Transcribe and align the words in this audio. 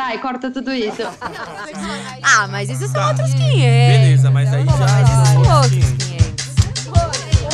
Sarai, 0.00 0.16
corta 0.18 0.50
tudo 0.50 0.72
isso. 0.72 1.02
ah, 2.22 2.48
mas 2.48 2.70
isso 2.70 2.84
são 2.88 2.94
Tá. 2.94 3.08
outros 3.08 3.34
500. 3.34 3.58
Beleza, 3.60 4.30
mas 4.30 4.50
aí 4.54 4.64
Pô, 4.64 4.70
já- 4.72 4.78
Mas 4.78 5.08
isso 5.10 5.26
são 5.26 5.36
outros 5.42 5.72
outros 5.72 5.90
500. 5.90 6.00
500. 6.06 7.50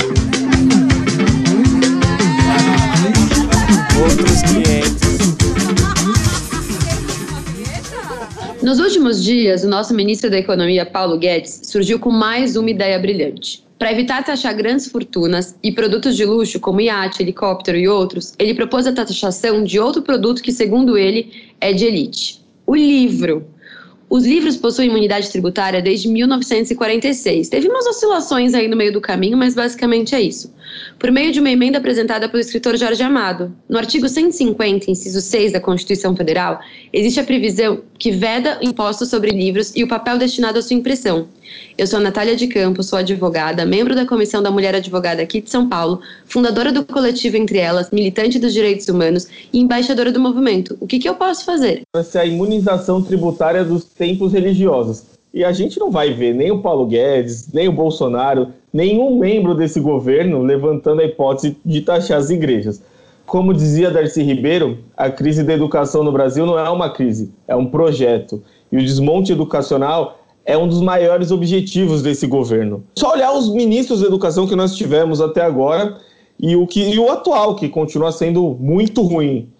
Outros 3.98 4.42
500. 4.42 5.05
Nos 8.66 8.80
últimos 8.80 9.22
dias, 9.22 9.62
o 9.62 9.68
nosso 9.68 9.94
ministro 9.94 10.28
da 10.28 10.38
Economia, 10.38 10.84
Paulo 10.84 11.16
Guedes, 11.16 11.60
surgiu 11.62 12.00
com 12.00 12.10
mais 12.10 12.56
uma 12.56 12.68
ideia 12.68 12.98
brilhante. 12.98 13.64
Para 13.78 13.92
evitar 13.92 14.24
taxar 14.24 14.56
grandes 14.56 14.88
fortunas 14.88 15.56
e 15.62 15.70
produtos 15.70 16.16
de 16.16 16.24
luxo 16.24 16.58
como 16.58 16.80
iate, 16.80 17.22
helicóptero 17.22 17.78
e 17.78 17.86
outros, 17.86 18.34
ele 18.40 18.54
propôs 18.54 18.84
a 18.84 18.92
taxação 18.92 19.62
de 19.62 19.78
outro 19.78 20.02
produto 20.02 20.42
que, 20.42 20.50
segundo 20.50 20.98
ele, 20.98 21.30
é 21.60 21.72
de 21.72 21.84
elite: 21.84 22.42
o 22.66 22.74
livro. 22.74 23.46
Os 24.08 24.24
livros 24.24 24.56
possuem 24.56 24.88
imunidade 24.88 25.30
tributária 25.30 25.82
desde 25.82 26.08
1946. 26.08 27.48
Teve 27.48 27.68
umas 27.68 27.86
oscilações 27.86 28.54
aí 28.54 28.68
no 28.68 28.76
meio 28.76 28.92
do 28.92 29.00
caminho, 29.00 29.36
mas 29.36 29.54
basicamente 29.54 30.14
é 30.14 30.20
isso. 30.20 30.54
Por 30.96 31.10
meio 31.10 31.32
de 31.32 31.40
uma 31.40 31.50
emenda 31.50 31.78
apresentada 31.78 32.28
pelo 32.28 32.40
escritor 32.40 32.76
Jorge 32.76 33.02
Amado. 33.02 33.52
No 33.68 33.78
artigo 33.78 34.08
150, 34.08 34.90
inciso 34.90 35.20
6 35.20 35.52
da 35.52 35.60
Constituição 35.60 36.14
Federal, 36.14 36.60
existe 36.92 37.18
a 37.18 37.24
previsão 37.24 37.82
que 37.98 38.12
veda 38.12 38.58
impostos 38.62 39.08
sobre 39.08 39.32
livros 39.32 39.72
e 39.74 39.82
o 39.82 39.88
papel 39.88 40.18
destinado 40.18 40.58
à 40.58 40.62
sua 40.62 40.76
impressão. 40.76 41.28
Eu 41.78 41.86
sou 41.86 41.98
a 41.98 42.02
Natália 42.02 42.34
de 42.34 42.46
Campos, 42.46 42.86
sou 42.86 42.98
advogada, 42.98 43.66
membro 43.66 43.94
da 43.94 44.06
Comissão 44.06 44.42
da 44.42 44.50
Mulher 44.50 44.74
Advogada 44.74 45.20
aqui 45.20 45.42
de 45.42 45.50
São 45.50 45.68
Paulo, 45.68 46.00
fundadora 46.24 46.72
do 46.72 46.82
coletivo 46.82 47.36
Entre 47.36 47.58
Elas, 47.58 47.90
militante 47.90 48.38
dos 48.38 48.54
direitos 48.54 48.88
humanos 48.88 49.28
e 49.52 49.60
embaixadora 49.60 50.10
do 50.10 50.18
movimento. 50.18 50.74
O 50.80 50.86
que, 50.86 50.98
que 50.98 51.06
eu 51.06 51.14
posso 51.16 51.44
fazer? 51.44 51.82
Essa 51.94 52.20
é 52.20 52.22
a 52.22 52.24
imunização 52.24 53.02
tributária 53.02 53.62
dos 53.62 53.84
templos 53.84 54.32
religiosos. 54.32 55.02
E 55.34 55.44
a 55.44 55.52
gente 55.52 55.78
não 55.78 55.90
vai 55.90 56.14
ver 56.14 56.34
nem 56.34 56.50
o 56.50 56.62
Paulo 56.62 56.86
Guedes, 56.86 57.52
nem 57.52 57.68
o 57.68 57.72
Bolsonaro, 57.72 58.48
nenhum 58.72 59.18
membro 59.18 59.54
desse 59.54 59.78
governo 59.78 60.42
levantando 60.42 61.02
a 61.02 61.04
hipótese 61.04 61.58
de 61.62 61.82
taxar 61.82 62.16
as 62.16 62.30
igrejas. 62.30 62.80
Como 63.26 63.52
dizia 63.52 63.90
Darcy 63.90 64.22
Ribeiro, 64.22 64.78
a 64.96 65.10
crise 65.10 65.42
da 65.42 65.52
educação 65.52 66.02
no 66.02 66.12
Brasil 66.12 66.46
não 66.46 66.58
é 66.58 66.70
uma 66.70 66.88
crise, 66.88 67.30
é 67.46 67.54
um 67.54 67.66
projeto. 67.66 68.42
E 68.72 68.78
o 68.78 68.82
desmonte 68.82 69.32
educacional 69.32 70.22
é 70.46 70.56
um 70.56 70.68
dos 70.68 70.80
maiores 70.80 71.32
objetivos 71.32 72.02
desse 72.02 72.26
governo. 72.26 72.84
Só 72.96 73.12
olhar 73.12 73.32
os 73.32 73.52
ministros 73.52 74.00
da 74.00 74.06
educação 74.06 74.46
que 74.46 74.54
nós 74.54 74.76
tivemos 74.76 75.20
até 75.20 75.42
agora 75.42 75.98
e 76.38 76.54
o, 76.54 76.66
que, 76.66 76.80
e 76.88 76.98
o 76.98 77.10
atual, 77.10 77.56
que 77.56 77.68
continua 77.68 78.12
sendo 78.12 78.56
muito 78.60 79.02
ruim. 79.02 79.50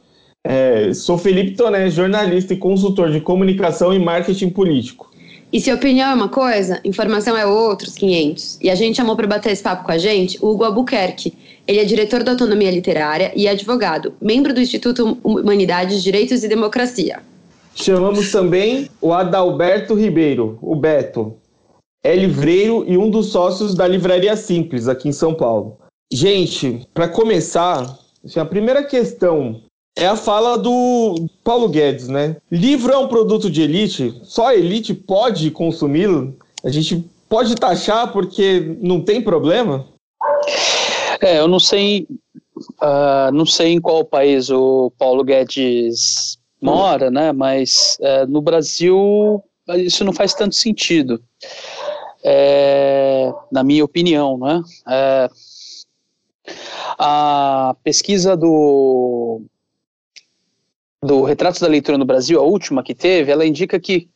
É, 0.45 0.95
sou 0.95 1.19
Felipe 1.19 1.57
Toné, 1.57 1.91
jornalista 1.91 2.55
e 2.55 2.57
consultor 2.57 3.11
de 3.11 3.21
comunicação 3.21 3.93
e 3.93 3.99
marketing 3.99 4.51
político. 4.51 5.11
E 5.53 5.61
se 5.61 5.73
opinião 5.73 6.11
é 6.11 6.15
uma 6.15 6.29
coisa, 6.29 6.81
informação 6.85 7.37
é 7.37 7.45
outros 7.45 7.95
500. 7.95 8.59
E 8.63 8.71
a 8.71 8.75
gente 8.75 8.97
chamou 8.97 9.17
para 9.17 9.27
bater 9.27 9.53
esse 9.53 9.63
papo 9.63 9.85
com 9.85 9.93
a 9.93 9.99
gente 9.99 10.39
o 10.41 10.51
Hugo 10.51 10.65
Albuquerque. 10.65 11.35
Ele 11.67 11.81
é 11.81 11.85
diretor 11.85 12.23
da 12.23 12.33
Autonomia 12.33 12.71
Literária 12.71 13.33
e 13.35 13.49
advogado, 13.49 14.15
membro 14.21 14.55
do 14.55 14.61
Instituto 14.61 15.19
Humanidades, 15.25 16.03
Direitos 16.03 16.45
e 16.45 16.49
Democracia. 16.49 17.21
Chamamos 17.77 18.33
também 18.33 18.89
o 19.03 19.13
Adalberto 19.13 19.95
Ribeiro, 19.95 20.59
o 20.63 20.75
Beto. 20.75 21.37
É 22.03 22.17
livreiro 22.17 22.85
e 22.89 22.97
um 22.97 23.11
dos 23.11 23.27
sócios 23.27 23.75
da 23.75 23.87
Livraria 23.87 24.35
Simples, 24.35 24.89
aqui 24.89 25.09
em 25.09 25.13
São 25.13 25.35
Paulo. 25.35 25.77
Gente, 26.11 26.89
para 26.95 27.07
começar, 27.07 27.99
assim, 28.25 28.41
a 28.41 28.47
primeira 28.47 28.83
questão 28.83 29.61
é 29.97 30.07
a 30.07 30.17
fala 30.17 30.57
do 30.57 31.27
Paulo 31.45 31.69
Guedes, 31.69 32.09
né? 32.09 32.37
Livro 32.51 32.93
é 32.93 32.97
um 32.97 33.09
produto 33.09 33.51
de 33.51 33.63
elite, 33.63 34.19
só 34.23 34.49
a 34.49 34.57
elite 34.57 34.95
pode 34.95 35.51
consumi-lo? 35.51 36.35
A 36.65 36.71
gente 36.71 37.05
pode 37.29 37.55
taxar 37.57 38.11
porque 38.11 38.77
não 38.81 39.03
tem 39.03 39.21
problema? 39.21 39.87
É, 41.21 41.41
eu 41.41 41.49
não 41.49 41.61
sei, 41.61 42.07
uh, 42.81 43.31
não 43.33 43.45
sei 43.45 43.73
em 43.73 43.81
qual 43.81 44.05
país 44.05 44.49
o 44.49 44.91
Paulo 44.99 45.23
Guedes 45.23 46.39
mora, 46.67 47.11
né? 47.11 47.33
Mas 47.33 47.99
uh, 48.01 48.27
no 48.31 48.41
Brasil 48.43 49.43
isso 49.75 50.05
não 50.05 50.13
faz 50.13 50.33
tanto 50.35 50.55
sentido, 50.55 51.23
é, 52.23 53.33
na 53.51 53.65
minha 53.65 53.85
opinião, 53.85 54.39
né? 54.39 54.63
É, 54.89 55.31
a 56.99 57.75
pesquisa 57.83 58.37
do 58.37 59.43
do 61.03 61.23
Retratos 61.23 61.61
da 61.61 61.69
Leitura 61.69 61.99
no 61.99 62.05
Brasil, 62.05 62.41
a 62.41 62.43
última 62.43 62.83
que 62.83 62.95
teve, 62.95 63.31
ela 63.31 63.47
indica 63.47 63.79
que 63.79 64.09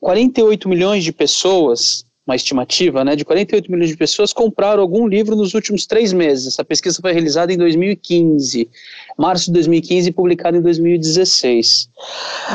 48 0.00 0.68
milhões 0.68 1.04
de 1.04 1.12
pessoas, 1.12 2.06
uma 2.28 2.36
estimativa, 2.36 3.02
né, 3.02 3.16
de 3.16 3.24
48 3.24 3.72
milhões 3.72 3.88
de 3.88 3.96
pessoas 3.96 4.34
compraram 4.34 4.82
algum 4.82 5.08
livro 5.08 5.34
nos 5.34 5.54
últimos 5.54 5.86
três 5.86 6.12
meses. 6.12 6.46
Essa 6.46 6.62
pesquisa 6.62 7.00
foi 7.00 7.10
realizada 7.10 7.50
em 7.50 7.56
2015, 7.56 8.68
março 9.16 9.46
de 9.46 9.52
2015 9.52 10.10
e 10.10 10.12
publicada 10.12 10.58
em 10.58 10.60
2016. 10.60 11.88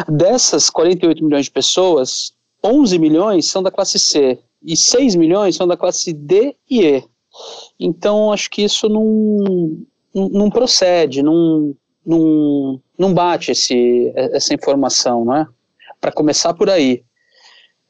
Dessas 0.07 0.69
48 0.69 1.25
milhões 1.25 1.45
de 1.45 1.51
pessoas, 1.51 2.33
11 2.63 2.99
milhões 2.99 3.47
são 3.47 3.63
da 3.63 3.71
classe 3.71 3.97
C 3.97 4.37
e 4.63 4.77
6 4.77 5.15
milhões 5.15 5.55
são 5.55 5.67
da 5.67 5.75
classe 5.75 6.13
D 6.13 6.55
e 6.69 6.85
E. 6.85 7.03
Então, 7.79 8.31
acho 8.31 8.51
que 8.51 8.61
isso 8.61 8.87
não, 8.87 9.75
não, 10.13 10.29
não 10.29 10.49
procede, 10.51 11.23
não, 11.23 11.75
não, 12.05 12.79
não 12.95 13.11
bate 13.11 13.51
esse, 13.51 14.13
essa 14.15 14.53
informação, 14.53 15.25
não 15.25 15.35
é? 15.35 15.47
Para 15.99 16.11
começar 16.11 16.53
por 16.53 16.69
aí. 16.69 17.03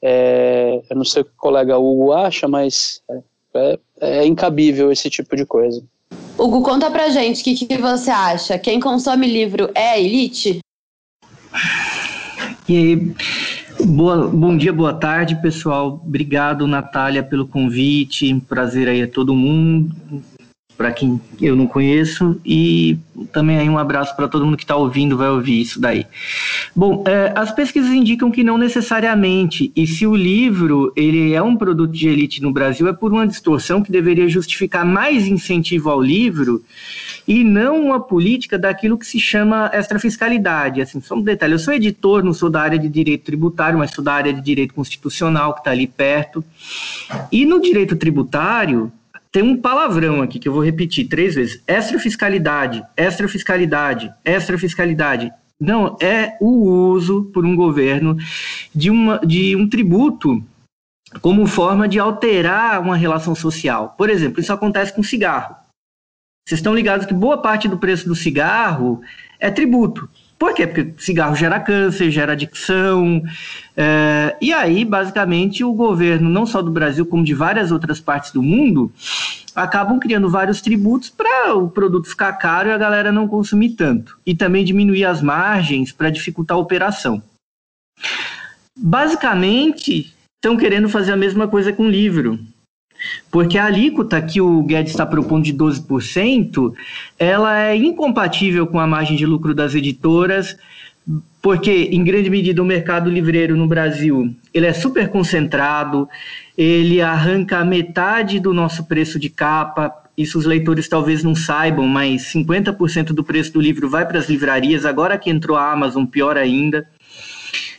É, 0.06 0.82
eu 0.90 0.96
não 0.96 1.04
sei 1.04 1.22
o 1.22 1.24
que 1.24 1.30
o 1.30 1.38
colega 1.38 1.78
Hugo 1.78 2.12
acha, 2.12 2.46
mas 2.46 3.00
é, 3.54 3.78
é, 4.02 4.26
incabível 4.26 4.92
esse 4.92 5.08
tipo 5.08 5.34
de 5.34 5.46
coisa. 5.46 5.82
Hugo, 6.38 6.62
conta 6.62 6.90
pra 6.90 7.08
gente 7.08 7.40
o 7.40 7.44
que, 7.44 7.66
que 7.66 7.78
você 7.78 8.10
acha. 8.10 8.58
Quem 8.58 8.78
consome 8.78 9.26
livro 9.26 9.70
é 9.74 9.98
elite? 9.98 10.58
E 12.68 12.76
aí, 12.76 13.14
boa, 13.86 14.28
bom 14.28 14.54
dia, 14.54 14.74
boa 14.74 14.92
tarde, 14.92 15.40
pessoal. 15.40 16.02
Obrigado, 16.04 16.66
Natália, 16.66 17.22
pelo 17.22 17.48
convite. 17.48 18.38
Prazer 18.46 18.88
aí 18.88 19.00
a 19.00 19.08
todo 19.08 19.34
mundo 19.34 19.90
para 20.76 20.92
quem 20.92 21.20
eu 21.40 21.54
não 21.54 21.66
conheço 21.66 22.40
e 22.44 22.98
também 23.32 23.58
aí 23.58 23.68
um 23.68 23.78
abraço 23.78 24.14
para 24.16 24.26
todo 24.26 24.44
mundo 24.44 24.56
que 24.56 24.64
está 24.64 24.76
ouvindo, 24.76 25.16
vai 25.16 25.28
ouvir 25.28 25.60
isso 25.60 25.80
daí. 25.80 26.06
Bom, 26.74 27.04
é, 27.06 27.32
as 27.36 27.52
pesquisas 27.52 27.90
indicam 27.90 28.30
que 28.30 28.42
não 28.42 28.58
necessariamente, 28.58 29.72
e 29.76 29.86
se 29.86 30.06
o 30.06 30.14
livro 30.14 30.92
ele 30.96 31.32
é 31.32 31.42
um 31.42 31.56
produto 31.56 31.92
de 31.92 32.08
elite 32.08 32.42
no 32.42 32.52
Brasil, 32.52 32.88
é 32.88 32.92
por 32.92 33.12
uma 33.12 33.26
distorção 33.26 33.82
que 33.82 33.92
deveria 33.92 34.28
justificar 34.28 34.84
mais 34.84 35.26
incentivo 35.26 35.90
ao 35.90 36.02
livro 36.02 36.62
e 37.26 37.42
não 37.44 37.80
uma 37.86 38.00
política 38.00 38.58
daquilo 38.58 38.98
que 38.98 39.06
se 39.06 39.18
chama 39.18 39.70
extrafiscalidade. 39.72 40.80
Assim, 40.80 41.00
só 41.00 41.14
um 41.14 41.22
detalhe, 41.22 41.54
eu 41.54 41.58
sou 41.58 41.72
editor, 41.72 42.22
não 42.22 42.34
sou 42.34 42.50
da 42.50 42.60
área 42.60 42.78
de 42.78 42.88
direito 42.88 43.24
tributário, 43.24 43.78
mas 43.78 43.92
sou 43.92 44.04
da 44.04 44.12
área 44.12 44.32
de 44.32 44.40
direito 44.40 44.74
constitucional, 44.74 45.54
que 45.54 45.60
está 45.60 45.70
ali 45.70 45.86
perto. 45.86 46.44
E 47.30 47.46
no 47.46 47.60
direito 47.60 47.96
tributário, 47.96 48.92
tem 49.34 49.42
um 49.42 49.60
palavrão 49.60 50.22
aqui 50.22 50.38
que 50.38 50.46
eu 50.46 50.52
vou 50.52 50.64
repetir 50.64 51.08
três 51.08 51.34
vezes: 51.34 51.60
extrafiscalidade, 51.66 52.86
extrafiscalidade, 52.96 54.14
extrafiscalidade. 54.24 55.32
Não, 55.60 55.96
é 56.00 56.36
o 56.40 56.92
uso 56.92 57.24
por 57.34 57.44
um 57.44 57.56
governo 57.56 58.16
de, 58.72 58.90
uma, 58.90 59.18
de 59.18 59.56
um 59.56 59.68
tributo 59.68 60.40
como 61.20 61.48
forma 61.48 61.88
de 61.88 61.98
alterar 61.98 62.80
uma 62.80 62.96
relação 62.96 63.34
social. 63.34 63.96
Por 63.98 64.08
exemplo, 64.08 64.40
isso 64.40 64.52
acontece 64.52 64.92
com 64.92 65.02
cigarro. 65.02 65.56
Vocês 66.46 66.60
estão 66.60 66.74
ligados 66.74 67.04
que 67.04 67.14
boa 67.14 67.42
parte 67.42 67.66
do 67.66 67.78
preço 67.78 68.06
do 68.06 68.14
cigarro 68.14 69.02
é 69.40 69.50
tributo. 69.50 70.08
Por 70.38 70.52
quê? 70.52 70.66
Porque 70.66 70.94
cigarro 70.98 71.36
gera 71.36 71.60
câncer, 71.60 72.10
gera 72.10 72.32
adicção. 72.32 73.22
É, 73.76 74.36
e 74.40 74.52
aí, 74.52 74.84
basicamente, 74.84 75.62
o 75.62 75.72
governo, 75.72 76.28
não 76.28 76.44
só 76.44 76.60
do 76.60 76.70
Brasil, 76.70 77.06
como 77.06 77.24
de 77.24 77.34
várias 77.34 77.70
outras 77.70 78.00
partes 78.00 78.32
do 78.32 78.42
mundo, 78.42 78.92
acabam 79.54 79.98
criando 79.98 80.28
vários 80.28 80.60
tributos 80.60 81.08
para 81.08 81.54
o 81.54 81.70
produto 81.70 82.08
ficar 82.08 82.32
caro 82.34 82.68
e 82.68 82.72
a 82.72 82.78
galera 82.78 83.12
não 83.12 83.28
consumir 83.28 83.70
tanto. 83.70 84.18
E 84.26 84.34
também 84.34 84.64
diminuir 84.64 85.04
as 85.04 85.22
margens 85.22 85.92
para 85.92 86.10
dificultar 86.10 86.56
a 86.56 86.60
operação. 86.60 87.22
Basicamente, 88.76 90.12
estão 90.36 90.56
querendo 90.56 90.88
fazer 90.88 91.12
a 91.12 91.16
mesma 91.16 91.46
coisa 91.46 91.72
com 91.72 91.84
o 91.84 91.90
livro. 91.90 92.38
Porque 93.30 93.58
a 93.58 93.66
alíquota 93.66 94.20
que 94.20 94.40
o 94.40 94.62
Guedes 94.62 94.92
está 94.92 95.04
propondo 95.04 95.44
de 95.44 95.54
12%, 95.54 96.72
ela 97.18 97.62
é 97.62 97.76
incompatível 97.76 98.66
com 98.66 98.78
a 98.78 98.86
margem 98.86 99.16
de 99.16 99.26
lucro 99.26 99.54
das 99.54 99.74
editoras, 99.74 100.56
porque, 101.42 101.90
em 101.92 102.02
grande 102.02 102.30
medida, 102.30 102.62
o 102.62 102.64
mercado 102.64 103.10
livreiro 103.10 103.56
no 103.56 103.66
Brasil 103.66 104.34
ele 104.54 104.66
é 104.66 104.72
super 104.72 105.08
concentrado, 105.08 106.08
ele 106.56 107.02
arranca 107.02 107.64
metade 107.64 108.38
do 108.38 108.54
nosso 108.54 108.84
preço 108.84 109.18
de 109.18 109.28
capa, 109.28 109.92
isso 110.16 110.38
os 110.38 110.46
leitores 110.46 110.88
talvez 110.88 111.24
não 111.24 111.34
saibam, 111.34 111.88
mas 111.88 112.32
50% 112.32 113.06
do 113.06 113.24
preço 113.24 113.52
do 113.52 113.60
livro 113.60 113.90
vai 113.90 114.06
para 114.06 114.18
as 114.18 114.28
livrarias, 114.28 114.86
agora 114.86 115.18
que 115.18 115.28
entrou 115.28 115.56
a 115.56 115.72
Amazon, 115.72 116.04
pior 116.04 116.38
ainda. 116.38 116.86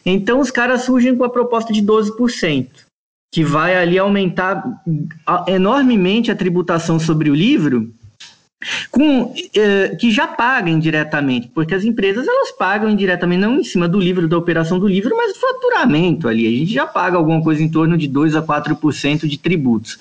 Então 0.06 0.40
os 0.40 0.52
caras 0.52 0.84
surgem 0.84 1.16
com 1.16 1.24
a 1.24 1.30
proposta 1.30 1.72
de 1.72 1.82
12%, 1.82 2.68
que 3.36 3.44
vai 3.44 3.76
ali 3.76 4.00
aumentar 4.00 4.64
enormemente 5.46 6.32
a 6.32 6.36
tributação 6.38 6.98
sobre 6.98 7.30
o 7.30 7.36
livro 7.36 7.94
com, 8.90 9.34
eh, 9.54 9.98
que 10.00 10.10
já 10.10 10.26
pagam 10.26 10.80
diretamente, 10.80 11.52
porque 11.54 11.76
as 11.76 11.84
empresas 11.84 12.26
elas 12.26 12.54
pagam 12.54 12.90
indiretamente, 12.90 13.42
não 13.42 13.60
em 13.60 13.64
cima 13.66 13.90
do 13.90 14.00
livro, 14.00 14.26
da 14.26 14.38
operação 14.38 14.80
do 14.80 14.88
livro, 14.88 15.14
mas 15.18 15.34
do 15.34 15.40
faturamento 15.42 16.30
ali. 16.30 16.48
A 16.48 16.50
gente 16.50 16.74
já 16.74 16.88
paga 16.88 17.18
alguma 17.18 17.44
coisa 17.44 17.62
em 17.62 17.68
torno 17.70 17.98
de 17.98 18.08
2 18.08 18.38
a 18.38 18.42
4% 18.42 19.28
de 19.28 19.38
tributos. 19.38 20.00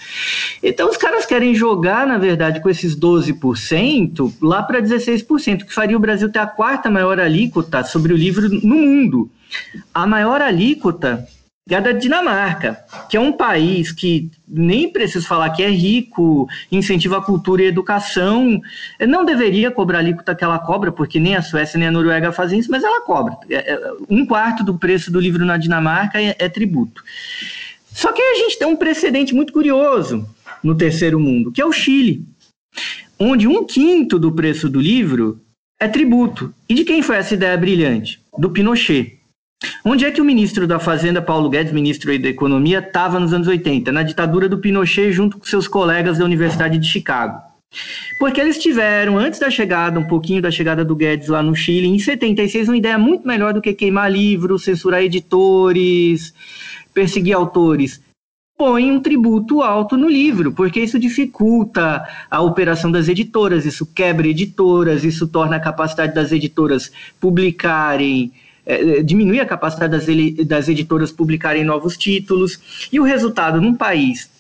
Então 0.63 0.89
os 0.89 0.97
caras 0.97 1.27
querem 1.27 1.57
jogar, 1.57 2.07
na 2.07 2.19
verdade, 2.19 2.63
com 2.63 2.71
esses 2.71 2.95
12% 2.95 4.33
lá 4.41 4.63
para 4.63 4.81
16%, 4.81 5.65
que 5.65 5.75
faria 5.75 5.97
o 5.97 6.01
Brasil 6.01 6.31
ter 6.31 6.39
a 6.39 6.47
quarta 6.47 6.89
maior 6.89 7.19
alíquota 7.19 7.83
sobre 7.83 8.13
o 8.13 8.17
livro 8.17 8.49
no 8.49 8.77
mundo. 8.77 9.29
A 9.93 10.07
maior 10.07 10.41
alíquota 10.41 11.27
é 11.71 11.81
da 11.81 11.93
Dinamarca, 11.93 12.85
que 13.09 13.17
é 13.17 13.21
um 13.21 13.33
país 13.33 13.91
que 13.91 14.31
nem 14.47 14.93
preciso 14.93 15.27
falar 15.27 15.49
que 15.51 15.63
é 15.63 15.71
rico, 15.71 16.47
incentiva 16.71 17.17
a 17.17 17.23
cultura 17.23 17.63
e 17.63 17.67
a 17.67 17.69
educação. 17.69 18.61
Não 19.01 19.25
deveria 19.25 19.71
cobrar 19.71 19.99
a 19.99 20.01
alíquota 20.03 20.35
que 20.35 20.45
ela 20.45 20.59
cobra, 20.59 20.93
porque 20.93 21.19
nem 21.19 21.35
a 21.35 21.41
Suécia 21.41 21.79
nem 21.79 21.89
a 21.89 21.91
Noruega 21.91 22.33
fazem 22.33 22.59
isso, 22.59 22.71
mas 22.71 22.85
ela 22.85 23.01
cobra. 23.01 23.39
É, 23.49 23.73
é, 23.73 23.93
um 24.11 24.27
quarto 24.27 24.63
do 24.63 24.79
preço 24.79 25.11
do 25.11 25.19
livro 25.19 25.47
na 25.47 25.57
Dinamarca 25.57 26.21
é, 26.21 26.37
é 26.39 26.49
tributo. 26.51 27.03
Só 27.91 28.13
que 28.13 28.21
a 28.21 28.35
gente 28.35 28.59
tem 28.59 28.69
um 28.69 28.77
precedente 28.77 29.35
muito 29.35 29.53
curioso 29.53 30.29
no 30.63 30.75
terceiro 30.75 31.19
mundo, 31.19 31.51
que 31.51 31.63
é 31.63 31.65
o 31.65 31.73
Chile, 31.73 32.27
onde 33.19 33.49
um 33.49 33.65
quinto 33.65 34.19
do 34.19 34.33
preço 34.33 34.69
do 34.69 34.81
livro 34.81 35.41
é 35.81 35.89
tributo. 35.89 36.53
E 36.69 36.75
de 36.75 36.85
quem 36.85 37.01
foi 37.01 37.17
essa 37.17 37.33
ideia 37.33 37.57
brilhante? 37.57 38.21
Do 38.37 38.51
Pinochet. 38.51 39.24
Onde 39.85 40.05
é 40.05 40.11
que 40.11 40.21
o 40.21 40.25
ministro 40.25 40.67
da 40.67 40.79
Fazenda, 40.79 41.21
Paulo 41.21 41.51
Guedes, 41.51 41.73
ministro 41.73 42.19
da 42.19 42.29
Economia, 42.29 42.79
estava 42.79 43.21
nos 43.21 43.33
anos 43.33 43.47
80? 43.47 43.93
Na 43.93 44.03
ditadura 44.03 44.49
do 44.49 44.59
Pinochet, 44.59 45.13
junto 45.13 45.39
com 45.39 45.45
seus 45.45 45.69
colegas 45.69 46.19
da 46.19 46.25
Universidade 46.25 46.79
de 46.79 46.89
Chicago. 46.89 47.39
Porque 48.19 48.41
eles 48.41 48.59
tiveram, 48.59 49.19
antes 49.19 49.41
da 49.41 49.51
chegada, 49.51 49.99
um 49.99 50.07
pouquinho 50.07 50.41
da 50.41 50.51
chegada 50.51 50.85
do 50.85 50.97
Guedes 50.97 51.29
lá 51.29 51.43
no 51.43 51.55
Chile, 51.55 51.89
em 51.89 51.99
76, 51.99 52.69
uma 52.69 52.77
ideia 52.77 52.97
muito 52.97 53.27
melhor 53.27 53.53
do 53.53 53.61
que 53.61 53.75
queimar 53.75 54.11
livros, 54.11 54.65
censurar 54.65 55.03
editores, 55.03 56.33
perseguir 56.95 57.35
autores. 57.35 58.01
Põe 58.57 58.91
um 58.91 59.01
tributo 59.01 59.61
alto 59.61 59.97
no 59.97 60.09
livro, 60.09 60.53
porque 60.53 60.81
isso 60.81 60.99
dificulta 60.99 62.07
a 62.31 62.41
operação 62.41 62.91
das 62.91 63.09
editoras, 63.09 63.67
isso 63.67 63.85
quebra 63.85 64.29
editoras, 64.29 65.03
isso 65.03 65.27
torna 65.27 65.57
a 65.57 65.61
capacidade 65.61 66.15
das 66.15 66.31
editoras 66.31 66.93
publicarem 67.21 68.33
é, 68.67 68.99
é, 68.99 69.03
diminuir 69.03 69.41
a 69.41 69.47
capacidade 69.47 69.93
das, 69.93 70.47
das 70.47 70.69
editoras 70.69 71.13
publicarem 71.13 71.65
novos 71.65 71.97
títulos, 71.97 72.89
e 72.93 72.99
o 72.99 73.05
resultado 73.05 73.61
num 73.61 73.75
país 73.75 74.31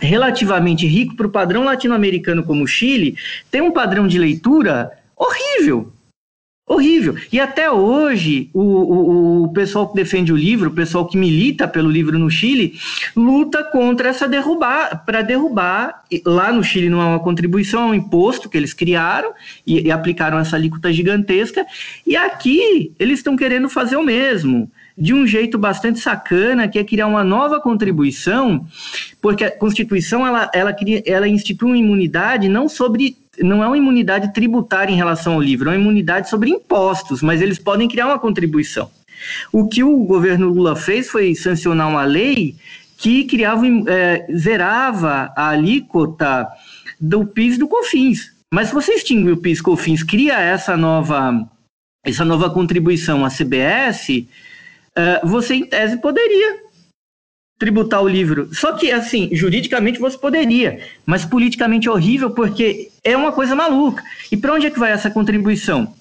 relativamente 0.00 0.86
rico 0.86 1.14
para 1.14 1.26
o 1.26 1.30
padrão 1.30 1.64
latino-americano 1.64 2.42
como 2.42 2.64
o 2.64 2.66
Chile, 2.66 3.16
tem 3.50 3.60
um 3.60 3.70
padrão 3.70 4.08
de 4.08 4.18
leitura 4.18 4.90
horrível. 5.16 5.92
Horrível. 6.72 7.14
E 7.30 7.38
até 7.38 7.70
hoje, 7.70 8.48
o, 8.54 8.62
o, 8.62 9.42
o, 9.44 9.52
pessoal 9.52 9.86
que 9.88 9.94
defende 9.94 10.32
o 10.32 10.36
livro, 10.36 10.70
o 10.70 10.74
pessoal 10.74 11.06
que 11.06 11.18
milita 11.18 11.68
pelo 11.68 11.90
livro 11.90 12.18
no 12.18 12.30
Chile, 12.30 12.78
luta 13.14 13.62
contra 13.62 14.08
essa 14.08 14.26
derrubar, 14.26 15.04
para 15.04 15.20
derrubar. 15.20 16.02
Lá 16.24 16.50
no 16.50 16.64
Chile 16.64 16.88
não 16.88 17.02
há 17.02 17.08
uma 17.08 17.20
contribuição, 17.20 17.82
é 17.82 17.86
um 17.88 17.94
imposto 17.94 18.48
que 18.48 18.56
eles 18.56 18.72
criaram 18.72 19.32
e, 19.66 19.82
e 19.82 19.90
aplicaram 19.90 20.38
essa 20.38 20.56
alíquota 20.56 20.90
gigantesca. 20.90 21.66
E 22.06 22.16
aqui 22.16 22.92
eles 22.98 23.18
estão 23.18 23.36
querendo 23.36 23.68
fazer 23.68 23.96
o 23.96 24.02
mesmo 24.02 24.70
de 24.96 25.14
um 25.14 25.26
jeito 25.26 25.58
bastante 25.58 26.00
sacana, 26.00 26.68
que 26.68 26.78
é 26.78 26.84
criar 26.84 27.06
uma 27.06 27.24
nova 27.24 27.60
contribuição, 27.60 28.66
porque 29.20 29.44
a 29.44 29.50
Constituição 29.50 30.26
ela, 30.26 30.50
ela, 30.54 30.74
ela 31.06 31.28
institui 31.28 31.70
uma 31.70 31.78
imunidade 31.78 32.48
não 32.48 32.68
sobre 32.68 33.16
não 33.40 33.64
é 33.64 33.66
uma 33.66 33.78
imunidade 33.78 34.32
tributária 34.34 34.92
em 34.92 34.96
relação 34.96 35.34
ao 35.34 35.40
livro, 35.40 35.70
é 35.70 35.72
uma 35.72 35.80
imunidade 35.80 36.28
sobre 36.28 36.50
impostos, 36.50 37.22
mas 37.22 37.40
eles 37.40 37.58
podem 37.58 37.88
criar 37.88 38.06
uma 38.06 38.18
contribuição. 38.18 38.90
O 39.50 39.68
que 39.68 39.82
o 39.82 40.04
governo 40.04 40.48
Lula 40.48 40.76
fez 40.76 41.08
foi 41.08 41.34
sancionar 41.34 41.88
uma 41.88 42.04
lei 42.04 42.56
que 42.98 43.24
criava, 43.24 43.64
é, 43.88 44.26
zerava 44.36 45.32
a 45.36 45.48
alíquota 45.48 46.46
do 47.00 47.26
PIS 47.26 47.58
do 47.58 47.66
COFINS. 47.66 48.32
Mas 48.52 48.68
se 48.68 48.74
você 48.74 48.92
extingue 48.92 49.32
o 49.32 49.36
PIS 49.36 49.60
COFINS, 49.60 50.02
cria 50.02 50.38
essa 50.38 50.76
nova, 50.76 51.48
essa 52.04 52.24
nova 52.24 52.50
contribuição 52.50 53.24
à 53.24 53.28
CBS, 53.28 54.26
é, 54.96 55.20
você 55.24 55.54
em 55.54 55.66
tese 55.66 55.96
poderia 55.98 56.60
tributar 57.58 58.02
o 58.02 58.08
livro. 58.08 58.52
Só 58.52 58.72
que, 58.72 58.90
assim, 58.90 59.28
juridicamente 59.32 60.00
você 60.00 60.18
poderia, 60.18 60.80
mas 61.06 61.24
politicamente 61.24 61.86
é 61.86 61.90
horrível 61.92 62.30
porque 62.30 62.90
é 63.04 63.16
uma 63.16 63.30
coisa 63.30 63.54
maluca. 63.54 64.02
E 64.32 64.36
para 64.36 64.54
onde 64.54 64.66
é 64.66 64.70
que 64.70 64.78
vai 64.78 64.90
essa 64.90 65.10
contribuição? 65.10 65.94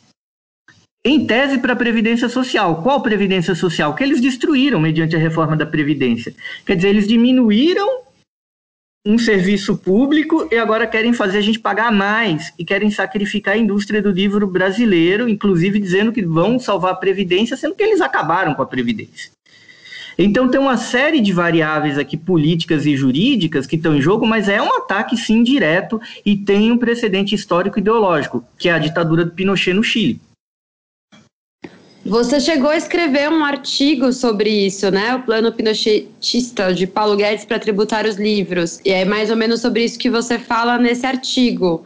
Em 1.06 1.26
tese, 1.26 1.60
para 1.60 1.74
a 1.74 1.76
Previdência 1.76 2.30
Social. 2.30 2.82
Qual 2.82 3.02
Previdência 3.02 3.56
Social? 3.56 3.96
Que 3.96 4.04
eles 4.04 4.22
destruíram 4.22 4.80
mediante 4.80 5.16
a 5.16 5.20
reforma 5.20 5.56
da 5.56 5.66
Previdência. 5.66 6.34
Quer 6.66 6.76
dizer, 6.76 6.90
eles 6.90 7.08
diminuíram 7.08 8.02
um 9.06 9.18
serviço 9.18 9.78
público 9.78 10.48
e 10.52 10.58
agora 10.58 10.86
querem 10.86 11.12
fazer 11.12 11.40
a 11.40 11.42
gente 11.42 11.60
pagar 11.60 11.92
mais 11.92 12.54
e 12.58 12.64
querem 12.64 12.92
sacrificar 12.92 13.56
a 13.56 13.58
indústria 13.58 14.02
do 14.02 14.12
livro 14.12 14.46
brasileiro, 14.46 15.28
inclusive 15.28 15.80
dizendo 15.80 16.12
que 16.12 16.22
vão 16.22 16.60
salvar 16.60 16.92
a 16.92 16.96
Previdência, 16.96 17.58
sendo 17.58 17.74
que 17.74 17.82
eles 17.82 18.00
acabaram 18.00 18.54
com 18.54 18.62
a 18.62 18.66
Previdência. 18.66 19.32
Então 20.18 20.48
tem 20.48 20.60
uma 20.60 20.78
série 20.78 21.20
de 21.20 21.34
variáveis 21.34 21.98
aqui 21.98 22.16
políticas 22.16 22.86
e 22.86 22.96
jurídicas 22.96 23.66
que 23.66 23.76
estão 23.76 23.96
em 23.96 24.02
jogo, 24.02 24.28
mas 24.28 24.48
é 24.48 24.62
um 24.62 24.78
ataque 24.78 25.18
sim 25.18 25.42
direto 25.42 26.00
e 26.24 26.38
tem 26.38 26.72
um 26.72 26.78
precedente 26.78 27.34
histórico 27.34 27.80
ideológico, 27.80 28.44
que 28.58 28.70
é 28.70 28.74
a 28.74 28.80
ditadura 28.80 29.26
do 29.26 29.32
Pinochet 29.32 29.74
no 29.74 29.84
Chile. 29.84 30.22
Você 32.04 32.40
chegou 32.40 32.72
a 32.72 32.78
escrever 32.78 33.30
um 33.30 33.46
artigo 33.46 34.12
sobre 34.12 34.50
isso, 34.50 34.90
né? 34.90 35.16
O 35.16 35.22
plano 35.22 35.52
pinochetista 35.52 36.74
de 36.74 36.88
Paulo 36.88 37.16
Guedes 37.16 37.46
para 37.46 37.60
tributar 37.60 38.08
os 38.08 38.16
livros. 38.16 38.82
E 38.84 38.90
é 38.90 39.06
mais 39.06 39.30
ou 39.30 39.36
menos 39.38 39.62
sobre 39.62 39.84
isso 39.84 40.00
que 40.00 40.10
você 40.10 40.40
fala 40.40 40.80
nesse 40.80 41.06
artigo. 41.06 41.86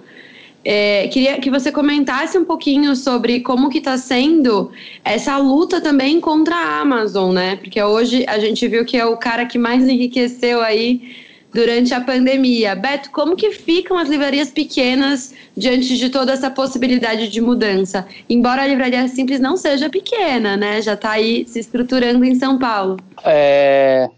É, 0.63 1.09
queria 1.09 1.37
que 1.37 1.51
você 1.51 1.69
comentasse 1.69 2.37
um 2.37 2.45
pouquinho 2.45 2.95
sobre 2.95 3.41
como 3.41 3.69
que 3.69 3.79
está 3.79 3.97
sendo 3.97 4.71
essa 5.03 5.37
luta 5.37 5.81
também 5.81 6.21
contra 6.21 6.55
a 6.55 6.79
Amazon, 6.79 7.33
né? 7.33 7.57
Porque 7.57 7.81
hoje 7.83 8.23
a 8.27 8.39
gente 8.39 8.65
viu 8.69 8.85
que 8.85 8.95
é 8.95 9.05
o 9.05 9.17
cara 9.17 9.45
que 9.45 9.57
mais 9.57 9.85
enriqueceu 9.85 10.61
aí 10.61 11.24
durante 11.55 11.93
a 11.93 12.01
pandemia. 12.01 12.75
Beto, 12.75 13.09
como 13.11 13.33
que 13.33 13.49
ficam 13.51 13.97
as 13.97 14.09
livrarias 14.09 14.51
pequenas 14.51 15.33
diante 15.55 15.97
de 15.97 16.09
toda 16.09 16.33
essa 16.33 16.51
possibilidade 16.51 17.29
de 17.29 17.39
mudança? 17.39 18.05
Embora 18.29 18.63
a 18.63 18.67
livraria 18.67 19.07
simples 19.07 19.39
não 19.39 19.55
seja 19.55 19.89
pequena, 19.89 20.57
né? 20.57 20.81
Já 20.81 20.95
está 20.95 21.11
aí 21.11 21.45
se 21.47 21.59
estruturando 21.59 22.25
em 22.25 22.35
São 22.35 22.59
Paulo. 22.59 22.97
É, 23.23 24.09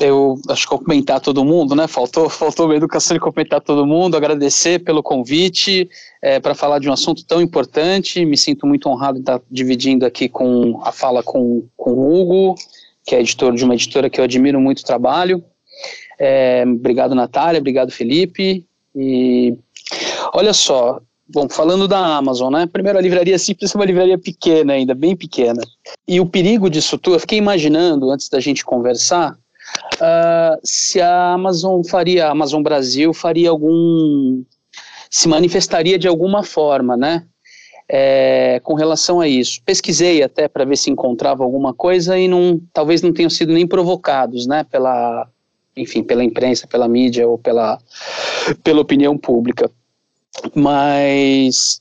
eu 0.00 0.40
acho 0.48 0.62
que 0.62 0.70
cumprimentar 0.70 1.20
todo 1.20 1.44
mundo, 1.44 1.76
né? 1.76 1.86
Faltou, 1.86 2.26
faltou 2.30 2.70
a 2.70 2.74
educação 2.74 3.14
de 3.14 3.20
cumprimentar 3.20 3.60
todo 3.60 3.84
mundo, 3.84 4.16
agradecer 4.16 4.78
pelo 4.78 5.02
convite 5.02 5.90
é, 6.22 6.40
para 6.40 6.54
falar 6.54 6.78
de 6.78 6.88
um 6.88 6.92
assunto 6.92 7.22
tão 7.26 7.42
importante. 7.42 8.24
Me 8.24 8.36
sinto 8.38 8.66
muito 8.66 8.88
honrado 8.88 9.18
de 9.18 9.24
estar 9.24 9.42
dividindo 9.50 10.06
aqui 10.06 10.26
com 10.26 10.80
a 10.82 10.90
fala 10.90 11.22
com, 11.22 11.68
com 11.76 11.90
o 11.90 12.18
Hugo, 12.18 12.54
que 13.04 13.14
é 13.14 13.20
editor 13.20 13.54
de 13.54 13.62
uma 13.62 13.74
editora 13.74 14.08
que 14.08 14.18
eu 14.18 14.24
admiro 14.24 14.58
muito 14.58 14.78
o 14.78 14.84
trabalho. 14.84 15.44
É, 16.18 16.64
obrigado, 16.66 17.14
Natália, 17.14 17.60
obrigado, 17.60 17.90
Felipe. 17.92 18.66
E 18.94 19.56
olha 20.32 20.52
só, 20.52 21.00
Bom, 21.30 21.46
falando 21.46 21.86
da 21.86 22.16
Amazon, 22.16 22.50
né? 22.50 22.66
Primeiro, 22.66 22.98
a 22.98 23.02
livraria 23.02 23.38
simples 23.38 23.74
é 23.74 23.78
uma 23.78 23.84
livraria 23.84 24.16
pequena 24.16 24.72
ainda, 24.72 24.94
bem 24.94 25.14
pequena. 25.14 25.60
E 26.06 26.18
o 26.20 26.26
perigo 26.26 26.70
disso 26.70 26.96
tudo, 26.96 27.16
eu 27.16 27.20
fiquei 27.20 27.36
imaginando, 27.36 28.10
antes 28.10 28.30
da 28.30 28.40
gente 28.40 28.64
conversar, 28.64 29.32
uh, 29.32 30.58
se 30.64 31.02
a 31.02 31.34
Amazon 31.34 31.82
faria, 31.82 32.28
a 32.28 32.30
Amazon 32.30 32.62
Brasil 32.62 33.12
faria 33.12 33.50
algum, 33.50 34.42
se 35.10 35.28
manifestaria 35.28 35.98
de 35.98 36.08
alguma 36.08 36.42
forma, 36.42 36.96
né? 36.96 37.26
É, 37.86 38.60
com 38.64 38.72
relação 38.72 39.20
a 39.20 39.28
isso. 39.28 39.60
Pesquisei 39.66 40.22
até 40.22 40.48
para 40.48 40.64
ver 40.64 40.76
se 40.76 40.90
encontrava 40.90 41.44
alguma 41.44 41.74
coisa 41.74 42.18
e 42.18 42.26
não, 42.26 42.58
talvez 42.72 43.02
não 43.02 43.12
tenham 43.12 43.30
sido 43.30 43.52
nem 43.52 43.66
provocados, 43.66 44.46
né? 44.46 44.64
Pela, 44.64 45.28
enfim, 45.78 46.02
pela 46.02 46.24
imprensa, 46.24 46.66
pela 46.66 46.88
mídia 46.88 47.26
ou 47.26 47.38
pela, 47.38 47.78
pela 48.62 48.80
opinião 48.80 49.16
pública. 49.16 49.70
Mas 50.54 51.80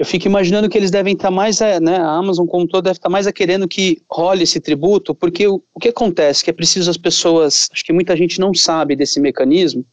eu 0.00 0.06
fico 0.06 0.26
imaginando 0.26 0.66
que 0.66 0.78
eles 0.78 0.90
devem 0.90 1.12
estar 1.12 1.30
mais, 1.30 1.60
é, 1.60 1.78
né, 1.78 1.98
a 1.98 2.08
Amazon 2.08 2.46
como 2.46 2.66
todo 2.66 2.84
deve 2.84 2.96
estar 2.96 3.10
mais 3.10 3.26
a 3.26 3.32
querendo 3.32 3.68
que 3.68 4.00
role 4.10 4.44
esse 4.44 4.58
tributo, 4.58 5.14
porque 5.14 5.46
o, 5.46 5.62
o 5.74 5.78
que 5.78 5.90
acontece, 5.90 6.42
que 6.42 6.48
é 6.48 6.54
preciso 6.54 6.90
as 6.90 6.96
pessoas, 6.96 7.68
acho 7.70 7.84
que 7.84 7.92
muita 7.92 8.16
gente 8.16 8.40
não 8.40 8.54
sabe 8.54 8.96
desse 8.96 9.20
mecanismo, 9.20 9.84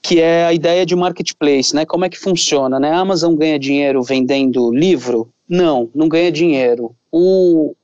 que 0.00 0.20
é 0.20 0.44
a 0.44 0.52
ideia 0.52 0.86
de 0.86 0.94
marketplace, 0.94 1.74
né, 1.74 1.84
como 1.84 2.04
é 2.04 2.08
que 2.08 2.16
funciona, 2.16 2.78
né, 2.78 2.92
a 2.92 3.00
Amazon 3.00 3.34
ganha 3.34 3.58
dinheiro 3.58 4.00
vendendo 4.00 4.72
livro? 4.72 5.28
Não, 5.48 5.90
não 5.92 6.08
ganha 6.08 6.30
dinheiro. 6.30 6.94
O, 7.10 7.74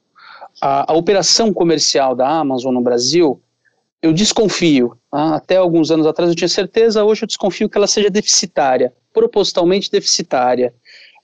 a, 0.60 0.92
a, 0.92 0.96
operação 0.96 1.52
comercial 1.52 2.14
da 2.14 2.28
Amazon 2.28 2.72
no 2.72 2.80
Brasil, 2.80 3.40
eu 4.02 4.12
desconfio. 4.12 4.96
Tá? 5.10 5.36
Até 5.36 5.56
alguns 5.56 5.90
anos 5.90 6.06
atrás 6.06 6.28
eu 6.28 6.36
tinha 6.36 6.48
certeza, 6.48 7.04
hoje 7.04 7.22
eu 7.22 7.28
desconfio 7.28 7.68
que 7.68 7.78
ela 7.78 7.86
seja 7.86 8.10
deficitária, 8.10 8.92
propositalmente 9.14 9.90
deficitária. 9.90 10.74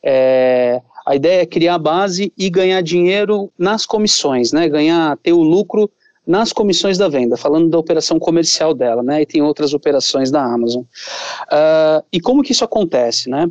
É, 0.03 0.81
a 1.05 1.17
ideia 1.17 1.43
é 1.43 1.47
criar 1.47 1.75
a 1.75 1.79
base 1.79 2.33
e 2.39 2.49
ganhar 2.49 2.81
dinheiro 2.83 3.53
nas 3.59 3.85
comissões, 3.85 4.53
né? 4.53 4.69
Ganhar, 4.69 5.17
ter 5.17 5.33
o 5.33 5.43
lucro 5.43 5.91
nas 6.27 6.53
comissões 6.53 6.99
da 6.99 7.09
venda, 7.09 7.37
falando 7.37 7.71
da 7.71 7.79
operação 7.79 8.19
comercial 8.19 8.75
dela, 8.75 9.03
né? 9.03 9.23
E 9.23 9.27
tem 9.27 9.43
outras 9.43 9.73
operações 9.73 10.31
da 10.31 10.43
Amazon. 10.43 10.83
Uh, 10.83 12.05
e 12.13 12.21
como 12.21 12.43
que 12.43 12.53
isso 12.53 12.65
acontece, 12.65 13.31
né? 13.31 13.51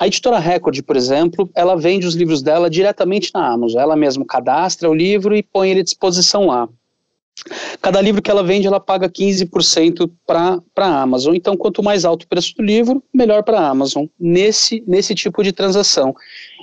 A 0.00 0.06
editora 0.06 0.38
Record, 0.38 0.82
por 0.82 0.96
exemplo, 0.96 1.48
ela 1.54 1.76
vende 1.76 2.06
os 2.06 2.14
livros 2.14 2.42
dela 2.42 2.68
diretamente 2.68 3.30
na 3.32 3.46
Amazon. 3.52 3.80
Ela 3.80 3.94
mesma 3.94 4.24
cadastra 4.24 4.90
o 4.90 4.94
livro 4.94 5.36
e 5.36 5.42
põe 5.42 5.70
ele 5.70 5.80
à 5.80 5.84
disposição 5.84 6.46
lá. 6.46 6.68
Cada 7.80 8.00
livro 8.00 8.20
que 8.20 8.30
ela 8.30 8.42
vende, 8.42 8.66
ela 8.66 8.80
paga 8.80 9.08
15% 9.08 10.10
para 10.26 10.60
a 10.76 11.02
Amazon. 11.02 11.34
Então, 11.34 11.56
quanto 11.56 11.82
mais 11.82 12.04
alto 12.04 12.24
o 12.24 12.28
preço 12.28 12.54
do 12.54 12.62
livro, 12.62 13.02
melhor 13.12 13.42
para 13.42 13.58
a 13.58 13.68
Amazon, 13.68 14.06
nesse, 14.18 14.84
nesse 14.86 15.14
tipo 15.14 15.42
de 15.42 15.52
transação. 15.52 16.14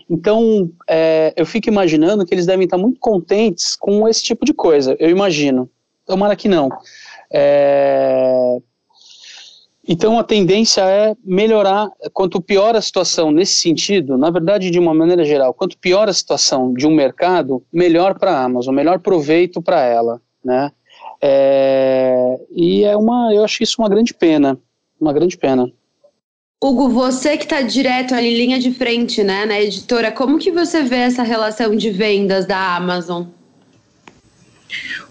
Então, 0.09 0.69
é, 0.87 1.33
eu 1.35 1.45
fico 1.45 1.69
imaginando 1.69 2.25
que 2.25 2.33
eles 2.33 2.45
devem 2.45 2.65
estar 2.65 2.77
muito 2.77 2.99
contentes 2.99 3.75
com 3.75 4.07
esse 4.07 4.23
tipo 4.23 4.45
de 4.45 4.53
coisa. 4.53 4.95
Eu 4.99 5.09
imagino. 5.09 5.69
Tomara 6.05 6.35
que 6.35 6.47
não. 6.47 6.69
É, 7.31 8.57
então, 9.87 10.19
a 10.19 10.23
tendência 10.23 10.81
é 10.81 11.15
melhorar. 11.23 11.89
Quanto 12.13 12.41
pior 12.41 12.75
a 12.75 12.81
situação 12.81 13.31
nesse 13.31 13.55
sentido, 13.55 14.17
na 14.17 14.29
verdade, 14.29 14.69
de 14.69 14.79
uma 14.79 14.93
maneira 14.93 15.23
geral, 15.23 15.53
quanto 15.53 15.77
pior 15.77 16.09
a 16.09 16.13
situação 16.13 16.73
de 16.73 16.85
um 16.85 16.93
mercado, 16.93 17.63
melhor 17.71 18.19
para 18.19 18.31
a 18.31 18.43
Amazon, 18.43 18.75
melhor 18.75 18.99
proveito 18.99 19.61
para 19.61 19.81
ela. 19.81 20.21
Né? 20.43 20.71
É, 21.21 22.39
e 22.51 22.83
é 22.83 22.95
uma, 22.95 23.33
eu 23.33 23.43
acho 23.43 23.63
isso 23.63 23.75
uma 23.79 23.89
grande 23.89 24.13
pena. 24.13 24.57
Uma 24.99 25.13
grande 25.13 25.37
pena. 25.37 25.71
Hugo, 26.63 26.89
você 26.89 27.37
que 27.37 27.43
está 27.43 27.61
direto 27.61 28.15
ali, 28.15 28.35
linha 28.35 28.57
de 28.57 28.71
frente, 28.71 29.23
né, 29.23 29.45
na 29.45 29.61
editora, 29.61 30.11
como 30.11 30.39
que 30.39 30.51
você 30.51 30.81
vê 30.81 30.97
essa 30.97 31.21
relação 31.21 31.75
de 31.75 31.91
vendas 31.91 32.47
da 32.47 32.75
Amazon? 32.75 33.25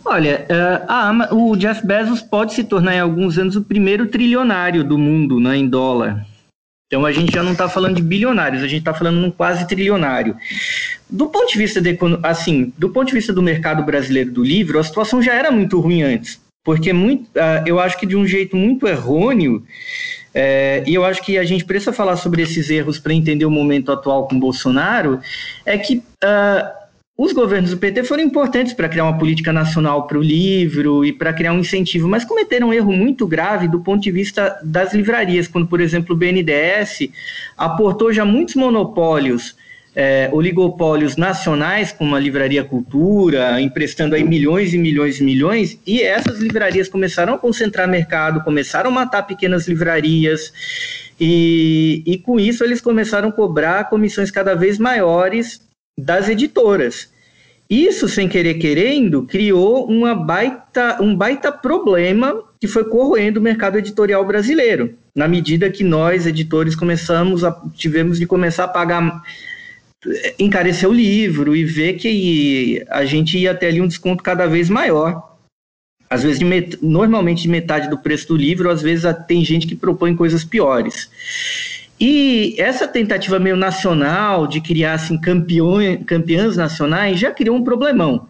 Olha, 0.04 0.44
uh, 0.50 0.84
a, 0.88 1.34
o 1.34 1.56
Jeff 1.56 1.86
Bezos 1.86 2.20
pode 2.20 2.52
se 2.52 2.64
tornar 2.64 2.96
em 2.96 3.00
alguns 3.00 3.38
anos 3.38 3.54
o 3.54 3.62
primeiro 3.62 4.08
trilionário 4.08 4.82
do 4.82 4.98
mundo, 4.98 5.38
né, 5.38 5.56
em 5.56 5.68
dólar. 5.68 6.26
Então 6.86 7.04
a 7.04 7.12
gente 7.12 7.32
já 7.32 7.42
não 7.42 7.52
está 7.52 7.68
falando 7.68 7.96
de 7.96 8.02
bilionários, 8.02 8.62
a 8.62 8.68
gente 8.68 8.80
está 8.80 8.94
falando 8.94 9.20
de 9.20 9.26
um 9.26 9.30
quase 9.30 9.66
trilionário. 9.66 10.36
Do 11.10 11.28
ponto 11.28 11.50
de 11.50 11.58
vista 11.58 11.80
de, 11.80 11.98
assim, 12.22 12.72
do 12.78 12.90
ponto 12.90 13.08
de 13.08 13.14
vista 13.14 13.32
do 13.32 13.42
mercado 13.42 13.82
brasileiro 13.82 14.30
do 14.30 14.42
livro, 14.42 14.78
a 14.78 14.84
situação 14.84 15.20
já 15.20 15.34
era 15.34 15.50
muito 15.50 15.80
ruim 15.80 16.02
antes, 16.02 16.40
porque 16.64 16.92
muito, 16.92 17.24
uh, 17.30 17.66
eu 17.66 17.80
acho 17.80 17.98
que 17.98 18.06
de 18.06 18.16
um 18.16 18.26
jeito 18.26 18.56
muito 18.56 18.86
errôneo 18.86 19.64
é, 20.38 20.84
e 20.86 20.94
eu 20.94 21.02
acho 21.02 21.22
que 21.22 21.38
a 21.38 21.44
gente 21.44 21.64
precisa 21.64 21.94
falar 21.94 22.14
sobre 22.18 22.42
esses 22.42 22.68
erros 22.68 22.98
para 22.98 23.14
entender 23.14 23.46
o 23.46 23.50
momento 23.50 23.90
atual 23.90 24.28
com 24.28 24.38
Bolsonaro, 24.38 25.18
é 25.64 25.78
que 25.78 25.96
uh, 25.96 26.85
os 27.18 27.32
governos 27.32 27.70
do 27.70 27.78
PT 27.78 28.04
foram 28.04 28.22
importantes 28.22 28.74
para 28.74 28.88
criar 28.88 29.04
uma 29.04 29.18
política 29.18 29.50
nacional 29.50 30.06
para 30.06 30.18
o 30.18 30.22
livro 30.22 31.02
e 31.02 31.12
para 31.12 31.32
criar 31.32 31.52
um 31.52 31.60
incentivo, 31.60 32.06
mas 32.06 32.26
cometeram 32.26 32.68
um 32.68 32.74
erro 32.74 32.92
muito 32.92 33.26
grave 33.26 33.66
do 33.68 33.80
ponto 33.80 34.02
de 34.02 34.10
vista 34.10 34.58
das 34.62 34.92
livrarias, 34.92 35.48
quando, 35.48 35.66
por 35.66 35.80
exemplo, 35.80 36.14
o 36.14 36.18
BNDES 36.18 37.08
aportou 37.56 38.12
já 38.12 38.24
muitos 38.24 38.54
monopólios 38.54 39.56
é, 39.96 40.28
oligopólios 40.30 41.16
nacionais, 41.16 41.90
como 41.90 42.14
a 42.14 42.20
Livraria 42.20 42.62
Cultura, 42.62 43.58
emprestando 43.62 44.14
aí 44.14 44.22
milhões 44.22 44.74
e 44.74 44.78
milhões 44.78 45.18
e 45.18 45.24
milhões, 45.24 45.80
e 45.86 46.02
essas 46.02 46.38
livrarias 46.38 46.86
começaram 46.86 47.32
a 47.32 47.38
concentrar 47.38 47.88
mercado, 47.88 48.44
começaram 48.44 48.90
a 48.90 48.92
matar 48.92 49.22
pequenas 49.22 49.66
livrarias, 49.66 50.52
e, 51.18 52.02
e 52.04 52.18
com 52.18 52.38
isso 52.38 52.62
eles 52.62 52.82
começaram 52.82 53.30
a 53.30 53.32
cobrar 53.32 53.88
comissões 53.88 54.30
cada 54.30 54.54
vez 54.54 54.78
maiores 54.78 55.65
das 55.98 56.28
editoras. 56.28 57.10
Isso, 57.68 58.08
sem 58.08 58.28
querer 58.28 58.54
querendo, 58.54 59.24
criou 59.24 59.86
uma 59.86 60.14
baita, 60.14 61.02
um 61.02 61.14
baita 61.16 61.50
problema 61.50 62.42
que 62.60 62.68
foi 62.68 62.84
corroendo 62.84 63.40
o 63.40 63.42
mercado 63.42 63.76
editorial 63.76 64.24
brasileiro. 64.24 64.96
Na 65.14 65.26
medida 65.26 65.70
que 65.70 65.82
nós, 65.82 66.26
editores, 66.26 66.76
começamos 66.76 67.42
a, 67.42 67.50
tivemos 67.74 68.18
de 68.18 68.26
começar 68.26 68.64
a 68.64 68.68
pagar 68.68 69.22
encarecer 70.38 70.88
o 70.88 70.92
livro 70.92 71.56
e 71.56 71.64
ver 71.64 71.94
que 71.94 72.84
a 72.88 73.04
gente 73.04 73.36
ia 73.36 73.54
ter 73.54 73.66
ali 73.66 73.80
um 73.80 73.88
desconto 73.88 74.22
cada 74.22 74.46
vez 74.46 74.68
maior. 74.68 75.36
Às 76.08 76.22
vezes, 76.22 76.38
de 76.38 76.44
met... 76.44 76.78
normalmente 76.80 77.42
de 77.42 77.48
metade 77.48 77.90
do 77.90 77.98
preço 77.98 78.28
do 78.28 78.36
livro, 78.36 78.70
às 78.70 78.80
vezes 78.80 79.04
tem 79.26 79.44
gente 79.44 79.66
que 79.66 79.74
propõe 79.74 80.14
coisas 80.14 80.44
piores. 80.44 81.10
E 81.98 82.54
essa 82.58 82.86
tentativa 82.86 83.38
meio 83.38 83.56
nacional 83.56 84.46
de 84.46 84.60
criar 84.60 84.94
assim, 84.94 85.18
campeões, 85.18 86.04
campeãs 86.04 86.56
nacionais 86.56 87.18
já 87.18 87.30
criou 87.30 87.56
um 87.56 87.64
problemão. 87.64 88.28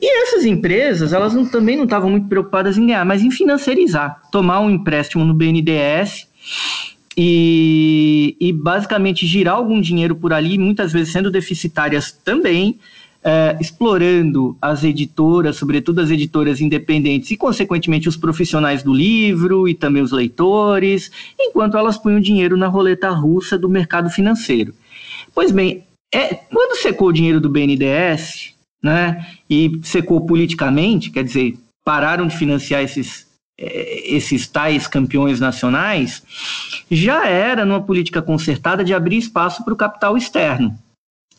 E 0.00 0.22
essas 0.22 0.44
empresas, 0.44 1.12
elas 1.12 1.32
não, 1.32 1.46
também 1.46 1.76
não 1.76 1.84
estavam 1.84 2.10
muito 2.10 2.28
preocupadas 2.28 2.76
em 2.76 2.86
ganhar, 2.86 3.04
mas 3.04 3.22
em 3.22 3.30
financiarizar, 3.30 4.20
tomar 4.30 4.60
um 4.60 4.68
empréstimo 4.68 5.24
no 5.24 5.32
BNDES 5.32 6.26
e, 7.16 8.36
e 8.40 8.52
basicamente 8.52 9.26
girar 9.26 9.54
algum 9.54 9.80
dinheiro 9.80 10.16
por 10.16 10.32
ali, 10.32 10.58
muitas 10.58 10.92
vezes 10.92 11.12
sendo 11.12 11.30
deficitárias 11.30 12.10
também, 12.10 12.78
é, 13.24 13.56
explorando 13.58 14.56
as 14.60 14.84
editoras, 14.84 15.56
sobretudo 15.56 16.00
as 16.00 16.10
editoras 16.10 16.60
independentes 16.60 17.30
e, 17.30 17.36
consequentemente, 17.36 18.08
os 18.08 18.18
profissionais 18.18 18.82
do 18.82 18.92
livro 18.92 19.66
e 19.66 19.74
também 19.74 20.02
os 20.02 20.12
leitores, 20.12 21.10
enquanto 21.40 21.78
elas 21.78 21.96
punham 21.96 22.20
dinheiro 22.20 22.56
na 22.56 22.68
roleta 22.68 23.08
russa 23.10 23.58
do 23.58 23.68
mercado 23.68 24.10
financeiro. 24.10 24.74
Pois 25.34 25.50
bem, 25.50 25.84
é, 26.12 26.34
quando 26.34 26.76
secou 26.76 27.08
o 27.08 27.12
dinheiro 27.12 27.40
do 27.40 27.48
BNDES, 27.48 28.52
né, 28.82 29.26
e 29.48 29.80
secou 29.82 30.26
politicamente, 30.26 31.10
quer 31.10 31.24
dizer, 31.24 31.56
pararam 31.82 32.26
de 32.26 32.36
financiar 32.36 32.82
esses 32.82 33.24
é, 33.56 34.12
esses 34.12 34.48
tais 34.48 34.88
campeões 34.88 35.38
nacionais, 35.38 36.24
já 36.90 37.26
era 37.28 37.64
numa 37.64 37.80
política 37.80 38.20
concertada 38.20 38.82
de 38.82 38.92
abrir 38.92 39.16
espaço 39.16 39.64
para 39.64 39.72
o 39.72 39.76
capital 39.76 40.16
externo, 40.16 40.76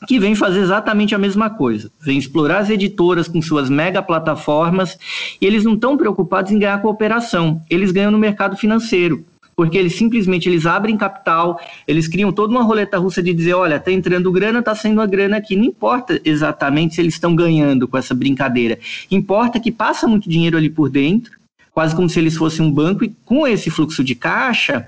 que 0.08 0.20
vem 0.20 0.36
fazer 0.36 0.60
exatamente 0.60 1.16
a 1.16 1.18
mesma 1.18 1.50
coisa. 1.50 1.92
Vem 2.02 2.18
explorar 2.18 2.60
as 2.60 2.70
editoras 2.70 3.28
com 3.28 3.42
suas 3.42 3.70
mega 3.70 4.02
plataformas 4.02 4.98
e 5.42 5.46
eles 5.46 5.64
não 5.64 5.74
estão 5.74 5.98
preocupados 5.98 6.52
em 6.52 6.60
ganhar 6.60 6.82
cooperação, 6.82 7.62
eles 7.70 7.92
ganham 7.92 8.12
no 8.12 8.18
mercado 8.18 8.58
financeiro. 8.58 9.26
Porque 9.56 9.78
eles 9.78 9.96
simplesmente 9.96 10.50
eles 10.50 10.66
abrem 10.66 10.98
capital, 10.98 11.58
eles 11.88 12.10
criam 12.10 12.30
toda 12.30 12.52
uma 12.52 12.62
roleta 12.62 12.98
russa 12.98 13.24
de 13.24 13.34
dizer, 13.34 13.54
olha, 13.54 13.78
está 13.78 13.90
entrando 13.90 14.30
grana, 14.30 14.60
está 14.60 14.76
saindo 14.76 15.00
a 15.00 15.06
grana 15.06 15.38
aqui. 15.38 15.56
Não 15.56 15.64
importa 15.64 16.20
exatamente 16.26 16.96
se 16.96 17.02
eles 17.02 17.14
estão 17.14 17.34
ganhando 17.34 17.88
com 17.88 17.98
essa 17.98 18.14
brincadeira. 18.14 18.78
Importa 19.10 19.58
que 19.58 19.72
passa 19.72 20.10
muito 20.10 20.30
dinheiro 20.30 20.58
ali 20.58 20.70
por 20.70 20.90
dentro, 20.90 21.32
quase 21.72 21.96
como 21.96 22.10
se 22.10 22.20
eles 22.20 22.36
fossem 22.36 22.66
um 22.66 22.72
banco, 22.72 23.06
e 23.06 23.16
com 23.24 23.48
esse 23.48 23.70
fluxo 23.70 24.04
de 24.04 24.14
caixa, 24.14 24.88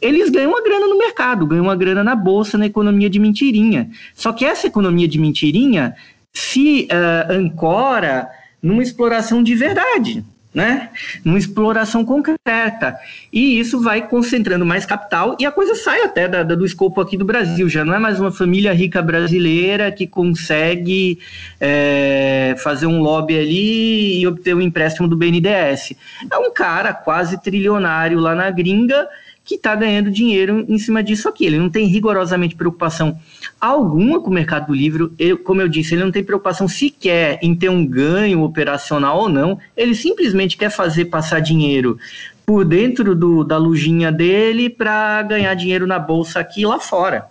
eles 0.00 0.30
ganham 0.30 0.50
uma 0.50 0.62
grana 0.62 0.86
no 0.86 0.98
mercado, 0.98 1.46
ganham 1.46 1.64
uma 1.64 1.76
grana 1.76 2.04
na 2.04 2.14
bolsa, 2.14 2.58
na 2.58 2.66
economia 2.66 3.08
de 3.08 3.18
mentirinha. 3.18 3.90
Só 4.14 4.32
que 4.32 4.44
essa 4.44 4.66
economia 4.66 5.08
de 5.08 5.18
mentirinha 5.18 5.94
se 6.32 6.88
uh, 6.90 7.32
ancora 7.32 8.28
numa 8.62 8.82
exploração 8.82 9.42
de 9.42 9.54
verdade 9.54 10.24
né? 10.56 10.88
Numa 11.22 11.36
exploração 11.36 12.02
concreta. 12.02 12.98
E 13.30 13.60
isso 13.60 13.78
vai 13.78 14.08
concentrando 14.08 14.64
mais 14.64 14.86
capital 14.86 15.36
e 15.38 15.44
a 15.44 15.52
coisa 15.52 15.74
sai 15.74 16.00
até 16.00 16.26
da, 16.26 16.42
da, 16.42 16.54
do 16.54 16.64
escopo 16.64 16.98
aqui 16.98 17.14
do 17.14 17.26
Brasil. 17.26 17.68
Já 17.68 17.84
não 17.84 17.92
é 17.92 17.98
mais 17.98 18.18
uma 18.18 18.32
família 18.32 18.72
rica 18.72 19.02
brasileira 19.02 19.92
que 19.92 20.06
consegue 20.06 21.18
é, 21.60 22.54
fazer 22.64 22.86
um 22.86 23.02
lobby 23.02 23.38
ali 23.38 24.18
e 24.18 24.26
obter 24.26 24.56
um 24.56 24.62
empréstimo 24.62 25.06
do 25.06 25.14
BNDES. 25.14 25.92
É 26.32 26.38
um 26.38 26.50
cara 26.50 26.94
quase 26.94 27.38
trilionário 27.42 28.18
lá 28.18 28.34
na 28.34 28.50
gringa 28.50 29.06
que 29.46 29.54
está 29.54 29.76
ganhando 29.76 30.10
dinheiro 30.10 30.66
em 30.68 30.76
cima 30.76 31.02
disso 31.04 31.28
aqui. 31.28 31.46
Ele 31.46 31.58
não 31.58 31.70
tem 31.70 31.86
rigorosamente 31.86 32.56
preocupação 32.56 33.16
alguma 33.60 34.20
com 34.20 34.28
o 34.28 34.32
mercado 34.32 34.66
do 34.66 34.74
livro. 34.74 35.14
Como 35.44 35.62
eu 35.62 35.68
disse, 35.68 35.94
ele 35.94 36.04
não 36.04 36.10
tem 36.10 36.24
preocupação 36.24 36.66
sequer 36.66 37.38
em 37.40 37.54
ter 37.54 37.68
um 37.68 37.86
ganho 37.86 38.42
operacional 38.42 39.20
ou 39.20 39.28
não. 39.28 39.56
Ele 39.76 39.94
simplesmente 39.94 40.56
quer 40.56 40.70
fazer 40.70 41.04
passar 41.06 41.38
dinheiro 41.38 41.96
por 42.44 42.64
dentro 42.64 43.14
do, 43.14 43.44
da 43.44 43.56
lojinha 43.56 44.10
dele 44.10 44.68
para 44.68 45.22
ganhar 45.22 45.54
dinheiro 45.54 45.86
na 45.86 45.98
bolsa 45.98 46.40
aqui 46.40 46.62
e 46.62 46.66
lá 46.66 46.80
fora. 46.80 47.28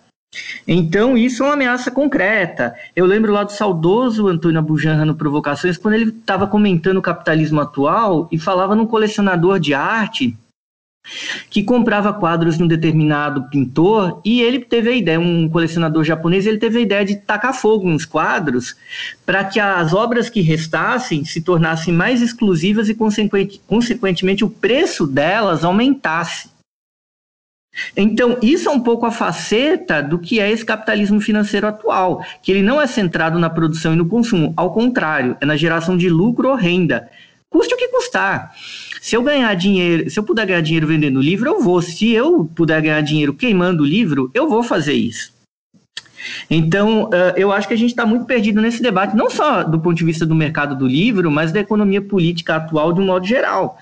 Então, 0.67 1.17
isso 1.17 1.43
é 1.43 1.45
uma 1.45 1.53
ameaça 1.53 1.91
concreta. 1.91 2.73
Eu 2.95 3.05
lembro 3.05 3.31
lá 3.31 3.43
do 3.43 3.51
saudoso 3.51 4.27
Antônio 4.27 4.59
Abujanra 4.59 5.05
no 5.05 5.15
Provocações, 5.15 5.77
quando 5.77 5.93
ele 5.93 6.09
estava 6.09 6.47
comentando 6.47 6.97
o 6.97 7.01
capitalismo 7.01 7.61
atual 7.61 8.27
e 8.31 8.37
falava 8.37 8.75
num 8.75 8.85
colecionador 8.85 9.59
de 9.59 9.73
arte 9.73 10.37
que 11.49 11.63
comprava 11.63 12.13
quadros 12.13 12.57
de 12.57 12.63
um 12.63 12.67
determinado 12.67 13.49
pintor 13.49 14.21
e 14.23 14.41
ele 14.41 14.59
teve 14.59 14.89
a 14.89 14.95
ideia, 14.95 15.19
um 15.19 15.47
colecionador 15.47 16.03
japonês, 16.03 16.45
ele 16.45 16.57
teve 16.57 16.79
a 16.79 16.81
ideia 16.81 17.05
de 17.05 17.15
tacar 17.15 17.53
fogo 17.53 17.87
nos 17.89 18.05
quadros 18.05 18.75
para 19.25 19.43
que 19.43 19.59
as 19.59 19.93
obras 19.93 20.29
que 20.29 20.41
restassem 20.41 21.23
se 21.25 21.41
tornassem 21.41 21.93
mais 21.93 22.21
exclusivas 22.21 22.89
e, 22.89 22.95
consequentemente, 22.95 24.43
o 24.43 24.49
preço 24.49 25.05
delas 25.07 25.63
aumentasse. 25.63 26.49
Então, 27.95 28.37
isso 28.41 28.69
é 28.69 28.71
um 28.71 28.79
pouco 28.79 29.05
a 29.05 29.11
faceta 29.11 30.01
do 30.01 30.17
que 30.17 30.39
é 30.39 30.49
esse 30.49 30.63
capitalismo 30.63 31.19
financeiro 31.19 31.67
atual, 31.67 32.23
que 32.41 32.51
ele 32.51 32.61
não 32.61 32.81
é 32.81 32.87
centrado 32.87 33.37
na 33.37 33.49
produção 33.49 33.93
e 33.93 33.97
no 33.97 34.07
consumo, 34.07 34.53
ao 34.55 34.73
contrário, 34.73 35.37
é 35.41 35.45
na 35.45 35.57
geração 35.57 35.97
de 35.97 36.09
lucro 36.09 36.49
ou 36.49 36.55
renda. 36.55 37.09
Custe 37.49 37.73
o 37.73 37.77
que 37.77 37.89
custar. 37.89 38.53
Se 39.05 39.15
eu 39.15 39.21
ganhar 39.21 39.53
dinheiro, 39.53 40.09
se 40.09 40.17
eu 40.17 40.23
puder 40.23 40.47
ganhar 40.47 40.61
dinheiro 40.61 40.87
vendendo 40.87 41.21
livro, 41.21 41.47
eu 41.47 41.61
vou. 41.61 41.79
Se 41.79 42.11
eu 42.11 42.49
puder 42.55 42.81
ganhar 42.81 43.01
dinheiro 43.01 43.35
queimando 43.35 43.83
o 43.83 43.85
livro, 43.85 44.31
eu 44.33 44.49
vou 44.49 44.63
fazer 44.63 44.93
isso. 44.93 45.31
Então, 46.49 47.11
eu 47.37 47.51
acho 47.51 47.67
que 47.67 47.75
a 47.75 47.77
gente 47.77 47.91
está 47.91 48.03
muito 48.03 48.25
perdido 48.25 48.59
nesse 48.59 48.81
debate, 48.81 49.15
não 49.15 49.29
só 49.29 49.63
do 49.63 49.79
ponto 49.79 49.95
de 49.95 50.03
vista 50.03 50.25
do 50.25 50.33
mercado 50.33 50.75
do 50.75 50.87
livro, 50.87 51.29
mas 51.29 51.51
da 51.51 51.59
economia 51.59 52.01
política 52.01 52.55
atual 52.55 52.91
de 52.91 52.99
um 52.99 53.05
modo 53.05 53.27
geral. 53.27 53.77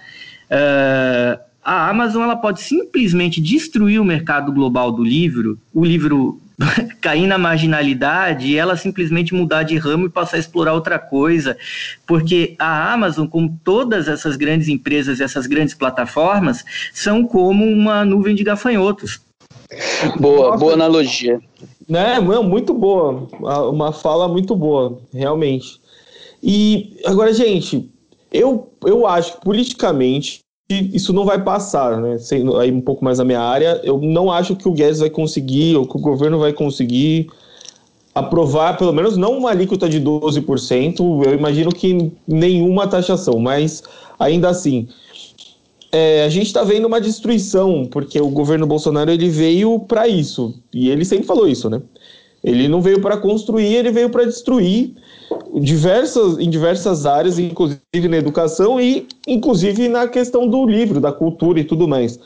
A 1.63 1.89
Amazon 1.89 2.23
ela 2.23 2.35
pode 2.35 2.61
simplesmente 2.61 3.39
destruir 3.39 4.01
o 4.01 4.05
mercado 4.05 4.51
global 4.51 4.91
do 4.91 5.05
livro, 5.05 5.57
o 5.73 5.85
livro 5.85 6.37
cair 7.01 7.27
na 7.27 7.37
marginalidade 7.37 8.47
e 8.47 8.57
ela 8.57 8.77
simplesmente 8.77 9.33
mudar 9.33 9.63
de 9.63 9.77
ramo 9.77 10.05
e 10.05 10.09
passar 10.09 10.37
a 10.37 10.39
explorar 10.39 10.73
outra 10.73 10.99
coisa, 10.99 11.57
porque 12.05 12.55
a 12.59 12.93
Amazon, 12.93 13.27
como 13.27 13.59
todas 13.63 14.07
essas 14.07 14.35
grandes 14.35 14.67
empresas, 14.67 15.19
essas 15.19 15.47
grandes 15.47 15.73
plataformas, 15.73 16.63
são 16.93 17.25
como 17.25 17.65
uma 17.65 18.05
nuvem 18.05 18.35
de 18.35 18.43
gafanhotos. 18.43 19.21
Boa, 20.19 20.49
Nossa, 20.49 20.57
boa 20.57 20.73
analogia. 20.73 21.39
Né, 21.87 22.19
muito 22.19 22.73
boa, 22.73 23.27
uma 23.69 23.91
fala 23.91 24.27
muito 24.27 24.55
boa, 24.55 25.01
realmente. 25.13 25.81
E 26.41 26.97
agora, 27.05 27.33
gente, 27.33 27.89
eu, 28.31 28.71
eu 28.85 29.05
acho 29.05 29.33
que 29.33 29.41
politicamente 29.41 30.39
isso 30.69 31.13
não 31.13 31.25
vai 31.25 31.41
passar, 31.41 31.99
né? 32.01 32.17
Sendo 32.17 32.57
aí 32.57 32.71
um 32.71 32.81
pouco 32.81 33.03
mais 33.03 33.19
a 33.19 33.25
minha 33.25 33.41
área, 33.41 33.81
eu 33.83 33.99
não 33.99 34.31
acho 34.31 34.55
que 34.55 34.67
o 34.67 34.71
Guedes 34.71 34.99
vai 34.99 35.09
conseguir, 35.09 35.75
ou 35.75 35.85
que 35.85 35.97
o 35.97 35.99
governo 35.99 36.39
vai 36.39 36.53
conseguir 36.53 37.29
aprovar, 38.15 38.77
pelo 38.77 38.93
menos 38.93 39.17
não 39.17 39.37
uma 39.37 39.49
alíquota 39.49 39.89
de 39.89 39.99
12%, 39.99 41.25
eu 41.25 41.33
imagino 41.33 41.71
que 41.71 42.11
nenhuma 42.27 42.87
taxação, 42.87 43.39
mas 43.39 43.83
ainda 44.19 44.49
assim, 44.49 44.87
é, 45.91 46.23
a 46.23 46.29
gente 46.29 46.47
está 46.47 46.63
vendo 46.63 46.85
uma 46.85 47.01
destruição, 47.01 47.87
porque 47.89 48.21
o 48.21 48.29
governo 48.29 48.67
Bolsonaro 48.67 49.11
ele 49.11 49.29
veio 49.29 49.79
para 49.79 50.07
isso, 50.07 50.53
e 50.71 50.89
ele 50.89 51.03
sempre 51.03 51.25
falou 51.25 51.47
isso, 51.47 51.69
né? 51.69 51.81
Ele 52.43 52.67
não 52.67 52.81
veio 52.81 53.01
para 53.01 53.17
construir, 53.17 53.73
ele 53.73 53.91
veio 53.91 54.09
para 54.09 54.25
destruir 54.25 54.93
diversas, 55.61 56.37
em 56.37 56.49
diversas 56.49 57.05
áreas, 57.05 57.39
inclusive 57.39 58.07
na 58.09 58.17
educação 58.17 58.81
e 58.81 59.07
inclusive 59.27 59.87
na 59.87 60.07
questão 60.07 60.47
do 60.47 60.65
livro, 60.65 60.99
da 60.99 61.11
cultura 61.11 61.59
e 61.59 61.63
tudo 61.63 61.87
mais. 61.87 62.19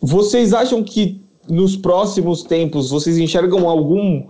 Vocês 0.00 0.52
acham 0.52 0.82
que 0.82 1.20
nos 1.48 1.76
próximos 1.76 2.42
tempos 2.42 2.90
vocês 2.90 3.18
enxergam 3.18 3.68
algum, 3.68 4.24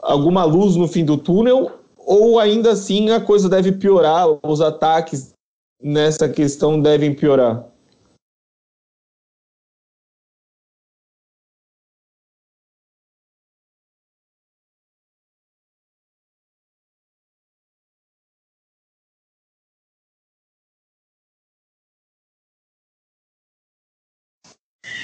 alguma 0.00 0.44
luz 0.44 0.76
no 0.76 0.86
fim 0.86 1.04
do 1.04 1.16
túnel 1.16 1.70
ou 1.98 2.38
ainda 2.38 2.72
assim 2.72 3.10
a 3.10 3.20
coisa 3.20 3.48
deve 3.48 3.72
piorar, 3.72 4.26
os 4.42 4.60
ataques 4.60 5.34
nessa 5.82 6.28
questão 6.28 6.80
devem 6.80 7.14
piorar? 7.14 7.71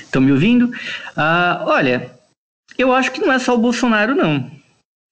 Estão 0.08 0.22
me 0.22 0.32
ouvindo? 0.32 0.72
Ah, 1.14 1.62
olha, 1.66 2.10
eu 2.78 2.94
acho 2.94 3.12
que 3.12 3.20
não 3.20 3.30
é 3.30 3.38
só 3.38 3.54
o 3.54 3.58
Bolsonaro, 3.58 4.14
não. 4.14 4.50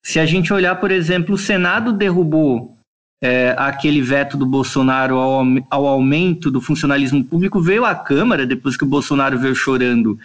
Se 0.03 0.19
a 0.19 0.25
gente 0.25 0.53
olhar, 0.53 0.75
por 0.77 0.91
exemplo, 0.91 1.35
o 1.35 1.39
Senado 1.39 1.93
derrubou 1.93 2.75
é, 3.23 3.55
aquele 3.59 4.01
veto 4.01 4.39
do 4.39 4.47
Bolsonaro 4.47 5.17
ao, 5.17 5.45
ao, 5.69 5.87
aumento 5.87 6.51
do 6.51 6.63
funcionalismo 6.63 7.23
público, 7.23 7.61
veio 7.61 7.85
à 7.85 7.95
Câmara, 7.95 8.47
depois 8.47 8.75
que 8.75 8.85
o 8.85 8.89
Bolsonaro 8.89 9.39
veio 9.39 9.55
chorando, 9.55 10.19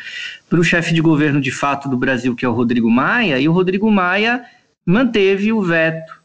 para 0.49 0.59
o 0.59 0.63
chefe 0.63 0.93
de 0.93 1.01
governo 1.01 1.41
de 1.41 1.51
fato 1.51 1.89
do 1.89 1.97
Brasil, 1.97 2.33
que 2.33 2.45
é 2.45 2.49
o 2.49 2.53
Rodrigo 2.53 2.89
Maia, 2.89 3.39
e 3.39 3.49
o 3.49 3.51
Rodrigo 3.51 3.91
Maia 3.91 4.45
manteve 4.85 5.51
o 5.51 5.61
veto. 5.61 6.21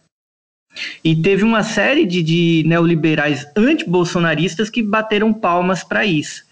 E 1.02 1.16
teve 1.16 1.42
uma 1.42 1.64
série 1.64 2.06
de, 2.06 2.22
de 2.22 2.62
neoliberais 2.64 3.44
anti-bolsonaristas 3.56 4.70
que 4.70 4.82
bateram 4.82 5.32
palmas 5.32 5.82
para 5.82 6.04
isso. 6.04 6.46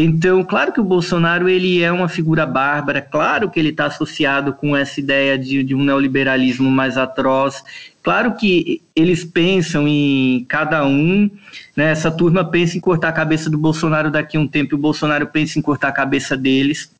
Então, 0.00 0.44
claro 0.44 0.72
que 0.72 0.80
o 0.80 0.84
Bolsonaro 0.84 1.48
ele 1.48 1.82
é 1.82 1.90
uma 1.90 2.08
figura 2.08 2.46
bárbara, 2.46 3.02
claro 3.02 3.50
que 3.50 3.58
ele 3.58 3.70
está 3.70 3.86
associado 3.86 4.52
com 4.52 4.76
essa 4.76 5.00
ideia 5.00 5.36
de, 5.36 5.64
de 5.64 5.74
um 5.74 5.82
neoliberalismo 5.82 6.70
mais 6.70 6.96
atroz, 6.96 7.64
claro 8.00 8.36
que 8.36 8.80
eles 8.94 9.24
pensam 9.24 9.88
em 9.88 10.46
cada 10.48 10.86
um, 10.86 11.28
né, 11.76 11.90
essa 11.90 12.12
turma 12.12 12.44
pensa 12.44 12.76
em 12.76 12.80
cortar 12.80 13.08
a 13.08 13.12
cabeça 13.12 13.50
do 13.50 13.58
Bolsonaro 13.58 14.08
daqui 14.08 14.36
a 14.36 14.40
um 14.40 14.46
tempo, 14.46 14.76
o 14.76 14.78
Bolsonaro 14.78 15.26
pensa 15.26 15.58
em 15.58 15.62
cortar 15.62 15.88
a 15.88 15.92
cabeça 15.92 16.36
deles. 16.36 16.92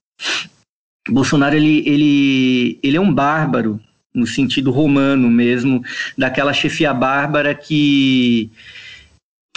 O 1.08 1.12
Bolsonaro 1.12 1.54
ele, 1.54 1.88
ele, 1.88 2.80
ele 2.82 2.96
é 2.96 3.00
um 3.00 3.14
bárbaro, 3.14 3.78
no 4.12 4.26
sentido 4.26 4.72
romano 4.72 5.30
mesmo, 5.30 5.84
daquela 6.16 6.52
chefia 6.52 6.92
bárbara 6.92 7.54
que 7.54 8.50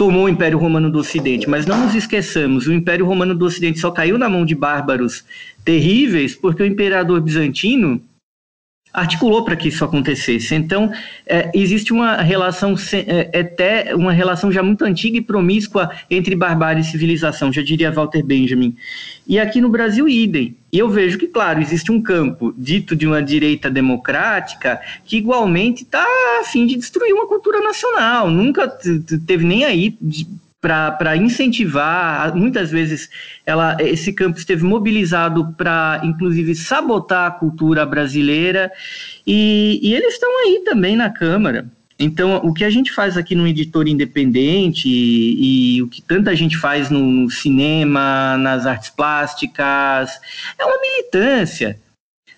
tomou 0.02 0.24
o 0.24 0.28
Império 0.28 0.58
Romano 0.58 0.90
do 0.90 0.98
Ocidente. 0.98 1.48
Mas 1.48 1.64
não 1.64 1.84
nos 1.84 1.94
esqueçamos, 1.94 2.66
o 2.66 2.72
Império 2.72 3.06
Romano 3.06 3.36
do 3.36 3.44
Ocidente 3.44 3.78
só 3.78 3.88
caiu 3.88 4.18
na 4.18 4.28
mão 4.28 4.44
de 4.44 4.52
bárbaros 4.52 5.24
terríveis 5.64 6.34
porque 6.34 6.60
o 6.60 6.66
imperador 6.66 7.20
bizantino 7.20 8.02
articulou 8.92 9.44
para 9.44 9.56
que 9.56 9.68
isso 9.68 9.84
acontecesse. 9.84 10.54
Então, 10.54 10.92
é, 11.26 11.50
existe 11.54 11.92
uma 11.92 12.16
relação, 12.16 12.74
é, 12.92 13.40
até 13.40 13.94
uma 13.94 14.12
relação 14.12 14.52
já 14.52 14.62
muito 14.62 14.84
antiga 14.84 15.16
e 15.16 15.22
promíscua 15.22 15.90
entre 16.10 16.36
barbárie 16.36 16.82
e 16.82 16.84
civilização, 16.84 17.52
já 17.52 17.62
diria 17.62 17.90
Walter 17.90 18.22
Benjamin. 18.22 18.76
E 19.26 19.38
aqui 19.38 19.60
no 19.60 19.68
Brasil, 19.68 20.08
idem. 20.08 20.56
E 20.70 20.78
eu 20.78 20.88
vejo 20.88 21.18
que, 21.18 21.26
claro, 21.26 21.60
existe 21.60 21.90
um 21.92 22.02
campo 22.02 22.54
dito 22.56 22.94
de 22.96 23.06
uma 23.06 23.22
direita 23.22 23.70
democrática 23.70 24.80
que 25.04 25.16
igualmente 25.16 25.84
está 25.84 26.04
a 26.40 26.44
fim 26.44 26.66
de 26.66 26.76
destruir 26.76 27.12
uma 27.12 27.26
cultura 27.26 27.60
nacional. 27.60 28.30
Nunca 28.30 28.68
teve 29.26 29.44
nem 29.44 29.64
aí 29.64 29.96
para 30.62 31.16
incentivar, 31.16 32.32
muitas 32.36 32.70
vezes 32.70 33.10
ela, 33.44 33.76
esse 33.80 34.12
campo 34.12 34.38
esteve 34.38 34.62
mobilizado 34.62 35.52
para, 35.58 36.00
inclusive, 36.04 36.54
sabotar 36.54 37.26
a 37.26 37.30
cultura 37.32 37.84
brasileira, 37.84 38.70
e, 39.26 39.80
e 39.82 39.92
eles 39.92 40.14
estão 40.14 40.30
aí 40.38 40.62
também 40.64 40.94
na 40.94 41.10
Câmara. 41.10 41.66
Então, 41.98 42.36
o 42.44 42.54
que 42.54 42.64
a 42.64 42.70
gente 42.70 42.92
faz 42.92 43.16
aqui 43.16 43.34
no 43.34 43.46
editor 43.46 43.88
independente 43.88 44.88
e, 44.88 45.76
e 45.76 45.82
o 45.82 45.88
que 45.88 46.00
tanta 46.00 46.34
gente 46.36 46.56
faz 46.56 46.88
no, 46.90 47.00
no, 47.00 47.30
cinema, 47.30 48.36
nas 48.38 48.64
artes 48.64 48.90
plásticas, 48.90 50.10
é 50.58 50.64
uma 50.64 50.80
militância. 50.80 51.76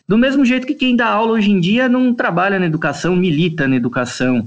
Do 0.08 0.18
mesmo 0.18 0.44
jeito 0.44 0.66
que 0.66 0.74
quem 0.74 0.96
dá 0.96 1.08
aula 1.08 1.32
hoje 1.32 1.50
em 1.50 1.60
dia 1.60 1.88
não 1.88 2.12
trabalha 2.12 2.58
na 2.58 2.66
educação, 2.66 3.16
milita 3.16 3.66
na 3.68 3.76
educação 3.76 4.46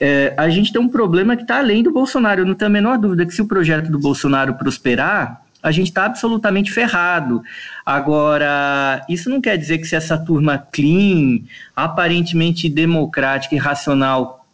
é, 0.00 0.34
a 0.36 0.48
gente 0.48 0.72
tem 0.72 0.80
um 0.80 0.88
problema 0.88 1.36
que 1.36 1.42
está 1.42 1.58
além 1.58 1.82
do 1.82 1.92
Bolsonaro. 1.92 2.42
Eu 2.42 2.46
não 2.46 2.54
tenho 2.54 2.70
a 2.70 2.72
menor 2.72 2.98
dúvida 2.98 3.26
que 3.26 3.34
se 3.34 3.42
o 3.42 3.48
projeto 3.48 3.90
do 3.90 3.98
Bolsonaro 3.98 4.54
prosperar, 4.54 5.42
a 5.62 5.70
gente 5.70 5.88
está 5.88 6.04
absolutamente 6.04 6.70
ferrado. 6.70 7.42
Agora, 7.86 9.04
isso 9.08 9.30
não 9.30 9.40
quer 9.40 9.56
dizer 9.56 9.78
que 9.78 9.86
se 9.86 9.96
essa 9.96 10.18
turma 10.18 10.58
clean, 10.58 11.40
aparentemente 11.74 12.68
democrática 12.68 13.54
e 13.54 13.58
racional 13.58 14.46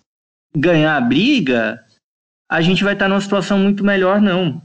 ganhar 0.55 0.97
a 0.97 1.01
briga, 1.01 1.83
a 2.49 2.61
gente 2.61 2.85
vai 2.85 2.93
estar 2.93 3.07
tá 3.07 3.09
numa 3.09 3.21
situação 3.21 3.59
muito 3.59 3.85
melhor, 3.85 4.21
não. 4.21 4.63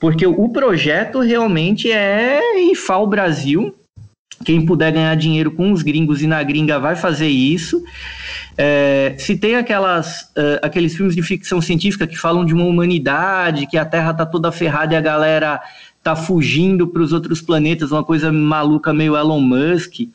Porque 0.00 0.26
o 0.26 0.48
projeto 0.48 1.20
realmente 1.20 1.90
é 1.90 2.40
rifar 2.56 3.02
o 3.02 3.06
Brasil. 3.06 3.74
Quem 4.44 4.64
puder 4.64 4.92
ganhar 4.92 5.14
dinheiro 5.16 5.50
com 5.50 5.72
os 5.72 5.82
gringos 5.82 6.22
e 6.22 6.26
na 6.26 6.42
gringa 6.42 6.78
vai 6.78 6.96
fazer 6.96 7.28
isso. 7.28 7.82
É, 8.56 9.16
se 9.18 9.36
tem 9.36 9.56
aquelas, 9.56 10.22
uh, 10.36 10.60
aqueles 10.62 10.94
filmes 10.94 11.14
de 11.14 11.22
ficção 11.22 11.60
científica 11.60 12.06
que 12.06 12.16
falam 12.16 12.44
de 12.44 12.54
uma 12.54 12.64
humanidade, 12.64 13.66
que 13.66 13.76
a 13.76 13.84
Terra 13.84 14.12
está 14.12 14.24
toda 14.24 14.52
ferrada 14.52 14.94
e 14.94 14.96
a 14.96 15.00
galera 15.00 15.60
tá 16.02 16.14
fugindo 16.14 16.86
para 16.86 17.02
os 17.02 17.12
outros 17.12 17.40
planetas, 17.40 17.90
uma 17.90 18.04
coisa 18.04 18.30
maluca 18.30 18.92
meio 18.92 19.16
Elon 19.16 19.40
Musk. 19.40 20.08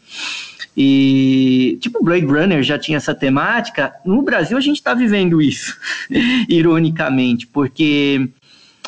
E 0.77 1.77
tipo 1.81 2.01
Blade 2.03 2.25
Runner 2.25 2.63
já 2.63 2.79
tinha 2.79 2.97
essa 2.97 3.13
temática. 3.13 3.93
No 4.05 4.21
Brasil 4.21 4.57
a 4.57 4.61
gente 4.61 4.77
está 4.77 4.93
vivendo 4.93 5.41
isso, 5.41 5.75
ironicamente, 6.47 7.45
porque 7.47 8.29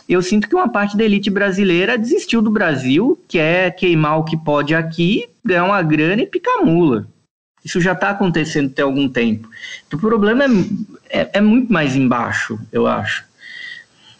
eu 0.08 0.22
sinto 0.22 0.48
que 0.48 0.56
uma 0.56 0.70
parte 0.70 0.96
da 0.96 1.04
elite 1.04 1.30
brasileira 1.30 1.98
desistiu 1.98 2.42
do 2.42 2.52
Brasil, 2.52 3.20
quer 3.28 3.76
queimar 3.76 4.20
o 4.20 4.24
que 4.24 4.38
pode 4.38 4.74
aqui, 4.74 5.28
ganhar 5.44 5.66
uma 5.66 5.82
grana 5.82 6.22
e 6.22 6.28
picar 6.28 6.64
mula. 6.64 7.08
Isso 7.63 7.80
já 7.80 7.93
está 7.93 8.10
acontecendo 8.10 8.69
tem 8.69 8.84
algum 8.84 9.08
tempo. 9.08 9.50
O 9.93 9.97
problema 9.97 10.45
é, 10.45 10.50
é, 11.10 11.30
é, 11.34 11.41
muito 11.41 11.71
mais 11.71 11.95
embaixo, 11.95 12.60
eu 12.71 12.88
acho. 12.88 13.24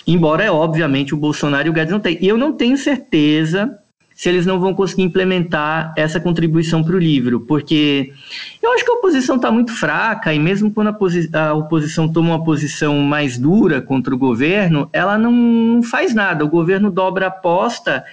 Embora, 0.06 0.44
é, 0.44 0.52
obviamente, 0.52 1.14
o 1.14 1.18
Bolsonaro 1.18 1.68
e 1.68 1.70
o 1.70 1.74
Guedes 1.74 1.92
não 1.92 2.00
tenham. 2.00 2.20
E 2.22 2.28
eu 2.28 2.38
não 2.38 2.54
tenho 2.54 2.78
certeza 2.78 3.78
se 4.22 4.30
eles 4.30 4.46
não 4.46 4.60
vão 4.60 4.72
conseguir 4.72 5.02
implementar 5.02 5.94
essa 5.98 6.20
contribuição 6.20 6.84
para 6.84 6.96
o 6.96 7.00
livro, 7.00 7.40
porque 7.40 8.14
eu 8.62 8.72
acho 8.72 8.86
que 8.86 8.92
a 8.92 8.94
oposição 8.94 9.36
está 9.38 9.50
muito 9.50 9.74
fraca, 9.74 10.32
e 10.32 10.38
mesmo 10.38 10.70
quando 10.70 10.90
a, 10.90 11.40
a, 11.40 11.54
oposição 11.56 12.08
toma 12.08 12.36
uma 12.36 12.44
posição 12.44 13.00
mais 13.00 13.36
dura 13.36 13.82
contra 13.82 14.14
o 14.14 14.18
governo, 14.20 14.88
ela 14.94 15.18
não 15.18 15.82
faz 15.82 16.14
nada. 16.14 16.46
O 16.46 16.50
governo 16.50 16.92
dobra 16.92 17.26
a 17.26 17.30
aposta 17.30 18.06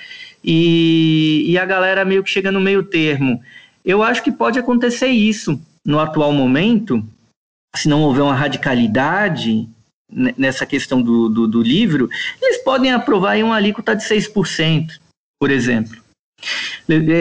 e, 0.42 1.44
e 1.46 1.58
a 1.58 1.66
galera 1.66 2.06
meio 2.06 2.22
que 2.22 2.30
chega 2.30 2.50
no 2.50 2.60
meio 2.60 2.82
termo. 2.84 3.42
Eu 3.88 4.02
acho 4.02 4.22
que 4.22 4.30
pode 4.30 4.58
acontecer 4.58 5.06
isso 5.06 5.58
no 5.82 5.98
atual 5.98 6.30
momento, 6.30 7.02
se 7.74 7.88
não 7.88 8.02
houver 8.02 8.20
uma 8.20 8.34
radicalidade 8.34 9.66
nessa 10.36 10.66
questão 10.66 11.00
do, 11.00 11.30
do, 11.30 11.48
do 11.48 11.62
livro, 11.62 12.10
eles 12.42 12.58
podem 12.58 12.92
aprovar 12.92 13.38
em 13.38 13.42
uma 13.42 13.56
alíquota 13.56 13.96
de 13.96 14.04
6%, 14.04 14.90
por 15.40 15.50
exemplo. 15.50 15.96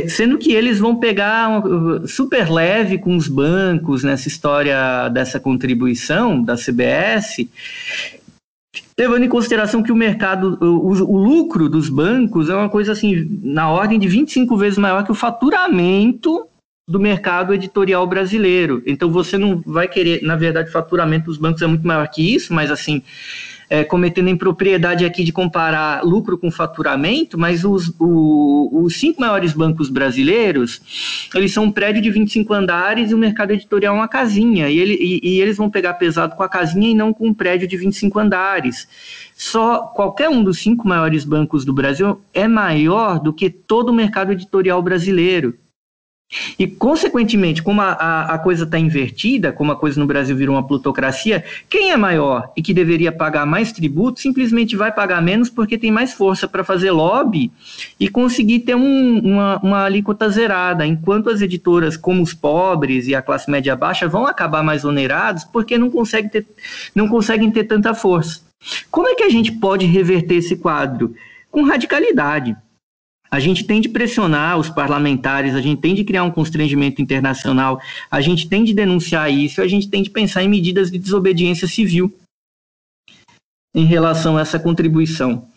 Sendo 0.09 0.37
que 0.37 0.51
eles 0.51 0.77
vão 0.77 0.97
pegar 0.97 1.63
super 2.05 2.51
leve 2.51 2.97
com 2.97 3.15
os 3.15 3.29
bancos 3.29 4.03
nessa 4.03 4.27
história 4.27 5.07
dessa 5.07 5.39
contribuição 5.39 6.43
da 6.43 6.57
CBS, 6.57 7.47
levando 8.99 9.23
em 9.23 9.29
consideração 9.29 9.81
que 9.81 9.91
o 9.91 9.95
mercado, 9.95 10.57
o, 10.61 10.89
o, 10.89 11.17
lucro 11.17 11.69
dos 11.69 11.87
bancos 11.87 12.49
é 12.49 12.55
uma 12.55 12.69
coisa 12.69 12.91
assim, 12.91 13.39
na 13.41 13.69
ordem 13.69 13.97
de 13.97 14.07
25 14.09 14.57
vezes 14.57 14.77
maior 14.77 15.05
que 15.05 15.11
o 15.11 15.15
faturamento 15.15 16.45
do 16.87 17.01
mercado 17.01 17.53
editorial 17.53 18.07
brasileiro. 18.07 18.81
Então 18.85 19.11
você 19.11 19.37
não 19.37 19.61
vai 19.65 19.89
querer, 19.89 20.23
na 20.23 20.37
verdade, 20.37 20.71
faturamento 20.71 21.25
dos 21.25 21.37
bancos 21.37 21.61
é 21.61 21.67
muito 21.67 21.85
maior 21.85 22.07
que 22.07 22.33
isso, 22.33 22.53
mas 22.53 22.71
assim, 22.71 23.03
é, 23.69 23.83
cometendo 23.83 24.29
impropriedade 24.29 25.03
aqui 25.03 25.21
de 25.25 25.33
comparar 25.33 26.01
lucro 26.05 26.37
com 26.37 26.49
faturamento, 26.49 27.37
mas 27.37 27.65
os, 27.65 27.93
o, 27.99 28.83
os 28.83 28.95
cinco 28.97 29.19
maiores 29.19 29.51
bancos 29.51 29.89
brasileiros, 29.89 31.27
eles 31.35 31.51
são 31.51 31.65
um 31.65 31.71
prédio 31.71 32.01
de 32.01 32.09
25 32.09 32.53
andares 32.53 33.11
e 33.11 33.13
o 33.13 33.17
mercado 33.17 33.51
editorial 33.51 33.93
é 33.93 33.97
uma 33.97 34.07
casinha, 34.07 34.69
e, 34.69 34.79
ele, 34.79 34.93
e, 34.93 35.19
e 35.35 35.41
eles 35.41 35.57
vão 35.57 35.69
pegar 35.69 35.95
pesado 35.95 36.37
com 36.37 36.43
a 36.43 36.47
casinha 36.47 36.89
e 36.89 36.95
não 36.95 37.11
com 37.11 37.27
um 37.27 37.33
prédio 37.33 37.67
de 37.67 37.75
25 37.75 38.17
andares. 38.17 38.87
Só 39.35 39.79
qualquer 39.79 40.29
um 40.29 40.41
dos 40.41 40.59
cinco 40.59 40.87
maiores 40.87 41.25
bancos 41.25 41.65
do 41.65 41.73
Brasil 41.73 42.21
é 42.33 42.47
maior 42.47 43.19
do 43.19 43.33
que 43.33 43.49
todo 43.49 43.89
o 43.89 43.93
mercado 43.93 44.31
editorial 44.31 44.81
brasileiro. 44.81 45.53
E, 46.59 46.67
consequentemente, 46.67 47.63
como 47.63 47.79
a, 47.81 47.91
a, 47.91 48.33
a 48.33 48.39
coisa 48.39 48.65
está 48.65 48.77
invertida, 48.77 49.53
como 49.53 49.71
a 49.71 49.77
coisa 49.77 49.97
no 49.97 50.05
Brasil 50.05 50.35
virou 50.35 50.55
uma 50.55 50.67
plutocracia, 50.67 51.43
quem 51.69 51.91
é 51.91 51.97
maior 51.97 52.51
e 52.55 52.61
que 52.61 52.73
deveria 52.73 53.13
pagar 53.13 53.45
mais 53.45 53.71
tributo 53.71 54.19
simplesmente 54.19 54.75
vai 54.75 54.91
pagar 54.91 55.21
menos 55.21 55.49
porque 55.49 55.77
tem 55.77 55.89
mais 55.89 56.13
força 56.13 56.45
para 56.45 56.65
fazer 56.65 56.91
lobby 56.91 57.49
e 57.97 58.09
conseguir 58.09 58.59
ter 58.59 58.75
um, 58.75 59.19
uma, 59.19 59.57
uma 59.63 59.83
alíquota 59.85 60.29
zerada, 60.29 60.85
enquanto 60.85 61.29
as 61.29 61.41
editoras, 61.41 61.95
como 61.95 62.21
os 62.21 62.33
pobres 62.33 63.07
e 63.07 63.15
a 63.15 63.21
classe 63.21 63.49
média 63.49 63.75
baixa, 63.75 64.07
vão 64.07 64.27
acabar 64.27 64.61
mais 64.61 64.83
onerados 64.83 65.45
porque 65.45 65.77
não, 65.77 65.89
consegue 65.89 66.29
ter, 66.29 66.45
não 66.93 67.07
conseguem 67.07 67.49
ter 67.49 67.63
tanta 67.63 67.93
força. 67.93 68.41
Como 68.91 69.07
é 69.07 69.15
que 69.15 69.23
a 69.23 69.29
gente 69.29 69.51
pode 69.53 69.85
reverter 69.85 70.35
esse 70.35 70.57
quadro? 70.57 71.15
Com 71.49 71.63
radicalidade 71.63 72.55
a 73.29 73.39
gente 73.39 73.63
tem 73.63 73.81
de 73.81 73.89
pressionar 73.89 74.57
os 74.57 74.69
parlamentares, 74.69 75.55
a 75.55 75.61
gente 75.61 75.81
tem 75.81 75.93
de 75.93 76.03
criar 76.03 76.23
um 76.23 76.31
constrangimento 76.31 77.01
internacional, 77.01 77.79
a 78.09 78.21
gente 78.21 78.47
tem 78.47 78.63
de 78.63 78.73
denunciar 78.73 79.31
isso, 79.31 79.61
a 79.61 79.67
gente 79.67 79.89
tem 79.89 80.01
de 80.01 80.09
pensar 80.09 80.43
em 80.43 80.47
medidas 80.47 80.89
de 80.91 80.97
desobediência 80.97 81.67
civil 81.67 82.13
em 83.75 83.85
relação 83.85 84.37
a 84.37 84.41
essa 84.41 84.59
contribuição. 84.59 85.47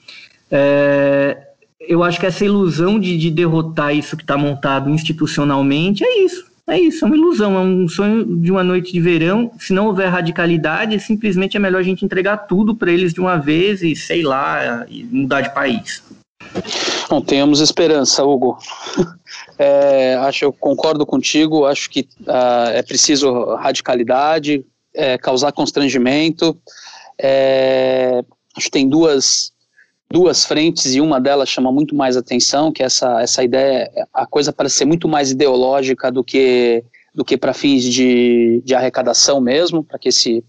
É, 0.51 1.49
eu 1.81 2.03
acho 2.03 2.21
que 2.21 2.27
essa 2.27 2.45
ilusão 2.45 2.99
de, 2.99 3.17
de 3.17 3.31
derrotar 3.31 3.95
isso 3.95 4.17
que 4.17 4.23
está 4.23 4.37
montado 4.37 4.91
institucionalmente 4.91 6.05
é 6.05 6.25
isso. 6.25 6.51
É 6.69 6.79
isso, 6.79 7.05
é 7.05 7.09
uma 7.09 7.17
ilusão, 7.17 7.57
é 7.57 7.61
um 7.61 7.89
sonho 7.89 8.25
de 8.37 8.49
uma 8.49 8.63
noite 8.63 8.93
de 8.93 9.01
verão. 9.01 9.51
Se 9.59 9.73
não 9.73 9.87
houver 9.87 10.09
radicalidade, 10.09 11.01
simplesmente 11.01 11.57
é 11.57 11.61
melhor 11.61 11.81
a 11.81 11.83
gente 11.83 12.05
entregar 12.05 12.37
tudo 12.37 12.77
para 12.77 12.93
eles 12.93 13.13
de 13.13 13.21
uma 13.21 13.37
vez 13.39 13.83
e, 13.83 13.97
sei 13.97 14.23
lá, 14.23 14.87
e 14.89 15.03
mudar 15.03 15.41
de 15.41 15.53
país. 15.53 16.01
Não 17.11 17.21
tenhamos 17.21 17.61
esperança, 17.61 18.25
Hugo. 18.25 18.59
É, 19.59 20.15
acho, 20.15 20.47
eu 20.47 20.53
concordo 20.53 21.05
contigo. 21.05 21.67
Acho 21.67 21.89
que 21.91 22.09
uh, 22.23 22.71
é 22.73 22.83
preciso 22.83 23.55
radicalidade, 23.57 24.65
é, 24.95 25.19
causar 25.19 25.53
constrangimento. 25.53 26.59
É, 27.19 28.25
acho 28.57 28.67
que 28.67 28.71
tem 28.71 28.89
duas 28.89 29.53
duas 30.11 30.45
frentes 30.45 30.95
e 30.95 31.01
uma 31.01 31.21
delas 31.21 31.49
chama 31.49 31.71
muito 31.71 31.95
mais 31.95 32.17
atenção, 32.17 32.73
que 32.73 32.83
é 32.83 32.87
essa 32.87 33.21
essa 33.21 33.45
ideia, 33.45 33.91
a 34.13 34.27
coisa 34.27 34.53
parece 34.53 34.79
ser 34.79 34.85
muito 34.87 35.07
mais 35.07 35.31
ideológica 35.31 36.11
do 36.11 36.25
que 36.25 36.83
do 37.15 37.25
que 37.25 37.37
para 37.37 37.53
fins 37.53 37.85
de, 37.85 38.63
de 38.65 38.75
arrecadação 38.75 39.41
mesmo, 39.41 39.85
para 39.85 39.99
que 39.99 40.09
esse 40.09 40.43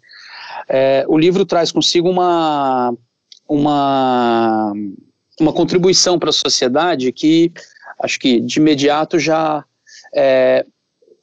é, 0.69 1.05
o 1.07 1.17
livro 1.17 1.45
traz 1.45 1.71
consigo 1.71 2.09
uma 2.09 2.93
uma 3.47 4.73
uma 5.41 5.51
contribuição 5.51 6.19
para 6.19 6.29
a 6.29 6.33
sociedade 6.33 7.11
que 7.11 7.51
acho 7.99 8.19
que 8.19 8.39
de 8.39 8.59
imediato 8.59 9.19
já 9.19 9.63
é, 10.13 10.65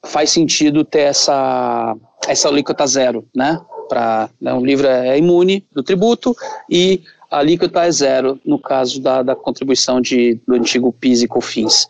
faz 0.05 0.29
sentido 0.29 0.83
ter 0.83 1.01
essa, 1.01 1.95
essa 2.27 2.47
alíquota 2.47 2.85
zero, 2.85 3.27
né? 3.35 3.59
Pra, 3.87 4.29
né, 4.39 4.53
o 4.53 4.63
livro 4.63 4.85
é 4.87 5.17
imune 5.17 5.65
do 5.73 5.81
tributo 5.81 6.35
e 6.69 7.01
a 7.31 7.39
alíquota 7.39 7.85
é 7.85 7.91
zero 7.91 8.39
no 8.45 8.59
caso 8.59 9.01
da, 9.01 9.23
da 9.23 9.35
contribuição 9.35 9.99
de, 9.99 10.39
do 10.47 10.55
antigo 10.55 10.93
PIS 10.93 11.23
e 11.23 11.27
COFINS. 11.27 11.87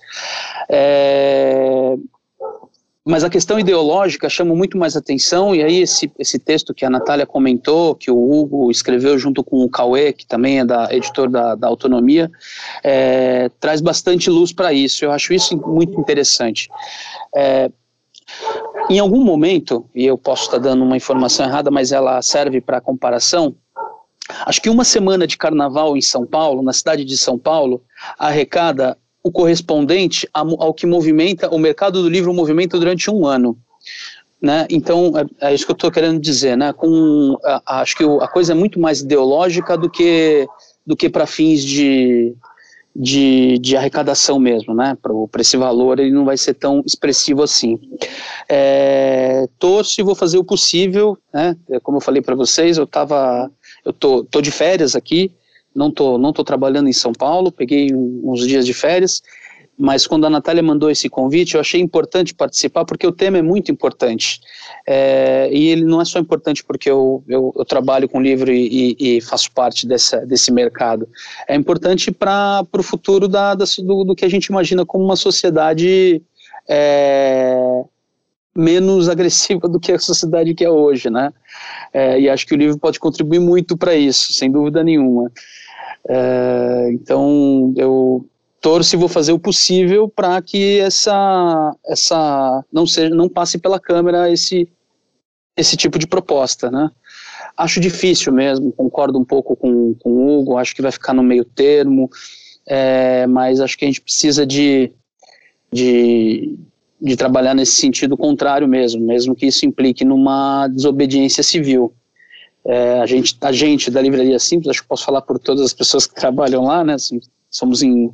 É, 0.69 1.95
mas 3.09 3.23
a 3.23 3.29
questão 3.29 3.59
ideológica 3.59 4.29
chama 4.29 4.53
muito 4.53 4.77
mais 4.77 4.95
atenção, 4.95 5.55
e 5.55 5.63
aí 5.63 5.81
esse, 5.81 6.11
esse 6.19 6.37
texto 6.37 6.75
que 6.75 6.85
a 6.85 6.89
Natália 6.91 7.25
comentou, 7.25 7.95
que 7.95 8.11
o 8.11 8.31
Hugo 8.31 8.69
escreveu 8.69 9.17
junto 9.17 9.43
com 9.43 9.63
o 9.63 9.69
Cauê, 9.69 10.13
que 10.13 10.27
também 10.27 10.59
é 10.59 10.65
da 10.65 10.93
editor 10.93 11.27
da, 11.27 11.55
da 11.55 11.67
Autonomia, 11.67 12.29
é, 12.83 13.49
traz 13.59 13.81
bastante 13.81 14.29
luz 14.29 14.53
para 14.53 14.71
isso. 14.71 15.03
Eu 15.03 15.11
acho 15.11 15.33
isso 15.33 15.57
muito 15.57 15.99
interessante. 15.99 16.69
É, 17.35 17.71
em 18.91 18.99
algum 18.99 19.23
momento, 19.23 19.89
e 19.95 20.05
eu 20.05 20.15
posso 20.15 20.43
estar 20.43 20.59
dando 20.59 20.83
uma 20.83 20.95
informação 20.95 21.47
errada, 21.47 21.71
mas 21.71 21.91
ela 21.91 22.21
serve 22.21 22.61
para 22.61 22.79
comparação, 22.79 23.55
acho 24.45 24.61
que 24.61 24.69
uma 24.69 24.83
semana 24.83 25.25
de 25.25 25.35
carnaval 25.35 25.97
em 25.97 26.01
São 26.01 26.27
Paulo, 26.27 26.61
na 26.61 26.73
cidade 26.73 27.03
de 27.03 27.17
São 27.17 27.39
Paulo, 27.39 27.81
arrecada 28.19 28.95
o 29.23 29.31
correspondente 29.31 30.27
ao 30.33 30.73
que 30.73 30.85
movimenta 30.85 31.49
o 31.49 31.59
mercado 31.59 32.01
do 32.01 32.09
livro 32.09 32.33
movimenta 32.33 32.77
durante 32.77 33.11
um 33.11 33.25
ano. 33.25 33.57
Né? 34.41 34.65
Então, 34.69 35.13
é, 35.17 35.49
é 35.49 35.53
isso 35.53 35.65
que 35.65 35.71
eu 35.71 35.75
estou 35.75 35.91
querendo 35.91 36.19
dizer. 36.19 36.55
Né? 36.55 36.71
Com, 36.71 37.37
a, 37.43 37.81
acho 37.81 37.97
que 37.97 38.03
a 38.03 38.27
coisa 38.27 38.53
é 38.53 38.55
muito 38.55 38.79
mais 38.79 39.01
ideológica 39.01 39.77
do 39.77 39.89
que, 39.89 40.47
do 40.85 40.95
que 40.95 41.09
para 41.09 41.25
fins 41.25 41.61
de, 41.61 42.33
de, 42.95 43.57
de, 43.59 43.75
arrecadação 43.75 44.39
mesmo. 44.39 44.73
Né? 44.73 44.97
Para 45.01 45.41
esse 45.41 45.57
valor, 45.57 45.99
ele 45.99 46.11
não 46.11 46.23
vai 46.23 46.37
ser 46.37 46.53
tão 46.53 46.81
expressivo 46.85 47.43
assim. 47.43 47.77
É, 48.47 49.45
torço 49.59 49.99
e 49.99 50.03
vou 50.03 50.15
fazer 50.15 50.37
o 50.37 50.43
possível. 50.45 51.17
Né? 51.33 51.57
Como 51.83 51.97
eu 51.97 52.01
falei 52.01 52.21
para 52.21 52.35
vocês, 52.35 52.77
eu 52.77 52.85
estava. 52.85 53.51
Eu 53.83 53.91
tô, 53.91 54.23
tô 54.23 54.41
de 54.41 54.51
férias 54.51 54.95
aqui, 54.95 55.31
não 55.79 55.89
tô, 55.89 56.17
não 56.17 56.33
tô 56.33 56.43
trabalhando 56.43 56.89
em 56.89 56.93
São 56.93 57.13
Paulo, 57.13 57.53
peguei 57.53 57.87
uns 57.93 58.45
dias 58.45 58.65
de 58.65 58.73
férias, 58.73 59.23
mas 59.77 60.05
quando 60.05 60.25
a 60.25 60.29
Natália 60.29 60.61
mandou 60.61 60.91
esse 60.91 61.07
convite, 61.07 61.55
eu 61.55 61.61
achei 61.61 61.79
importante 61.79 62.35
participar, 62.35 62.83
porque 62.83 63.07
o 63.07 63.13
tema 63.13 63.37
é 63.37 63.41
muito 63.41 63.71
importante. 63.71 64.41
É, 64.85 65.49
e 65.53 65.69
ele 65.69 65.85
não 65.85 66.01
é 66.01 66.05
só 66.05 66.19
importante 66.19 66.65
porque 66.65 66.91
eu, 66.91 67.23
eu, 67.29 67.53
eu 67.55 67.63
trabalho 67.63 68.09
com 68.09 68.21
livro 68.21 68.51
e, 68.51 68.97
e, 68.99 69.21
faço 69.21 69.49
parte 69.53 69.87
dessa, 69.87 70.25
desse 70.25 70.51
mercado. 70.51 71.07
É 71.47 71.55
importante 71.55 72.11
para 72.11 72.67
o 72.77 72.83
futuro 72.83 73.29
da, 73.29 73.55
da, 73.55 73.63
do, 73.81 74.03
do, 74.03 74.15
que 74.15 74.25
a 74.25 74.29
gente 74.29 74.47
imagina 74.47 74.85
como 74.85 75.05
uma 75.05 75.15
sociedade 75.15 76.21
é, 76.67 77.85
menos 78.53 79.07
agressiva 79.07 79.69
do 79.69 79.79
que 79.79 79.93
a 79.93 79.99
sociedade 79.99 80.53
que 80.53 80.65
é 80.65 80.69
hoje, 80.69 81.09
né? 81.09 81.31
É, 81.93 82.19
e 82.19 82.29
acho 82.29 82.45
que 82.45 82.53
o 82.53 82.57
livro 82.57 82.77
pode 82.77 82.99
contribuir 82.99 83.39
muito 83.39 83.77
para 83.77 83.95
isso, 83.95 84.33
sem 84.33 84.51
dúvida 84.51 84.83
nenhuma. 84.83 85.31
É, 86.07 86.89
então, 86.91 87.73
eu 87.75 88.25
torço 88.61 88.95
e 88.95 88.99
vou 88.99 89.07
fazer 89.07 89.31
o 89.31 89.39
possível 89.39 90.07
para 90.07 90.41
que 90.41 90.79
essa, 90.79 91.75
essa 91.85 92.63
não 92.71 92.85
seja, 92.85 93.13
não 93.13 93.29
passe 93.29 93.57
pela 93.57 93.79
Câmara 93.79 94.31
esse, 94.31 94.67
esse 95.55 95.77
tipo 95.77 95.97
de 95.97 96.07
proposta, 96.07 96.69
né? 96.69 96.89
acho 97.59 97.79
difícil 97.79 98.31
mesmo, 98.31 98.71
concordo 98.71 99.19
um 99.19 99.25
pouco 99.25 99.55
com, 99.55 99.93
com 99.95 100.09
o 100.09 100.39
Hugo, 100.39 100.57
acho 100.57 100.73
que 100.73 100.81
vai 100.81 100.91
ficar 100.91 101.13
no 101.13 101.21
meio 101.21 101.43
termo, 101.43 102.09
é, 102.65 103.27
mas 103.27 103.59
acho 103.59 103.77
que 103.77 103.83
a 103.83 103.87
gente 103.87 104.01
precisa 104.01 104.45
de, 104.45 104.91
de, 105.71 106.57
de 107.01 107.15
trabalhar 107.17 107.53
nesse 107.53 107.73
sentido 107.73 108.15
contrário 108.15 108.67
mesmo, 108.67 109.05
mesmo 109.05 109.35
que 109.35 109.47
isso 109.47 109.65
implique 109.65 110.05
numa 110.05 110.67
desobediência 110.69 111.43
civil. 111.43 111.93
É, 112.71 112.99
a, 112.99 113.05
gente, 113.07 113.35
a 113.41 113.51
gente 113.51 113.89
da 113.89 113.99
Livraria 113.99 114.37
Simples, 114.37 114.69
acho 114.69 114.83
que 114.83 114.87
posso 114.87 115.03
falar 115.03 115.23
por 115.23 115.39
todas 115.39 115.65
as 115.65 115.73
pessoas 115.73 116.05
que 116.05 116.13
trabalham 116.13 116.65
lá, 116.65 116.83
né? 116.83 116.93
Assim, 116.93 117.19
somos 117.49 117.81
em, 117.81 118.13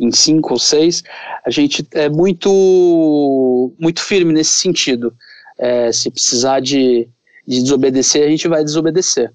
em 0.00 0.10
cinco 0.10 0.54
ou 0.54 0.58
seis, 0.58 1.04
a 1.46 1.50
gente 1.50 1.86
é 1.92 2.08
muito, 2.08 3.72
muito 3.78 4.00
firme 4.02 4.32
nesse 4.32 4.54
sentido. 4.58 5.14
É, 5.56 5.92
se 5.92 6.10
precisar 6.10 6.58
de, 6.58 7.08
de 7.46 7.62
desobedecer, 7.62 8.26
a 8.26 8.28
gente 8.28 8.48
vai 8.48 8.64
desobedecer. 8.64 9.32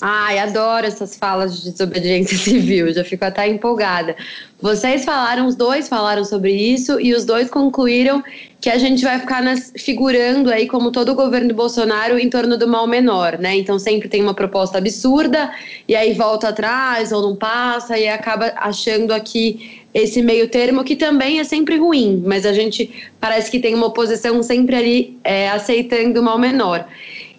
Ai, 0.00 0.38
adoro 0.38 0.86
essas 0.86 1.16
falas 1.16 1.60
de 1.60 1.70
desobediência 1.70 2.36
civil, 2.38 2.92
já 2.92 3.04
fico 3.04 3.24
até 3.24 3.48
empolgada. 3.48 4.16
Vocês 4.60 5.04
falaram, 5.04 5.46
os 5.46 5.56
dois 5.56 5.88
falaram 5.88 6.24
sobre 6.24 6.52
isso 6.52 7.00
e 7.00 7.14
os 7.14 7.24
dois 7.24 7.50
concluíram 7.50 8.22
que 8.60 8.70
a 8.70 8.78
gente 8.78 9.04
vai 9.04 9.18
ficar 9.18 9.42
nas, 9.42 9.72
figurando 9.76 10.50
aí, 10.50 10.66
como 10.66 10.90
todo 10.90 11.12
o 11.12 11.14
governo 11.14 11.48
do 11.48 11.54
Bolsonaro, 11.54 12.18
em 12.18 12.30
torno 12.30 12.56
do 12.56 12.66
mal 12.66 12.86
menor, 12.86 13.38
né? 13.38 13.54
Então 13.56 13.78
sempre 13.78 14.08
tem 14.08 14.22
uma 14.22 14.32
proposta 14.32 14.78
absurda 14.78 15.52
e 15.86 15.94
aí 15.94 16.14
volta 16.14 16.48
atrás 16.48 17.12
ou 17.12 17.20
não 17.20 17.36
passa 17.36 17.98
e 17.98 18.08
acaba 18.08 18.52
achando 18.56 19.12
aqui 19.12 19.82
esse 19.92 20.22
meio 20.22 20.48
termo 20.48 20.82
que 20.82 20.96
também 20.96 21.40
é 21.40 21.44
sempre 21.44 21.76
ruim, 21.76 22.22
mas 22.26 22.44
a 22.46 22.52
gente 22.52 22.90
parece 23.20 23.50
que 23.50 23.60
tem 23.60 23.74
uma 23.74 23.86
oposição 23.86 24.42
sempre 24.42 24.74
ali 24.74 25.18
é, 25.22 25.50
aceitando 25.50 26.20
o 26.20 26.22
mal 26.22 26.38
menor. 26.38 26.86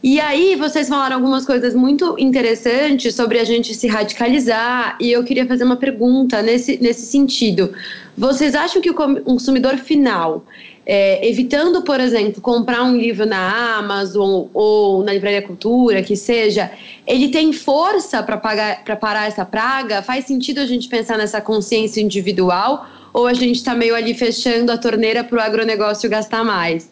E 0.07 0.19
aí, 0.19 0.55
vocês 0.55 0.87
falaram 0.87 1.15
algumas 1.15 1.47
coisas 1.47 1.73
muito 1.73 2.15
interessantes 2.19 3.15
sobre 3.15 3.39
a 3.39 3.43
gente 3.43 3.73
se 3.73 3.87
radicalizar, 3.87 4.95
e 5.01 5.11
eu 5.11 5.23
queria 5.23 5.47
fazer 5.47 5.63
uma 5.63 5.77
pergunta 5.77 6.43
nesse, 6.43 6.77
nesse 6.79 7.07
sentido. 7.07 7.73
Vocês 8.15 8.53
acham 8.53 8.79
que 8.83 8.91
o 8.91 8.93
consumidor 8.93 9.77
final, 9.77 10.45
é, 10.85 11.27
evitando, 11.27 11.81
por 11.81 11.99
exemplo, 11.99 12.39
comprar 12.39 12.83
um 12.83 12.95
livro 12.95 13.25
na 13.25 13.77
Amazon 13.79 14.45
ou 14.53 15.03
na 15.03 15.11
Livraria 15.11 15.41
Cultura, 15.41 16.03
que 16.03 16.15
seja, 16.15 16.71
ele 17.07 17.29
tem 17.29 17.51
força 17.51 18.21
para 18.21 18.37
parar 18.37 19.25
essa 19.25 19.43
praga? 19.43 20.03
Faz 20.03 20.25
sentido 20.25 20.59
a 20.59 20.67
gente 20.67 20.87
pensar 20.87 21.17
nessa 21.17 21.41
consciência 21.41 21.99
individual? 21.99 22.87
Ou 23.11 23.25
a 23.25 23.33
gente 23.33 23.55
está 23.55 23.73
meio 23.73 23.95
ali 23.95 24.13
fechando 24.13 24.71
a 24.71 24.77
torneira 24.77 25.23
para 25.23 25.39
o 25.39 25.41
agronegócio 25.41 26.07
gastar 26.07 26.43
mais? 26.43 26.91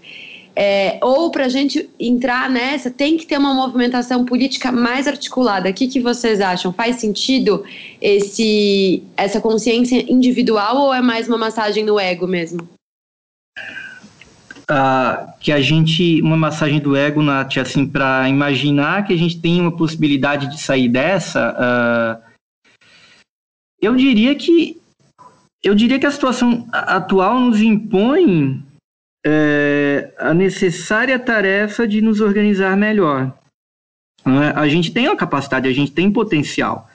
É, 0.55 0.99
ou 1.01 1.31
para 1.31 1.45
a 1.45 1.49
gente 1.49 1.89
entrar 1.99 2.47
nessa, 2.49 2.91
tem 2.91 3.17
que 3.17 3.25
ter 3.25 3.37
uma 3.39 3.53
movimentação 3.55 4.23
política 4.23 4.71
mais 4.71 5.07
articulada. 5.07 5.69
O 5.69 5.73
que, 5.73 5.87
que 5.87 5.99
vocês 5.99 6.39
acham? 6.39 6.71
Faz 6.71 6.97
sentido 6.97 7.63
esse, 7.99 9.01
essa 9.17 9.41
consciência 9.41 10.05
individual 10.11 10.77
ou 10.77 10.93
é 10.93 11.01
mais 11.01 11.27
uma 11.27 11.37
massagem 11.37 11.83
no 11.83 11.99
ego 11.99 12.27
mesmo? 12.27 12.67
Uh, 14.69 15.27
que 15.39 15.51
a 15.51 15.59
gente, 15.59 16.21
uma 16.21 16.37
massagem 16.37 16.79
do 16.79 16.95
ego, 16.95 17.21
Nath, 17.21 17.57
assim, 17.57 17.85
para 17.85 18.29
imaginar 18.29 19.05
que 19.05 19.13
a 19.13 19.17
gente 19.17 19.39
tem 19.39 19.59
uma 19.59 19.75
possibilidade 19.75 20.47
de 20.47 20.61
sair 20.61 20.87
dessa, 20.87 22.21
uh, 22.21 22.33
eu 23.81 23.95
diria 23.95 24.33
que 24.35 24.77
eu 25.61 25.73
diria 25.73 25.97
que 25.97 26.05
a 26.05 26.11
situação 26.11 26.67
atual 26.71 27.39
nos 27.39 27.61
impõe 27.61 28.61
é, 29.25 30.13
a 30.17 30.33
necessária 30.33 31.17
tarefa 31.17 31.87
de 31.87 32.01
nos 32.01 32.19
organizar 32.19 32.75
melhor. 32.75 33.33
É? 34.25 34.59
A 34.59 34.67
gente 34.67 34.91
tem 34.91 35.07
a 35.07 35.15
capacidade, 35.15 35.67
a 35.67 35.73
gente 35.73 35.91
tem 35.91 36.11
potencial. 36.11 36.89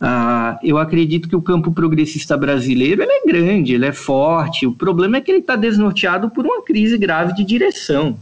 Ah, 0.00 0.58
eu 0.64 0.78
acredito 0.78 1.28
que 1.28 1.36
o 1.36 1.42
campo 1.42 1.70
progressista 1.72 2.36
brasileiro 2.36 3.02
é 3.02 3.22
grande, 3.24 3.74
ele 3.74 3.86
é 3.86 3.92
forte. 3.92 4.66
O 4.66 4.72
problema 4.72 5.16
é 5.16 5.20
que 5.20 5.30
ele 5.30 5.38
está 5.38 5.54
desnorteado 5.54 6.28
por 6.30 6.44
uma 6.44 6.62
crise 6.62 6.98
grave 6.98 7.34
de 7.34 7.44
direção. 7.44 8.18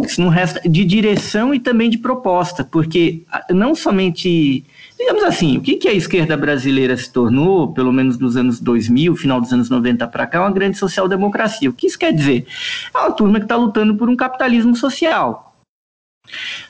Isso 0.00 0.20
não 0.20 0.28
resta 0.28 0.60
de 0.68 0.84
direção 0.84 1.52
e 1.52 1.58
também 1.58 1.90
de 1.90 1.98
proposta, 1.98 2.62
porque 2.62 3.24
ah, 3.32 3.46
não 3.50 3.74
somente 3.74 4.64
Digamos 4.98 5.24
assim, 5.24 5.58
o 5.58 5.60
que, 5.60 5.76
que 5.76 5.88
a 5.88 5.92
esquerda 5.92 6.36
brasileira 6.36 6.96
se 6.96 7.12
tornou, 7.12 7.72
pelo 7.72 7.92
menos 7.92 8.18
nos 8.18 8.36
anos 8.36 8.58
2000, 8.60 9.14
final 9.14 9.40
dos 9.40 9.52
anos 9.52 9.68
90 9.68 10.08
para 10.08 10.26
cá, 10.26 10.40
uma 10.40 10.50
grande 10.50 10.78
social-democracia. 10.78 11.68
O 11.68 11.72
que 11.72 11.86
isso 11.86 11.98
quer 11.98 12.12
dizer? 12.12 12.46
É 12.94 12.98
uma 12.98 13.12
turma 13.12 13.38
que 13.38 13.44
está 13.44 13.56
lutando 13.56 13.94
por 13.96 14.08
um 14.08 14.16
capitalismo 14.16 14.74
social. 14.74 15.54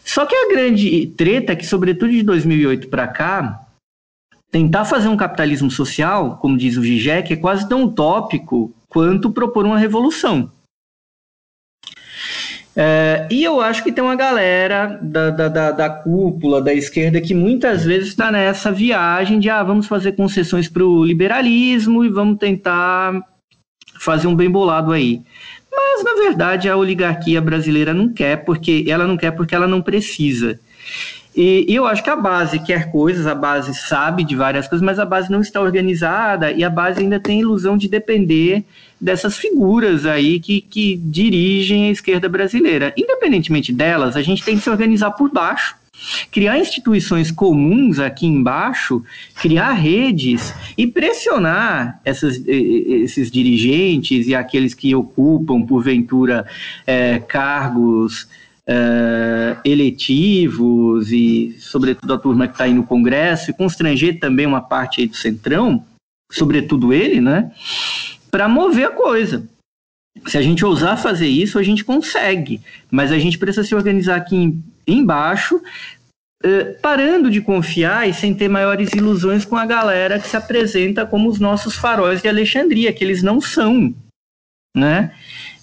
Só 0.04 0.26
que 0.26 0.34
a 0.34 0.48
grande 0.48 1.06
treta 1.16 1.52
é 1.52 1.56
que, 1.56 1.64
sobretudo 1.64 2.10
de 2.10 2.22
2008 2.24 2.88
para 2.88 3.06
cá, 3.06 3.66
tentar 4.50 4.84
fazer 4.84 5.08
um 5.08 5.16
capitalismo 5.16 5.70
social, 5.70 6.36
como 6.38 6.58
diz 6.58 6.76
o 6.76 6.82
Zizek, 6.82 7.32
é 7.32 7.36
quase 7.36 7.68
tão 7.68 7.84
utópico 7.84 8.74
quanto 8.88 9.30
propor 9.30 9.64
uma 9.64 9.78
revolução. 9.78 10.50
É, 12.78 13.26
e 13.30 13.42
eu 13.42 13.58
acho 13.62 13.82
que 13.82 13.90
tem 13.90 14.04
uma 14.04 14.14
galera 14.14 14.98
da, 15.00 15.30
da, 15.30 15.48
da, 15.48 15.70
da 15.70 15.88
cúpula, 15.88 16.60
da 16.60 16.74
esquerda, 16.74 17.22
que 17.22 17.32
muitas 17.32 17.84
vezes 17.84 18.08
está 18.08 18.30
nessa 18.30 18.70
viagem 18.70 19.38
de 19.40 19.48
ah, 19.48 19.62
vamos 19.62 19.86
fazer 19.86 20.12
concessões 20.12 20.68
para 20.68 20.84
o 20.84 21.02
liberalismo 21.02 22.04
e 22.04 22.10
vamos 22.10 22.38
tentar 22.38 23.18
fazer 23.98 24.26
um 24.26 24.36
bem 24.36 24.50
bolado 24.50 24.92
aí. 24.92 25.22
Mas, 25.72 26.04
na 26.04 26.14
verdade, 26.14 26.68
a 26.68 26.76
oligarquia 26.76 27.40
brasileira 27.40 27.94
não 27.94 28.12
quer, 28.12 28.44
porque 28.44 28.84
ela 28.88 29.06
não 29.06 29.16
quer 29.16 29.30
porque 29.30 29.54
ela 29.54 29.66
não 29.66 29.80
precisa. 29.80 30.60
E, 31.36 31.66
e, 31.68 31.74
eu 31.74 31.86
acho 31.86 32.02
que 32.02 32.08
a 32.08 32.16
base 32.16 32.58
quer 32.58 32.90
coisas, 32.90 33.26
a 33.26 33.34
base 33.34 33.74
sabe 33.74 34.24
de 34.24 34.34
várias 34.34 34.66
coisas, 34.66 34.82
mas 34.82 34.98
a 34.98 35.04
base 35.04 35.30
não 35.30 35.42
está 35.42 35.60
organizada 35.60 36.50
e 36.50 36.64
a 36.64 36.70
base 36.70 37.00
ainda 37.00 37.20
tem 37.20 37.40
ilusão 37.40 37.76
de 37.76 37.88
depender 37.88 38.64
dessas 38.98 39.36
figuras 39.36 40.06
aí 40.06 40.40
que, 40.40 40.62
que 40.62 40.96
dirigem 40.96 41.88
a 41.88 41.90
esquerda 41.90 42.26
brasileira. 42.26 42.94
Independentemente 42.96 43.70
delas, 43.70 44.16
a 44.16 44.22
gente 44.22 44.42
tem 44.42 44.56
que 44.56 44.62
se 44.62 44.70
organizar 44.70 45.10
por 45.10 45.30
baixo, 45.30 45.76
criar 46.30 46.58
instituições 46.58 47.30
comuns 47.30 47.98
aqui 47.98 48.26
embaixo, 48.26 49.04
criar 49.34 49.72
redes 49.72 50.54
e 50.76 50.86
pressionar 50.86 52.00
essas, 52.02 52.42
esses 52.46 53.30
dirigentes 53.30 54.26
e 54.26 54.34
aqueles 54.34 54.72
que 54.72 54.94
ocupam, 54.94 55.60
porventura, 55.60 56.46
é, 56.86 57.18
cargos 57.18 58.26
é, 58.68 59.56
eletivos 59.64 61.12
e, 61.12 61.56
sobretudo, 61.58 62.14
a 62.14 62.18
turma 62.18 62.46
que 62.46 62.54
está 62.54 62.64
aí 62.64 62.74
no 62.74 62.84
Congresso, 62.84 63.50
e 63.50 63.54
constranger 63.54 64.18
também 64.18 64.46
uma 64.46 64.60
parte 64.60 65.00
aí 65.00 65.06
do 65.06 65.16
Centrão, 65.16 65.84
sobretudo 66.30 66.92
ele, 66.92 67.20
né? 67.20 67.52
para 68.36 68.50
mover 68.50 68.86
a 68.86 68.90
coisa. 68.90 69.48
Se 70.26 70.36
a 70.36 70.42
gente 70.42 70.62
ousar 70.62 70.98
fazer 70.98 71.26
isso, 71.26 71.58
a 71.58 71.62
gente 71.62 71.82
consegue, 71.82 72.60
mas 72.90 73.10
a 73.10 73.18
gente 73.18 73.38
precisa 73.38 73.66
se 73.66 73.74
organizar 73.74 74.16
aqui 74.16 74.58
embaixo, 74.86 75.58
eh, 76.44 76.64
parando 76.82 77.30
de 77.30 77.40
confiar 77.40 78.06
e 78.06 78.12
sem 78.12 78.34
ter 78.34 78.48
maiores 78.48 78.92
ilusões 78.92 79.44
com 79.46 79.56
a 79.56 79.64
galera 79.64 80.18
que 80.20 80.28
se 80.28 80.36
apresenta 80.36 81.06
como 81.06 81.30
os 81.30 81.40
nossos 81.40 81.76
faróis 81.76 82.20
de 82.20 82.28
Alexandria, 82.28 82.92
que 82.92 83.02
eles 83.02 83.22
não 83.22 83.40
são, 83.40 83.94
né? 84.76 85.14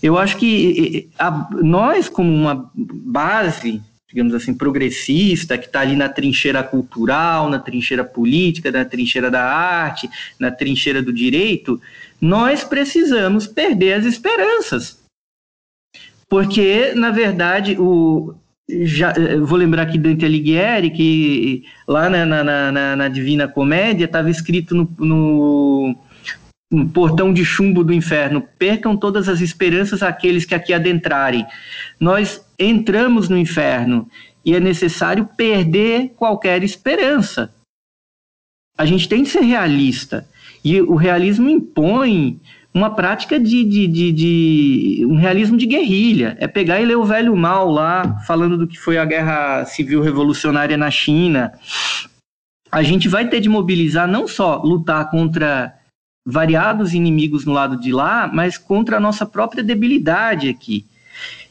Eu 0.03 0.17
acho 0.17 0.35
que 0.35 1.09
a, 1.17 1.49
nós, 1.61 2.09
como 2.09 2.29
uma 2.29 2.69
base, 2.75 3.81
digamos 4.09 4.33
assim, 4.33 4.53
progressista, 4.53 5.57
que 5.57 5.67
está 5.67 5.79
ali 5.79 5.95
na 5.95 6.09
trincheira 6.09 6.61
cultural, 6.61 7.49
na 7.49 7.57
trincheira 7.57 8.03
política, 8.03 8.69
na 8.69 8.83
trincheira 8.83 9.31
da 9.31 9.41
arte, 9.41 10.09
na 10.37 10.51
trincheira 10.51 11.01
do 11.01 11.13
direito, 11.13 11.79
nós 12.19 12.65
precisamos 12.65 13.47
perder 13.47 13.93
as 13.93 14.05
esperanças. 14.05 14.99
Porque, 16.27 16.93
na 16.95 17.11
verdade, 17.11 17.77
o, 17.79 18.35
já, 18.67 19.13
vou 19.41 19.57
lembrar 19.57 19.83
aqui 19.83 19.97
Dante 19.97 20.25
Alighieri, 20.25 20.89
que 20.89 21.63
lá 21.87 22.09
na, 22.09 22.25
na, 22.25 22.71
na, 22.71 22.95
na 22.97 23.07
Divina 23.07 23.47
Comédia 23.47 24.03
estava 24.03 24.29
escrito 24.29 24.75
no, 24.75 24.89
no, 24.99 25.95
no, 26.73 26.89
portão 26.89 27.31
de 27.31 27.45
chumbo 27.45 27.83
do 27.83 27.93
inferno: 27.93 28.41
percam 28.57 28.97
todas 28.97 29.29
as 29.29 29.41
esperanças 29.41 30.01
aqueles 30.01 30.45
que 30.45 30.55
aqui 30.55 30.73
adentrarem. 30.73 31.45
Nós 31.99 32.43
entramos 32.57 33.29
no 33.29 33.37
inferno 33.37 34.07
e 34.43 34.55
é 34.55 34.59
necessário 34.59 35.29
perder 35.37 36.13
qualquer 36.15 36.63
esperança. 36.63 37.53
A 38.77 38.85
gente 38.85 39.07
tem 39.07 39.23
que 39.23 39.29
ser 39.29 39.41
realista. 39.41 40.27
E 40.63 40.81
o 40.81 40.95
realismo 40.95 41.49
impõe 41.49 42.39
uma 42.73 42.89
prática 42.89 43.39
de, 43.39 43.63
de, 43.63 43.87
de, 43.87 44.11
de, 44.11 45.05
um 45.05 45.15
realismo 45.15 45.55
de 45.57 45.67
guerrilha. 45.67 46.35
É 46.39 46.47
pegar 46.47 46.81
e 46.81 46.85
ler 46.85 46.97
o 46.97 47.05
velho 47.05 47.35
mal 47.35 47.69
lá, 47.69 48.19
falando 48.25 48.57
do 48.57 48.67
que 48.67 48.79
foi 48.79 48.97
a 48.97 49.05
guerra 49.05 49.65
civil 49.65 50.01
revolucionária 50.01 50.75
na 50.75 50.89
China. 50.89 51.53
A 52.71 52.81
gente 52.81 53.07
vai 53.07 53.27
ter 53.27 53.39
de 53.39 53.47
mobilizar 53.47 54.07
não 54.07 54.27
só 54.27 54.55
lutar 54.63 55.11
contra 55.11 55.71
variados 56.25 56.93
inimigos 56.93 57.45
no 57.45 57.51
lado 57.51 57.79
de 57.79 57.91
lá, 57.91 58.29
mas 58.31 58.57
contra 58.57 58.97
a 58.97 58.99
nossa 58.99 59.25
própria 59.25 59.63
debilidade 59.63 60.47
aqui. 60.47 60.85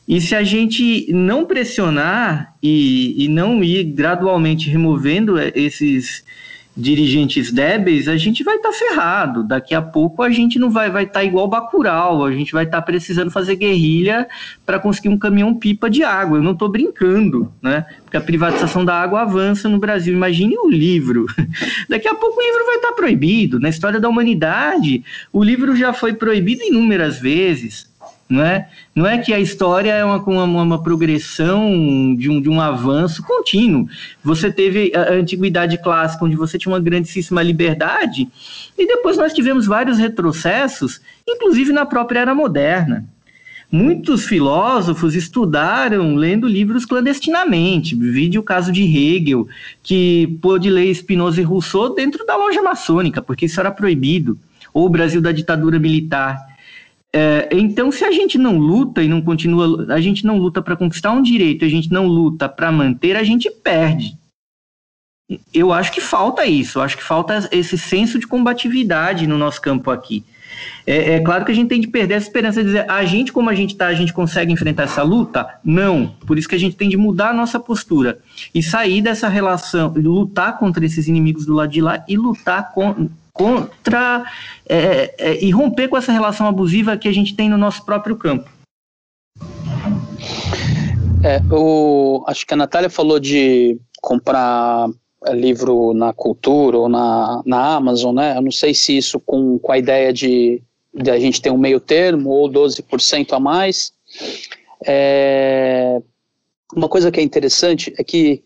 E 0.06 0.20
se 0.20 0.34
a 0.34 0.42
gente 0.42 1.12
não 1.12 1.44
pressionar 1.44 2.54
e, 2.62 3.24
e 3.24 3.28
não 3.28 3.62
ir 3.62 3.84
gradualmente 3.84 4.68
removendo 4.68 5.38
esses 5.38 6.24
dirigentes 6.76 7.52
débeis, 7.52 8.08
a 8.08 8.16
gente 8.16 8.42
vai 8.42 8.56
estar 8.56 8.70
tá 8.70 8.74
ferrado. 8.74 9.42
Daqui 9.44 9.74
a 9.74 9.82
pouco 9.82 10.22
a 10.22 10.30
gente 10.30 10.58
não 10.58 10.70
vai 10.70 10.90
vai 10.90 11.04
estar 11.04 11.20
tá 11.20 11.24
igual 11.24 11.48
Bacurau, 11.48 12.24
a 12.24 12.32
gente 12.32 12.52
vai 12.52 12.64
estar 12.64 12.78
tá 12.78 12.82
precisando 12.82 13.30
fazer 13.30 13.56
guerrilha 13.56 14.26
para 14.64 14.78
conseguir 14.78 15.08
um 15.08 15.18
caminhão 15.18 15.54
pipa 15.54 15.90
de 15.90 16.02
água. 16.02 16.38
Eu 16.38 16.42
não 16.42 16.52
estou 16.52 16.68
brincando, 16.68 17.52
né? 17.60 17.84
Porque 18.04 18.16
a 18.16 18.20
privatização 18.20 18.84
da 18.84 18.94
água 18.94 19.22
avança 19.22 19.68
no 19.68 19.78
Brasil. 19.78 20.14
Imagine 20.14 20.56
o 20.58 20.70
livro. 20.70 21.26
Daqui 21.88 22.08
a 22.08 22.14
pouco 22.14 22.40
o 22.40 22.42
livro 22.42 22.66
vai 22.66 22.76
estar 22.76 22.88
tá 22.88 22.94
proibido. 22.94 23.60
Na 23.60 23.68
história 23.68 24.00
da 24.00 24.08
humanidade, 24.08 25.04
o 25.32 25.42
livro 25.42 25.76
já 25.76 25.92
foi 25.92 26.14
proibido 26.14 26.62
inúmeras 26.62 27.18
vezes. 27.18 27.91
Não 28.32 28.42
é, 28.42 28.66
não 28.94 29.06
é 29.06 29.18
que 29.18 29.34
a 29.34 29.38
história 29.38 29.92
é 29.92 30.02
uma, 30.02 30.16
uma, 30.16 30.62
uma 30.62 30.82
progressão 30.82 32.16
de 32.16 32.30
um, 32.30 32.40
de 32.40 32.48
um 32.48 32.62
avanço 32.62 33.22
contínuo. 33.22 33.86
Você 34.24 34.50
teve 34.50 34.90
a 34.96 35.12
antiguidade 35.12 35.76
clássica, 35.76 36.24
onde 36.24 36.34
você 36.34 36.56
tinha 36.56 36.72
uma 36.72 36.80
grandíssima 36.80 37.42
liberdade, 37.42 38.26
e 38.78 38.86
depois 38.86 39.18
nós 39.18 39.34
tivemos 39.34 39.66
vários 39.66 39.98
retrocessos, 39.98 40.98
inclusive 41.28 41.74
na 41.74 41.84
própria 41.84 42.20
era 42.20 42.34
moderna. 42.34 43.04
Muitos 43.70 44.24
filósofos 44.24 45.14
estudaram 45.14 46.14
lendo 46.14 46.46
livros 46.46 46.86
clandestinamente. 46.86 47.94
Vide 47.94 48.38
o 48.38 48.42
caso 48.42 48.72
de 48.72 48.82
Hegel, 48.82 49.46
que 49.82 50.38
pôde 50.40 50.70
ler 50.70 50.94
Spinoza 50.94 51.42
e 51.42 51.44
Rousseau 51.44 51.94
dentro 51.94 52.24
da 52.24 52.34
loja 52.34 52.62
maçônica, 52.62 53.20
porque 53.20 53.44
isso 53.44 53.60
era 53.60 53.70
proibido. 53.70 54.38
Ou 54.72 54.86
o 54.86 54.90
Brasil 54.90 55.20
da 55.20 55.32
ditadura 55.32 55.78
militar. 55.78 56.51
É, 57.14 57.48
então, 57.52 57.92
se 57.92 58.04
a 58.04 58.10
gente 58.10 58.38
não 58.38 58.56
luta 58.56 59.02
e 59.02 59.08
não 59.08 59.20
continua, 59.20 59.92
a 59.92 60.00
gente 60.00 60.24
não 60.24 60.38
luta 60.38 60.62
para 60.62 60.76
conquistar 60.76 61.12
um 61.12 61.20
direito, 61.20 61.64
a 61.64 61.68
gente 61.68 61.92
não 61.92 62.06
luta 62.06 62.48
para 62.48 62.72
manter, 62.72 63.16
a 63.16 63.22
gente 63.22 63.50
perde. 63.50 64.16
Eu 65.52 65.72
acho 65.72 65.92
que 65.92 66.00
falta 66.00 66.46
isso, 66.46 66.80
acho 66.80 66.96
que 66.96 67.02
falta 67.02 67.48
esse 67.52 67.76
senso 67.78 68.18
de 68.18 68.26
combatividade 68.26 69.26
no 69.26 69.38
nosso 69.38 69.60
campo 69.60 69.90
aqui. 69.90 70.24
É, 70.86 71.14
é, 71.14 71.20
claro 71.20 71.44
que 71.44 71.52
a 71.52 71.54
gente 71.54 71.68
tem 71.68 71.80
de 71.80 71.86
perder 71.86 72.14
essa 72.14 72.26
esperança 72.26 72.60
de 72.60 72.66
dizer, 72.66 72.90
a 72.90 73.04
gente, 73.04 73.32
como 73.32 73.48
a 73.48 73.54
gente 73.54 73.72
está, 73.72 73.86
a 73.86 73.94
gente 73.94 74.12
consegue 74.12 74.52
enfrentar 74.52 74.84
essa 74.84 75.02
luta? 75.02 75.46
Não. 75.64 76.14
Por 76.26 76.38
isso 76.38 76.48
que 76.48 76.54
a 76.54 76.58
gente 76.58 76.76
tem 76.76 76.88
de 76.88 76.96
mudar 76.96 77.30
a 77.30 77.34
nossa 77.34 77.58
postura 77.58 78.18
e 78.54 78.62
sair 78.62 79.00
dessa 79.00 79.28
relação, 79.28 79.92
lutar 79.96 80.58
contra 80.58 80.84
esses 80.84 81.08
inimigos 81.08 81.46
do 81.46 81.54
lado 81.54 81.70
de 81.70 81.80
lá 81.80 82.04
e 82.08 82.16
lutar 82.16 82.72
com, 82.72 83.08
contra 83.32 84.24
é, 84.68 85.14
é, 85.18 85.44
e 85.44 85.50
romper 85.50 85.88
com 85.88 85.96
essa 85.96 86.12
relação 86.12 86.46
abusiva 86.46 86.96
que 86.96 87.08
a 87.08 87.12
gente 87.12 87.34
tem 87.34 87.48
no 87.48 87.56
nosso 87.56 87.84
próprio 87.84 88.16
campo. 88.16 88.48
É, 91.24 91.40
acho 92.26 92.46
que 92.46 92.54
a 92.54 92.56
Natália 92.56 92.90
falou 92.90 93.18
de 93.20 93.78
comprar 94.00 94.88
é, 95.24 95.32
livro 95.32 95.94
na 95.94 96.12
cultura 96.12 96.76
ou 96.76 96.88
na, 96.88 97.42
na 97.46 97.74
Amazon, 97.76 98.14
né? 98.14 98.36
Eu 98.36 98.42
não 98.42 98.50
sei 98.50 98.74
se 98.74 98.96
isso 98.96 99.20
com, 99.20 99.58
com 99.58 99.72
a 99.72 99.78
ideia 99.78 100.12
de, 100.12 100.60
de 100.92 101.10
a 101.10 101.18
gente 101.18 101.40
ter 101.40 101.50
um 101.50 101.58
meio 101.58 101.78
termo 101.78 102.30
ou 102.30 102.50
12% 102.50 103.32
a 103.32 103.40
mais. 103.40 103.92
É, 104.84 106.02
uma 106.74 106.88
coisa 106.88 107.10
que 107.10 107.20
é 107.20 107.22
interessante 107.22 107.94
é 107.96 108.02
que 108.02 108.42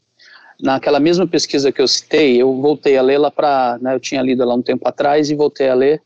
naquela 0.60 0.98
mesma 0.98 1.26
pesquisa 1.26 1.70
que 1.70 1.80
eu 1.80 1.88
citei, 1.88 2.40
eu 2.40 2.60
voltei 2.60 2.96
a 2.96 3.02
lê-la 3.02 3.30
para, 3.30 3.78
né, 3.80 3.94
eu 3.94 4.00
tinha 4.00 4.22
lido 4.22 4.42
ela 4.42 4.54
um 4.54 4.62
tempo 4.62 4.86
atrás 4.88 5.30
e 5.30 5.34
voltei 5.34 5.68
a 5.68 5.74
ler 5.74 6.02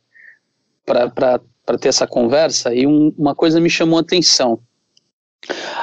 para 0.84 1.78
ter 1.78 1.88
essa 1.88 2.06
conversa 2.06 2.74
e 2.74 2.86
um, 2.86 3.14
uma 3.16 3.34
coisa 3.34 3.60
me 3.60 3.70
chamou 3.70 3.98
a 3.98 4.02
atenção. 4.02 4.60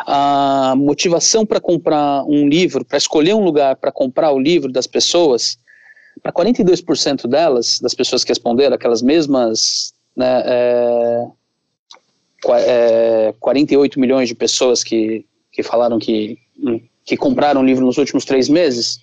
A 0.05 0.75
motivação 0.77 1.45
para 1.45 1.59
comprar 1.59 2.23
um 2.25 2.47
livro, 2.47 2.85
para 2.85 2.97
escolher 2.97 3.33
um 3.33 3.43
lugar 3.43 3.75
para 3.77 3.91
comprar 3.91 4.31
o 4.31 4.39
livro 4.39 4.71
das 4.71 4.85
pessoas, 4.85 5.57
para 6.21 6.31
42% 6.31 7.27
delas, 7.27 7.79
das 7.79 7.93
pessoas 7.93 8.23
que 8.23 8.31
responderam, 8.31 8.75
aquelas 8.75 9.01
mesmas 9.01 9.93
né, 10.15 10.43
é, 10.45 11.27
é, 12.49 13.33
48 13.39 13.99
milhões 13.99 14.27
de 14.27 14.35
pessoas 14.35 14.83
que, 14.83 15.25
que 15.51 15.63
falaram 15.63 15.99
que 15.99 16.37
hum, 16.59 16.81
que 17.07 17.15
compraram 17.15 17.61
o 17.61 17.65
livro 17.65 17.85
nos 17.85 17.97
últimos 17.97 18.25
três 18.25 18.49
meses, 18.49 18.99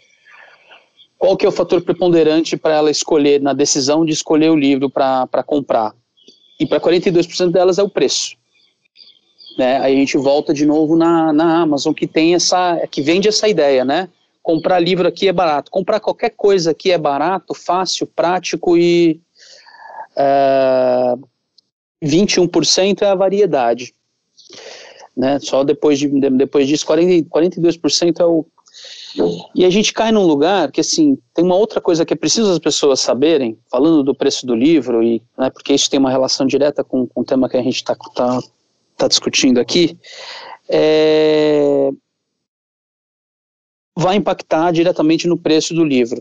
qual 1.16 1.38
que 1.38 1.46
é 1.46 1.48
o 1.48 1.52
fator 1.52 1.80
preponderante 1.80 2.54
para 2.54 2.74
ela 2.74 2.90
escolher, 2.90 3.40
na 3.40 3.54
decisão 3.54 4.04
de 4.04 4.12
escolher 4.12 4.50
o 4.50 4.56
livro 4.56 4.90
para 4.90 5.42
comprar? 5.42 5.94
E 6.60 6.66
para 6.66 6.78
42% 6.78 7.50
delas 7.50 7.78
é 7.78 7.82
o 7.82 7.88
preço. 7.88 8.36
Né? 9.56 9.78
Aí 9.78 9.94
a 9.94 9.96
gente 9.96 10.18
volta 10.18 10.52
de 10.52 10.66
novo 10.66 10.96
na, 10.96 11.32
na 11.32 11.62
Amazon, 11.62 11.94
que 11.94 12.06
tem 12.06 12.34
essa, 12.34 12.86
que 12.90 13.00
vende 13.00 13.26
essa 13.26 13.48
ideia, 13.48 13.84
né? 13.86 14.10
Comprar 14.42 14.78
livro 14.80 15.08
aqui 15.08 15.26
é 15.26 15.32
barato. 15.32 15.70
Comprar 15.70 15.98
qualquer 15.98 16.30
coisa 16.30 16.72
aqui 16.72 16.92
é 16.92 16.98
barato, 16.98 17.54
fácil, 17.54 18.06
prático 18.06 18.76
e 18.76 19.18
é, 20.14 21.14
21% 22.04 23.00
é 23.00 23.06
a 23.06 23.14
variedade 23.14 23.94
né? 25.16 25.38
Só 25.40 25.64
depois, 25.64 25.98
de, 25.98 26.08
depois 26.30 26.66
disso, 26.66 26.86
40, 26.86 27.28
42% 27.28 28.20
é 28.20 28.24
o. 28.24 28.46
E 29.54 29.64
a 29.64 29.70
gente 29.70 29.92
cai 29.92 30.10
num 30.10 30.24
lugar 30.24 30.72
que, 30.72 30.80
assim, 30.80 31.16
tem 31.32 31.44
uma 31.44 31.54
outra 31.54 31.80
coisa 31.80 32.04
que 32.04 32.12
é 32.12 32.16
preciso 32.16 32.50
as 32.50 32.58
pessoas 32.58 32.98
saberem, 32.98 33.56
falando 33.70 34.02
do 34.02 34.14
preço 34.14 34.44
do 34.44 34.56
livro, 34.56 35.02
e, 35.04 35.22
né, 35.38 35.50
porque 35.50 35.72
isso 35.72 35.88
tem 35.88 36.00
uma 36.00 36.10
relação 36.10 36.44
direta 36.44 36.82
com, 36.82 37.06
com 37.06 37.20
o 37.20 37.24
tema 37.24 37.48
que 37.48 37.56
a 37.56 37.62
gente 37.62 37.76
está 37.76 37.94
tá, 37.94 38.40
tá 38.96 39.06
discutindo 39.06 39.60
aqui, 39.60 39.96
é, 40.68 41.90
vai 43.96 44.16
impactar 44.16 44.72
diretamente 44.72 45.28
no 45.28 45.38
preço 45.38 45.72
do 45.72 45.84
livro. 45.84 46.20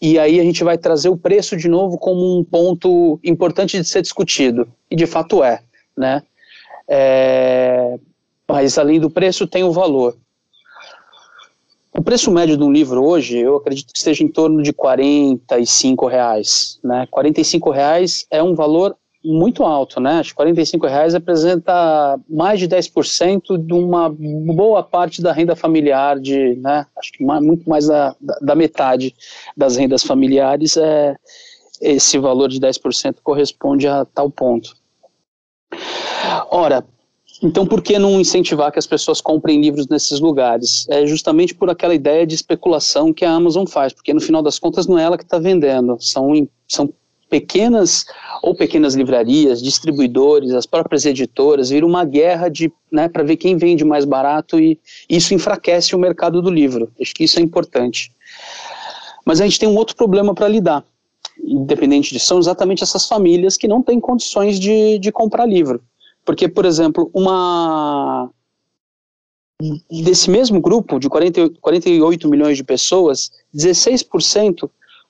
E 0.00 0.18
aí 0.18 0.40
a 0.40 0.42
gente 0.42 0.64
vai 0.64 0.78
trazer 0.78 1.10
o 1.10 1.16
preço 1.16 1.56
de 1.56 1.68
novo 1.68 1.98
como 1.98 2.38
um 2.38 2.44
ponto 2.44 3.20
importante 3.22 3.78
de 3.78 3.84
ser 3.86 4.00
discutido, 4.00 4.66
e 4.90 4.96
de 4.96 5.06
fato 5.06 5.44
é, 5.44 5.62
né? 5.96 6.22
É, 6.88 7.98
mas 8.48 8.78
além 8.78 9.00
do 9.00 9.10
preço 9.10 9.46
tem 9.46 9.64
o 9.64 9.72
valor. 9.72 10.16
O 11.96 12.02
preço 12.02 12.30
médio 12.30 12.56
de 12.56 12.64
um 12.64 12.72
livro 12.72 13.04
hoje, 13.04 13.38
eu 13.38 13.56
acredito 13.56 13.92
que 13.92 13.98
esteja 13.98 14.24
em 14.24 14.28
torno 14.28 14.62
de 14.62 14.72
45 14.72 16.06
reais, 16.06 16.80
né? 16.82 17.06
45 17.08 17.70
reais 17.70 18.26
é 18.30 18.42
um 18.42 18.54
valor 18.54 18.96
muito 19.24 19.62
alto, 19.62 20.00
né? 20.00 20.18
Acho 20.18 20.30
que 20.30 20.36
45 20.36 20.86
reais 20.86 21.14
representa 21.14 22.20
mais 22.28 22.58
de 22.58 22.68
10% 22.68 23.56
de 23.56 23.72
uma 23.72 24.10
boa 24.10 24.82
parte 24.82 25.22
da 25.22 25.32
renda 25.32 25.56
familiar, 25.56 26.20
de, 26.20 26.56
né? 26.56 26.84
Acho 26.98 27.12
que 27.12 27.24
mais, 27.24 27.42
muito 27.42 27.68
mais 27.68 27.86
da, 27.86 28.14
da, 28.42 28.54
metade 28.54 29.14
das 29.56 29.76
rendas 29.76 30.02
familiares 30.02 30.76
é 30.76 31.16
esse 31.80 32.18
valor 32.18 32.48
de 32.48 32.60
10% 32.60 33.16
corresponde 33.22 33.88
a 33.88 34.04
tal 34.04 34.30
ponto. 34.30 34.76
Ora, 36.50 36.84
então 37.42 37.66
por 37.66 37.82
que 37.82 37.98
não 37.98 38.20
incentivar 38.20 38.70
que 38.72 38.78
as 38.78 38.86
pessoas 38.86 39.20
comprem 39.20 39.60
livros 39.60 39.88
nesses 39.88 40.20
lugares? 40.20 40.86
É 40.88 41.06
justamente 41.06 41.54
por 41.54 41.68
aquela 41.68 41.94
ideia 41.94 42.26
de 42.26 42.34
especulação 42.34 43.12
que 43.12 43.24
a 43.24 43.30
Amazon 43.30 43.66
faz, 43.66 43.92
porque 43.92 44.14
no 44.14 44.20
final 44.20 44.42
das 44.42 44.58
contas 44.58 44.86
não 44.86 44.98
é 44.98 45.02
ela 45.02 45.18
que 45.18 45.24
está 45.24 45.38
vendendo, 45.38 45.96
são, 46.00 46.48
são 46.68 46.92
pequenas 47.28 48.04
ou 48.42 48.54
pequenas 48.54 48.94
livrarias, 48.94 49.62
distribuidores, 49.62 50.52
as 50.52 50.66
próprias 50.66 51.04
editoras, 51.04 51.70
vira 51.70 51.84
uma 51.84 52.04
guerra 52.04 52.48
de, 52.48 52.72
né, 52.92 53.08
para 53.08 53.24
ver 53.24 53.36
quem 53.36 53.56
vende 53.56 53.84
mais 53.84 54.04
barato 54.04 54.60
e 54.60 54.78
isso 55.08 55.34
enfraquece 55.34 55.96
o 55.96 55.98
mercado 55.98 56.40
do 56.40 56.50
livro. 56.50 56.92
Acho 57.00 57.14
que 57.14 57.24
isso 57.24 57.38
é 57.38 57.42
importante. 57.42 58.12
Mas 59.24 59.40
a 59.40 59.44
gente 59.44 59.58
tem 59.58 59.68
um 59.68 59.76
outro 59.76 59.96
problema 59.96 60.34
para 60.34 60.46
lidar, 60.46 60.84
independente 61.46 62.12
disso, 62.12 62.26
são 62.26 62.38
exatamente 62.38 62.82
essas 62.82 63.06
famílias 63.06 63.56
que 63.56 63.68
não 63.68 63.82
têm 63.82 64.00
condições 64.00 64.58
de, 64.58 64.98
de 64.98 65.12
comprar 65.12 65.46
livro. 65.46 65.82
Porque, 66.24 66.48
por 66.48 66.64
exemplo, 66.64 67.10
uma 67.12 68.30
desse 69.90 70.30
mesmo 70.30 70.60
grupo 70.60 70.98
de 70.98 71.08
40, 71.08 71.50
48 71.60 72.28
milhões 72.28 72.56
de 72.56 72.64
pessoas, 72.64 73.30
16% 73.54 74.68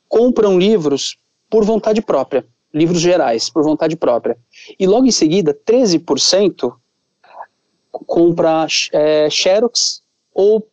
compram 0.09 0.59
livros 0.59 1.17
por 1.49 1.65
vontade 1.65 2.03
própria, 2.03 2.45
livros 2.73 3.01
gerais, 3.01 3.49
por 3.49 3.63
vontade 3.63 3.97
própria. 3.97 4.37
E 4.79 4.87
logo 4.87 5.07
em 5.07 5.11
seguida, 5.11 5.59
13% 5.67 6.75
compra 7.91 8.67
é, 8.93 9.31
xerox 9.31 10.03
ou 10.33 10.67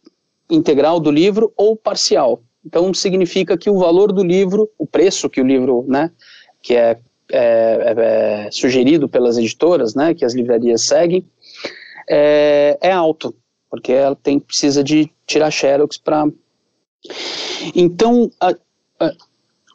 integral 0.49 0.99
do 0.99 1.11
livro 1.11 1.53
ou 1.55 1.75
parcial. 1.75 2.41
Então 2.65 2.93
significa 2.93 3.57
que 3.57 3.69
o 3.69 3.77
valor 3.77 4.11
do 4.11 4.23
livro, 4.23 4.69
o 4.77 4.85
preço 4.85 5.29
que 5.29 5.41
o 5.41 5.45
livro, 5.45 5.85
né, 5.87 6.11
que 6.61 6.75
é 6.75 6.99
é, 7.33 7.39
é, 7.39 8.45
é, 8.45 8.51
sugerido 8.51 9.07
pelas 9.07 9.37
editoras, 9.37 9.95
né, 9.95 10.13
que 10.13 10.25
as 10.25 10.33
livrarias 10.33 10.81
seguem, 10.81 11.25
é, 12.09 12.77
é 12.81 12.91
alto, 12.91 13.33
porque 13.69 13.93
ela 13.93 14.17
tem 14.17 14.37
precisa 14.37 14.83
de 14.83 15.09
tirar 15.25 15.49
xerox 15.49 15.97
para. 15.97 16.27
Então, 17.73 18.29
a, 18.37 18.53
a, 18.99 19.11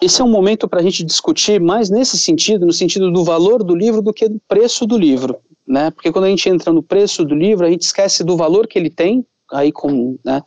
esse 0.03 0.20
é 0.20 0.24
um 0.24 0.30
momento 0.30 0.68
para 0.68 0.80
a 0.80 0.82
gente 0.82 1.03
discutir 1.03 1.59
mais 1.59 1.89
nesse 1.89 2.18
sentido, 2.18 2.66
no 2.66 2.74
sentido 2.74 3.11
do 3.11 3.24
valor 3.24 3.64
do 3.64 3.74
livro 3.74 4.03
do 4.03 4.12
que 4.12 4.28
do 4.28 4.41
preço 4.47 4.87
do 4.87 4.99
livro. 4.99 5.39
né? 5.66 5.91
Porque 5.91 6.12
quando 6.12 6.26
a 6.26 6.28
gente 6.28 6.47
entra 6.51 6.70
no 6.74 6.82
preço 6.82 7.24
do 7.24 7.34
livro, 7.34 7.64
a 7.64 7.70
gente 7.70 7.82
esquece 7.82 8.22
do 8.22 8.37
valor 8.37 8.66
que 8.66 8.78
ele 8.78 8.91
tem, 8.91 9.24
aí 9.53 9.71
com, 9.73 10.19
né, 10.25 10.43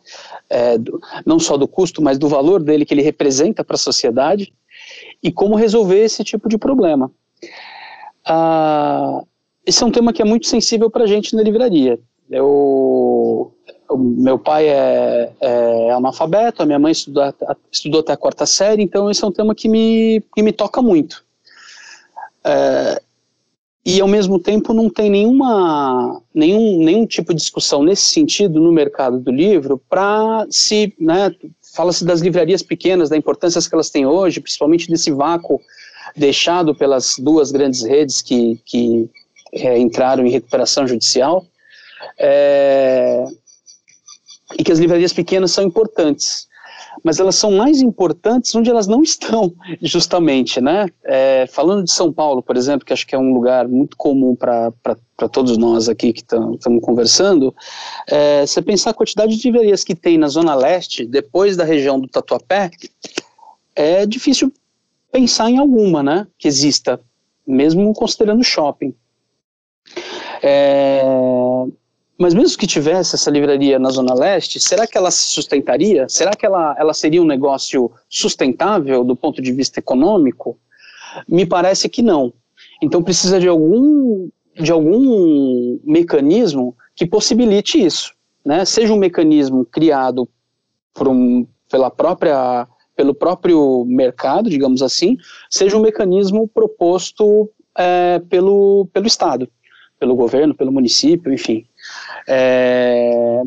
é, 0.48 0.78
do, 0.78 1.00
não 1.24 1.38
só 1.38 1.56
do 1.56 1.68
custo, 1.68 2.02
mas 2.02 2.18
do 2.18 2.28
valor 2.28 2.62
dele 2.62 2.84
que 2.84 2.92
ele 2.94 3.02
representa 3.02 3.64
para 3.64 3.76
a 3.76 3.78
sociedade 3.78 4.52
e 5.22 5.30
como 5.30 5.54
resolver 5.54 6.02
esse 6.02 6.24
tipo 6.24 6.48
de 6.48 6.58
problema. 6.58 7.10
Ah, 8.26 9.22
esse 9.66 9.82
é 9.82 9.86
um 9.86 9.90
tema 9.90 10.12
que 10.12 10.22
é 10.22 10.24
muito 10.24 10.46
sensível 10.46 10.90
para 10.90 11.04
a 11.04 11.06
gente 11.06 11.34
na 11.34 11.42
livraria. 11.42 11.98
Eu, 12.30 13.52
meu 13.96 14.38
pai 14.38 14.68
é, 14.68 15.32
é, 15.40 15.90
analfabeto, 15.90 16.62
a 16.62 16.66
minha 16.66 16.78
mãe 16.78 16.92
estudou, 16.92 17.24
estudou 17.70 18.00
até 18.00 18.12
a 18.12 18.16
quarta 18.16 18.46
série, 18.46 18.82
então 18.82 19.10
esse 19.10 19.24
é 19.24 19.26
um 19.26 19.32
tema 19.32 19.54
que 19.54 19.68
me, 19.68 20.22
que 20.34 20.42
me 20.42 20.52
toca 20.52 20.80
muito. 20.80 21.24
É, 22.44 23.02
e 23.84 24.00
ao 24.00 24.08
mesmo 24.08 24.38
tempo 24.38 24.74
não 24.74 24.90
tem 24.90 25.08
nenhuma 25.08 26.20
nenhum, 26.34 26.84
nenhum 26.84 27.06
tipo 27.06 27.32
de 27.32 27.40
discussão 27.40 27.82
nesse 27.82 28.06
sentido 28.12 28.60
no 28.60 28.70
mercado 28.70 29.18
do 29.18 29.30
livro 29.30 29.80
para 29.88 30.46
se 30.50 30.94
né, 31.00 31.34
fala-se 31.74 32.04
das 32.04 32.20
livrarias 32.20 32.62
pequenas 32.62 33.08
da 33.08 33.16
importância 33.16 33.60
que 33.60 33.74
elas 33.74 33.88
têm 33.88 34.04
hoje 34.04 34.40
principalmente 34.40 34.88
desse 34.88 35.10
vácuo 35.10 35.60
deixado 36.14 36.74
pelas 36.74 37.16
duas 37.18 37.50
grandes 37.50 37.82
redes 37.82 38.20
que, 38.20 38.60
que 38.66 39.08
é, 39.52 39.78
entraram 39.78 40.26
em 40.26 40.30
recuperação 40.30 40.86
judicial 40.86 41.46
é, 42.18 43.24
e 44.58 44.62
que 44.62 44.72
as 44.72 44.78
livrarias 44.78 45.12
pequenas 45.12 45.52
são 45.52 45.64
importantes 45.64 46.49
mas 47.02 47.18
elas 47.18 47.36
são 47.36 47.52
mais 47.52 47.80
importantes 47.80 48.54
onde 48.54 48.70
elas 48.70 48.86
não 48.86 49.02
estão, 49.02 49.52
justamente, 49.82 50.60
né? 50.60 50.88
É, 51.04 51.46
falando 51.46 51.84
de 51.84 51.92
São 51.92 52.12
Paulo, 52.12 52.42
por 52.42 52.56
exemplo, 52.56 52.84
que 52.84 52.92
acho 52.92 53.06
que 53.06 53.14
é 53.14 53.18
um 53.18 53.32
lugar 53.32 53.68
muito 53.68 53.96
comum 53.96 54.34
para 54.34 54.72
todos 55.32 55.56
nós 55.56 55.88
aqui 55.88 56.12
que 56.12 56.20
estamos 56.20 56.82
conversando, 56.82 57.54
é, 58.08 58.46
você 58.46 58.62
pensar 58.62 58.90
a 58.90 58.94
quantidade 58.94 59.36
de 59.36 59.42
livrarias 59.50 59.84
que 59.84 59.94
tem 59.94 60.18
na 60.18 60.28
Zona 60.28 60.54
Leste, 60.54 61.04
depois 61.04 61.56
da 61.56 61.64
região 61.64 61.98
do 61.98 62.08
Tatuapé, 62.08 62.70
é 63.74 64.04
difícil 64.06 64.52
pensar 65.10 65.50
em 65.50 65.58
alguma, 65.58 66.02
né? 66.02 66.26
Que 66.38 66.48
exista, 66.48 67.00
mesmo 67.46 67.92
considerando 67.92 68.44
shopping. 68.44 68.94
É, 70.42 71.02
mas 72.20 72.34
mesmo 72.34 72.58
que 72.58 72.66
tivesse 72.66 73.14
essa 73.14 73.30
livraria 73.30 73.78
na 73.78 73.88
Zona 73.88 74.12
Leste, 74.12 74.60
será 74.60 74.86
que 74.86 74.98
ela 74.98 75.10
se 75.10 75.28
sustentaria? 75.28 76.06
Será 76.06 76.32
que 76.32 76.44
ela, 76.44 76.76
ela 76.78 76.92
seria 76.92 77.22
um 77.22 77.24
negócio 77.24 77.90
sustentável 78.10 79.02
do 79.02 79.16
ponto 79.16 79.40
de 79.40 79.50
vista 79.50 79.78
econômico? 79.78 80.58
Me 81.26 81.46
parece 81.46 81.88
que 81.88 82.02
não. 82.02 82.30
Então 82.82 83.02
precisa 83.02 83.40
de 83.40 83.48
algum, 83.48 84.28
de 84.54 84.70
algum 84.70 85.80
mecanismo 85.82 86.76
que 86.94 87.06
possibilite 87.06 87.82
isso. 87.82 88.12
Né? 88.44 88.66
Seja 88.66 88.92
um 88.92 88.98
mecanismo 88.98 89.64
criado 89.64 90.28
por 90.92 91.08
um, 91.08 91.46
pela 91.70 91.90
própria, 91.90 92.68
pelo 92.94 93.14
próprio 93.14 93.86
mercado, 93.86 94.50
digamos 94.50 94.82
assim, 94.82 95.16
seja 95.48 95.74
um 95.74 95.80
mecanismo 95.80 96.46
proposto 96.46 97.50
é, 97.78 98.18
pelo, 98.28 98.86
pelo 98.92 99.06
Estado, 99.06 99.48
pelo 99.98 100.14
governo, 100.14 100.54
pelo 100.54 100.70
município, 100.70 101.32
enfim. 101.32 101.64
É, 102.28 103.42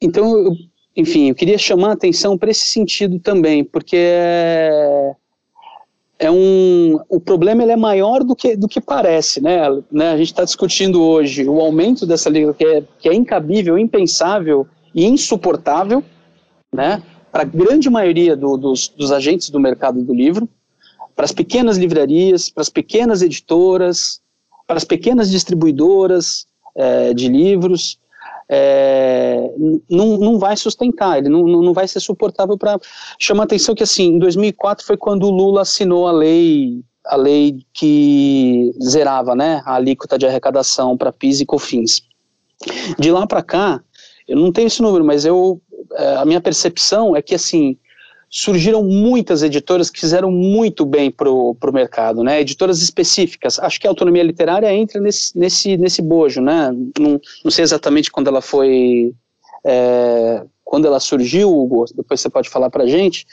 então, 0.00 0.38
eu, 0.38 0.52
enfim, 0.96 1.28
eu 1.28 1.34
queria 1.34 1.58
chamar 1.58 1.90
a 1.90 1.92
atenção 1.92 2.38
para 2.38 2.50
esse 2.50 2.66
sentido 2.66 3.18
também, 3.18 3.64
porque 3.64 3.96
é, 3.96 5.14
é 6.18 6.30
um, 6.30 6.98
o 7.08 7.20
problema 7.20 7.62
ele 7.62 7.72
é 7.72 7.76
maior 7.76 8.24
do 8.24 8.34
que, 8.34 8.56
do 8.56 8.66
que 8.66 8.80
parece, 8.80 9.40
né? 9.42 9.60
né? 9.90 10.10
A 10.10 10.16
gente 10.16 10.28
está 10.28 10.44
discutindo 10.44 11.02
hoje 11.02 11.46
o 11.46 11.60
aumento 11.60 12.06
dessa 12.06 12.30
liga 12.30 12.54
que 12.54 12.64
é, 12.64 12.82
que 12.98 13.08
é 13.08 13.14
incabível, 13.14 13.78
impensável 13.78 14.66
e 14.94 15.04
insuportável, 15.04 16.02
né? 16.72 17.02
Para 17.30 17.42
a 17.42 17.44
grande 17.44 17.90
maioria 17.90 18.34
do, 18.34 18.56
dos, 18.56 18.88
dos 18.88 19.12
agentes 19.12 19.50
do 19.50 19.60
mercado 19.60 20.02
do 20.02 20.14
livro, 20.14 20.48
para 21.14 21.26
as 21.26 21.32
pequenas 21.32 21.76
livrarias, 21.76 22.48
para 22.48 22.62
as 22.62 22.70
pequenas 22.70 23.20
editoras, 23.20 24.22
para 24.66 24.76
as 24.76 24.84
pequenas 24.84 25.30
distribuidoras, 25.30 26.46
é, 26.76 27.14
de 27.14 27.28
livros, 27.28 27.98
é, 28.48 29.50
não, 29.90 30.16
não 30.18 30.38
vai 30.38 30.56
sustentar, 30.56 31.18
ele 31.18 31.28
não, 31.28 31.42
não 31.46 31.72
vai 31.72 31.88
ser 31.88 32.00
suportável 32.00 32.56
para 32.56 32.78
chamar 33.18 33.42
a 33.42 33.44
atenção 33.44 33.74
que 33.74 33.82
assim, 33.82 34.14
em 34.14 34.18
2004 34.18 34.86
foi 34.86 34.96
quando 34.96 35.24
o 35.24 35.30
Lula 35.30 35.62
assinou 35.62 36.06
a 36.06 36.12
lei 36.12 36.82
a 37.08 37.14
lei 37.14 37.64
que 37.72 38.72
zerava, 38.82 39.36
né, 39.36 39.62
a 39.64 39.76
alíquota 39.76 40.18
de 40.18 40.26
arrecadação 40.26 40.96
para 40.96 41.12
PIS 41.12 41.40
e 41.40 41.46
COFINS. 41.46 42.02
De 42.98 43.12
lá 43.12 43.24
para 43.28 43.44
cá, 43.44 43.80
eu 44.26 44.36
não 44.36 44.50
tenho 44.50 44.66
esse 44.66 44.82
número, 44.82 45.04
mas 45.04 45.24
eu 45.24 45.60
é, 45.94 46.16
a 46.16 46.24
minha 46.24 46.40
percepção 46.40 47.14
é 47.14 47.22
que 47.22 47.34
assim, 47.34 47.78
surgiram 48.28 48.82
muitas 48.82 49.42
editoras 49.42 49.90
que 49.90 50.00
fizeram 50.00 50.30
muito 50.30 50.84
bem 50.84 51.10
para 51.10 51.30
o 51.30 51.56
mercado, 51.72 52.22
né? 52.22 52.40
Editoras 52.40 52.82
específicas. 52.82 53.58
Acho 53.58 53.80
que 53.80 53.86
a 53.86 53.90
autonomia 53.90 54.22
literária 54.22 54.72
entra 54.72 55.00
nesse, 55.00 55.38
nesse, 55.38 55.76
nesse 55.76 56.02
bojo, 56.02 56.40
né? 56.40 56.70
Não, 56.98 57.20
não 57.44 57.50
sei 57.50 57.62
exatamente 57.62 58.10
quando 58.10 58.28
ela 58.28 58.42
foi. 58.42 59.14
É, 59.64 60.44
quando 60.64 60.86
ela 60.86 60.98
surgiu, 60.98 61.56
Hugo, 61.56 61.84
depois 61.94 62.20
você 62.20 62.28
pode 62.28 62.48
falar 62.48 62.70
para 62.70 62.82
a 62.82 62.88
gente, 62.88 63.24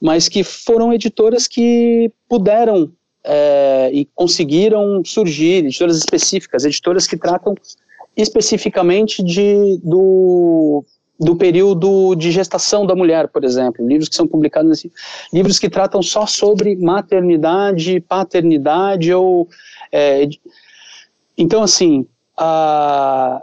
mas 0.00 0.28
que 0.28 0.42
foram 0.42 0.92
editoras 0.92 1.46
que 1.46 2.10
puderam 2.26 2.90
é, 3.22 3.90
e 3.92 4.06
conseguiram 4.14 5.02
surgir, 5.04 5.64
editoras 5.64 5.98
específicas, 5.98 6.64
editoras 6.64 7.06
que 7.06 7.18
tratam 7.18 7.54
especificamente 8.16 9.22
de, 9.22 9.78
do, 9.82 10.84
do 11.20 11.36
período 11.36 12.14
de 12.14 12.30
gestação 12.30 12.86
da 12.86 12.96
mulher, 12.96 13.28
por 13.28 13.44
exemplo, 13.44 13.86
livros 13.86 14.08
que 14.08 14.16
são 14.16 14.26
publicados 14.26 14.70
assim, 14.70 14.90
livros 15.32 15.58
que 15.58 15.68
tratam 15.68 16.02
só 16.02 16.24
sobre 16.24 16.74
maternidade, 16.76 18.00
paternidade 18.00 19.12
ou 19.12 19.46
é, 19.92 20.26
então 21.36 21.62
assim 21.62 22.06
a, 22.38 23.42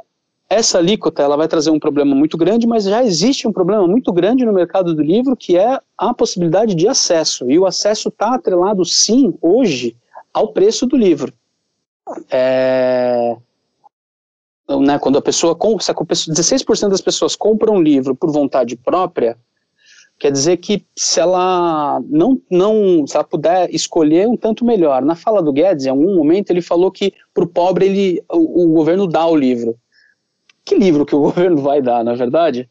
essa 0.49 0.80
alíquota 0.80 1.21
ela 1.21 1.38
vai 1.38 1.47
trazer 1.47 1.69
um 1.69 1.80
problema 1.80 2.15
muito 2.15 2.36
grande, 2.36 2.65
mas 2.65 2.86
já 2.86 3.03
existe 3.03 3.47
um 3.47 3.53
problema 3.53 3.88
muito 3.88 4.11
grande 4.11 4.43
no 4.43 4.53
mercado 4.53 4.95
do 4.95 5.03
livro 5.03 5.38
que 5.38 5.55
é 5.55 5.80
a 5.95 6.13
possibilidade 6.15 6.73
de 6.73 6.88
acesso 6.88 7.49
e 7.51 7.59
o 7.59 7.65
acesso 7.67 8.09
está 8.09 8.34
atrelado 8.34 8.84
sim 8.84 9.36
hoje 9.39 9.95
ao 10.34 10.51
preço 10.51 10.88
do 10.88 10.97
livro. 10.97 11.32
É, 12.32 13.38
né, 14.82 14.99
quando 14.99 15.18
a 15.18 15.22
pessoa, 15.22 15.57
se 15.80 15.91
a 15.91 15.95
16% 15.95 16.89
das 16.89 17.01
pessoas 17.01 17.36
compram 17.36 17.76
um 17.76 17.82
livro 17.82 18.15
por 18.15 18.32
vontade 18.32 18.76
própria, 18.76 19.38
quer 20.20 20.32
dizer 20.32 20.57
que 20.57 20.86
se 20.95 21.20
ela 21.20 22.01
não, 22.09 22.41
não 22.49 23.05
se 23.07 23.15
ela 23.15 23.24
puder 23.24 23.74
escolher 23.74 24.28
um 24.28 24.36
tanto 24.36 24.65
melhor. 24.65 25.03
Na 25.03 25.15
fala 25.15 25.41
do 25.41 25.53
Guedes, 25.53 25.86
em 25.86 25.89
algum 25.89 26.15
momento, 26.15 26.49
ele 26.49 26.61
falou 26.61 26.91
que 26.91 27.13
para 27.34 27.43
o 27.43 27.47
pobre 27.47 27.86
ele, 27.86 28.24
o, 28.32 28.65
o, 28.65 28.74
governo 28.74 29.07
dá 29.07 29.26
o 29.26 29.36
livro. 29.36 29.78
Que 30.65 30.76
livro 30.76 31.05
que 31.05 31.15
o 31.15 31.22
governo 31.32 31.57
vai 31.57 31.82
dar, 31.82 32.03
na 32.03 32.13
é 32.13 32.15
verdade? 32.15 32.70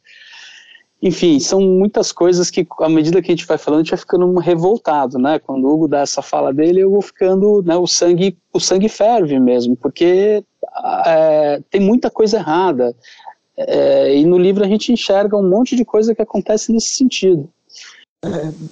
Enfim, 1.01 1.39
são 1.39 1.61
muitas 1.61 2.11
coisas 2.11 2.51
que, 2.51 2.67
à 2.81 2.89
medida 2.89 3.21
que 3.21 3.31
a 3.31 3.35
gente 3.35 3.47
vai 3.47 3.59
falando, 3.59 3.81
a 3.81 3.83
gente 3.83 3.91
vai 3.91 3.99
ficando 3.99 4.35
revoltado, 4.39 5.19
né? 5.19 5.39
Quando 5.39 5.65
o 5.65 5.73
Hugo 5.73 5.89
dá 5.89 6.01
essa 6.01 6.23
fala 6.23 6.53
dele, 6.53 6.81
eu 6.81 6.91
vou 6.91 7.03
ficando, 7.03 7.63
né, 7.63 7.77
o 7.77 7.87
sangue, 7.87 8.37
o 8.53 8.59
sangue 8.59 8.89
ferve 8.89 9.39
mesmo, 9.39 9.77
porque 9.77 10.43
é, 11.07 11.61
tem 11.71 11.81
muita 11.81 12.11
coisa 12.11 12.39
errada. 12.39 12.95
É, 13.57 14.15
e 14.15 14.25
no 14.25 14.37
livro 14.37 14.65
a 14.65 14.69
gente 14.69 14.93
enxerga 14.93 15.37
um 15.37 15.49
monte 15.49 15.75
de 15.75 15.85
coisa 15.85 16.15
que 16.15 16.23
acontece 16.23 16.73
nesse 16.73 16.89
sentido. 16.89 17.49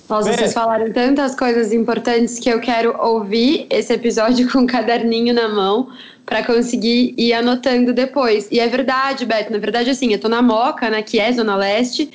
Nossa, 0.08 0.32
vocês 0.32 0.52
falaram 0.52 0.92
tantas 0.92 1.34
coisas 1.34 1.72
importantes 1.72 2.38
que 2.38 2.48
eu 2.48 2.60
quero 2.60 2.96
ouvir 3.00 3.66
esse 3.70 3.92
episódio 3.92 4.50
com 4.52 4.60
um 4.60 4.66
caderninho 4.66 5.34
na 5.34 5.48
mão 5.48 5.88
para 6.26 6.44
conseguir 6.44 7.14
ir 7.16 7.32
anotando 7.32 7.92
depois. 7.92 8.48
E 8.50 8.58
é 8.58 8.66
verdade, 8.66 9.26
Beto, 9.26 9.52
na 9.52 9.58
verdade, 9.58 9.90
assim, 9.90 10.12
eu 10.12 10.18
tô 10.18 10.28
na 10.28 10.42
Moca, 10.42 10.88
né, 10.90 11.02
que 11.02 11.20
é 11.20 11.30
Zona 11.32 11.56
Leste, 11.56 12.10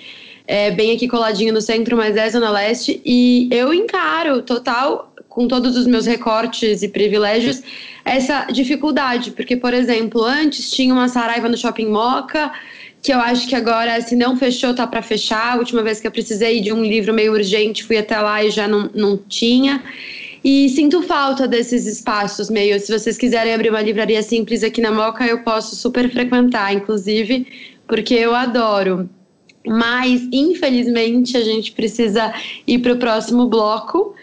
é, 0.47 0.71
bem 0.71 0.95
aqui 0.95 1.07
coladinho 1.07 1.53
no 1.53 1.61
centro, 1.61 1.95
mas 1.95 2.17
é 2.17 2.27
Zona 2.29 2.49
Leste, 2.49 2.99
e 3.05 3.47
eu 3.51 3.71
encaro 3.71 4.41
total, 4.41 5.08
com 5.39 5.47
todos 5.47 5.77
os 5.77 5.87
meus 5.87 6.05
recortes 6.05 6.83
e 6.83 6.89
privilégios, 6.89 7.63
essa 8.03 8.47
dificuldade, 8.51 9.31
porque, 9.31 9.55
por 9.55 9.73
exemplo, 9.73 10.21
antes 10.21 10.69
tinha 10.69 10.93
uma 10.93 11.07
Saraiva 11.07 11.47
no 11.47 11.55
Shopping 11.55 11.87
Moca, 11.87 12.51
que 13.01 13.13
eu 13.13 13.19
acho 13.19 13.47
que 13.47 13.55
agora, 13.55 14.01
se 14.01 14.17
não 14.17 14.35
fechou, 14.35 14.75
tá 14.75 14.85
para 14.85 15.01
fechar. 15.01 15.53
A 15.53 15.55
última 15.55 15.81
vez 15.81 16.01
que 16.01 16.07
eu 16.07 16.11
precisei 16.11 16.59
de 16.59 16.73
um 16.73 16.83
livro 16.83 17.13
meio 17.13 17.31
urgente, 17.31 17.85
fui 17.85 17.97
até 17.97 18.19
lá 18.19 18.43
e 18.43 18.51
já 18.51 18.67
não, 18.67 18.89
não 18.93 19.15
tinha. 19.15 19.81
E 20.43 20.67
sinto 20.67 21.01
falta 21.03 21.47
desses 21.47 21.85
espaços 21.85 22.49
meio. 22.49 22.77
Se 22.77 22.91
vocês 22.91 23.17
quiserem 23.17 23.53
abrir 23.53 23.69
uma 23.69 23.81
livraria 23.81 24.21
simples 24.21 24.61
aqui 24.61 24.81
na 24.81 24.91
Moca, 24.91 25.25
eu 25.25 25.41
posso 25.43 25.73
super 25.73 26.11
frequentar, 26.11 26.73
inclusive, 26.73 27.47
porque 27.87 28.13
eu 28.13 28.35
adoro. 28.35 29.09
Mas, 29.65 30.21
infelizmente, 30.33 31.37
a 31.37 31.41
gente 31.45 31.71
precisa 31.71 32.33
ir 32.67 32.79
para 32.79 32.91
o 32.91 32.97
próximo 32.97 33.47
bloco. 33.47 34.13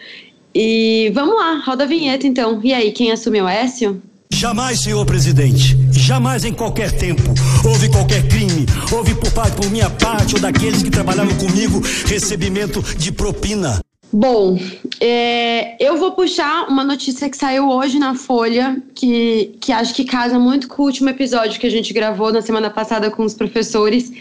E 0.53 1.11
vamos 1.13 1.35
lá, 1.35 1.61
roda 1.65 1.83
a 1.83 1.87
vinheta 1.87 2.25
então. 2.25 2.59
E 2.63 2.73
aí, 2.73 2.91
quem 2.91 3.11
assumiu 3.11 3.45
o 3.45 3.49
Écio? 3.49 4.01
Jamais, 4.31 4.79
senhor 4.79 5.05
presidente, 5.05 5.75
jamais 5.91 6.45
em 6.45 6.53
qualquer 6.53 6.91
tempo 6.91 7.33
houve 7.65 7.89
qualquer 7.89 8.27
crime, 8.27 8.65
houve 8.91 9.15
por, 9.15 9.31
parte, 9.31 9.55
por 9.55 9.69
minha 9.69 9.89
parte 9.89 10.35
ou 10.35 10.41
daqueles 10.41 10.83
que 10.83 10.91
trabalhavam 10.91 11.35
comigo 11.37 11.81
recebimento 12.05 12.81
de 12.97 13.11
propina. 13.11 13.79
Bom, 14.11 14.57
é, 15.01 15.75
eu 15.83 15.97
vou 15.97 16.11
puxar 16.11 16.67
uma 16.69 16.83
notícia 16.83 17.29
que 17.29 17.35
saiu 17.35 17.69
hoje 17.69 17.99
na 17.99 18.15
Folha, 18.15 18.81
que, 18.95 19.57
que 19.59 19.71
acho 19.71 19.93
que 19.93 20.05
casa 20.05 20.39
muito 20.39 20.67
com 20.67 20.81
o 20.81 20.85
último 20.85 21.09
episódio 21.09 21.59
que 21.59 21.67
a 21.67 21.71
gente 21.71 21.93
gravou 21.93 22.31
na 22.31 22.41
semana 22.41 22.69
passada 22.69 23.11
com 23.11 23.23
os 23.23 23.33
professores, 23.33 24.11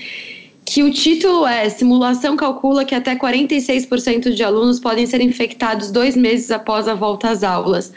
que 0.67 0.83
o 0.83 0.93
título 0.93 1.47
é 1.47 1.69
Simulação 1.69 2.37
calcula 2.37 2.85
que 2.85 2.95
até 2.95 3.15
46% 3.15 4.35
de 4.35 4.43
alunos 4.43 4.81
podem 4.81 5.07
ser 5.07 5.21
infectados 5.21 5.93
dois 5.93 6.17
meses 6.17 6.51
após 6.51 6.89
a 6.89 6.95
volta 6.95 7.31
às 7.31 7.45
aulas. 7.45 7.93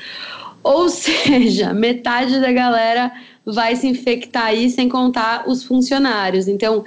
Ou 0.63 0.88
seja, 0.89 1.74
metade 1.74 2.39
da 2.39 2.51
galera 2.51 3.11
vai 3.43 3.76
se 3.76 3.88
infectar 3.88 4.45
aí, 4.45 4.70
sem 4.70 4.88
contar 4.88 5.45
os 5.47 5.63
funcionários. 5.63 6.47
Então, 6.47 6.86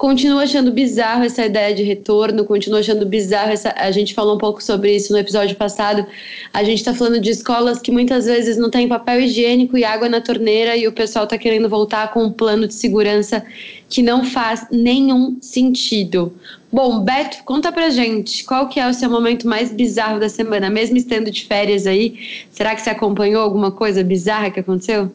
continuo 0.00 0.38
achando 0.38 0.72
bizarro 0.72 1.24
essa 1.24 1.44
ideia 1.44 1.74
de 1.74 1.82
retorno, 1.82 2.46
continuo 2.46 2.78
achando 2.78 3.04
bizarro 3.04 3.50
essa. 3.50 3.74
A 3.76 3.90
gente 3.90 4.14
falou 4.14 4.36
um 4.36 4.38
pouco 4.38 4.62
sobre 4.62 4.96
isso 4.96 5.12
no 5.12 5.18
episódio 5.18 5.54
passado. 5.56 6.06
A 6.54 6.64
gente 6.64 6.78
está 6.78 6.94
falando 6.94 7.20
de 7.20 7.28
escolas 7.28 7.78
que 7.78 7.92
muitas 7.92 8.24
vezes 8.24 8.56
não 8.56 8.70
tem 8.70 8.88
papel 8.88 9.20
higiênico 9.20 9.76
e 9.76 9.84
água 9.84 10.08
na 10.08 10.18
torneira 10.18 10.74
e 10.74 10.88
o 10.88 10.92
pessoal 10.92 11.24
está 11.24 11.36
querendo 11.36 11.68
voltar 11.68 12.14
com 12.14 12.24
um 12.24 12.32
plano 12.32 12.66
de 12.66 12.72
segurança 12.72 13.44
que 13.90 14.02
não 14.02 14.24
faz 14.24 14.66
nenhum 14.72 15.36
sentido. 15.42 16.32
Bom, 16.72 17.00
Beto, 17.00 17.44
conta 17.44 17.70
pra 17.70 17.90
gente, 17.90 18.42
qual 18.44 18.70
que 18.70 18.80
é 18.80 18.88
o 18.88 18.94
seu 18.94 19.10
momento 19.10 19.46
mais 19.46 19.70
bizarro 19.70 20.18
da 20.18 20.30
semana, 20.30 20.70
mesmo 20.70 20.96
estando 20.96 21.30
de 21.30 21.44
férias 21.44 21.86
aí? 21.86 22.18
Será 22.50 22.74
que 22.74 22.80
você 22.80 22.88
acompanhou 22.88 23.42
alguma 23.42 23.70
coisa 23.70 24.02
bizarra 24.02 24.50
que 24.50 24.60
aconteceu? 24.60 25.12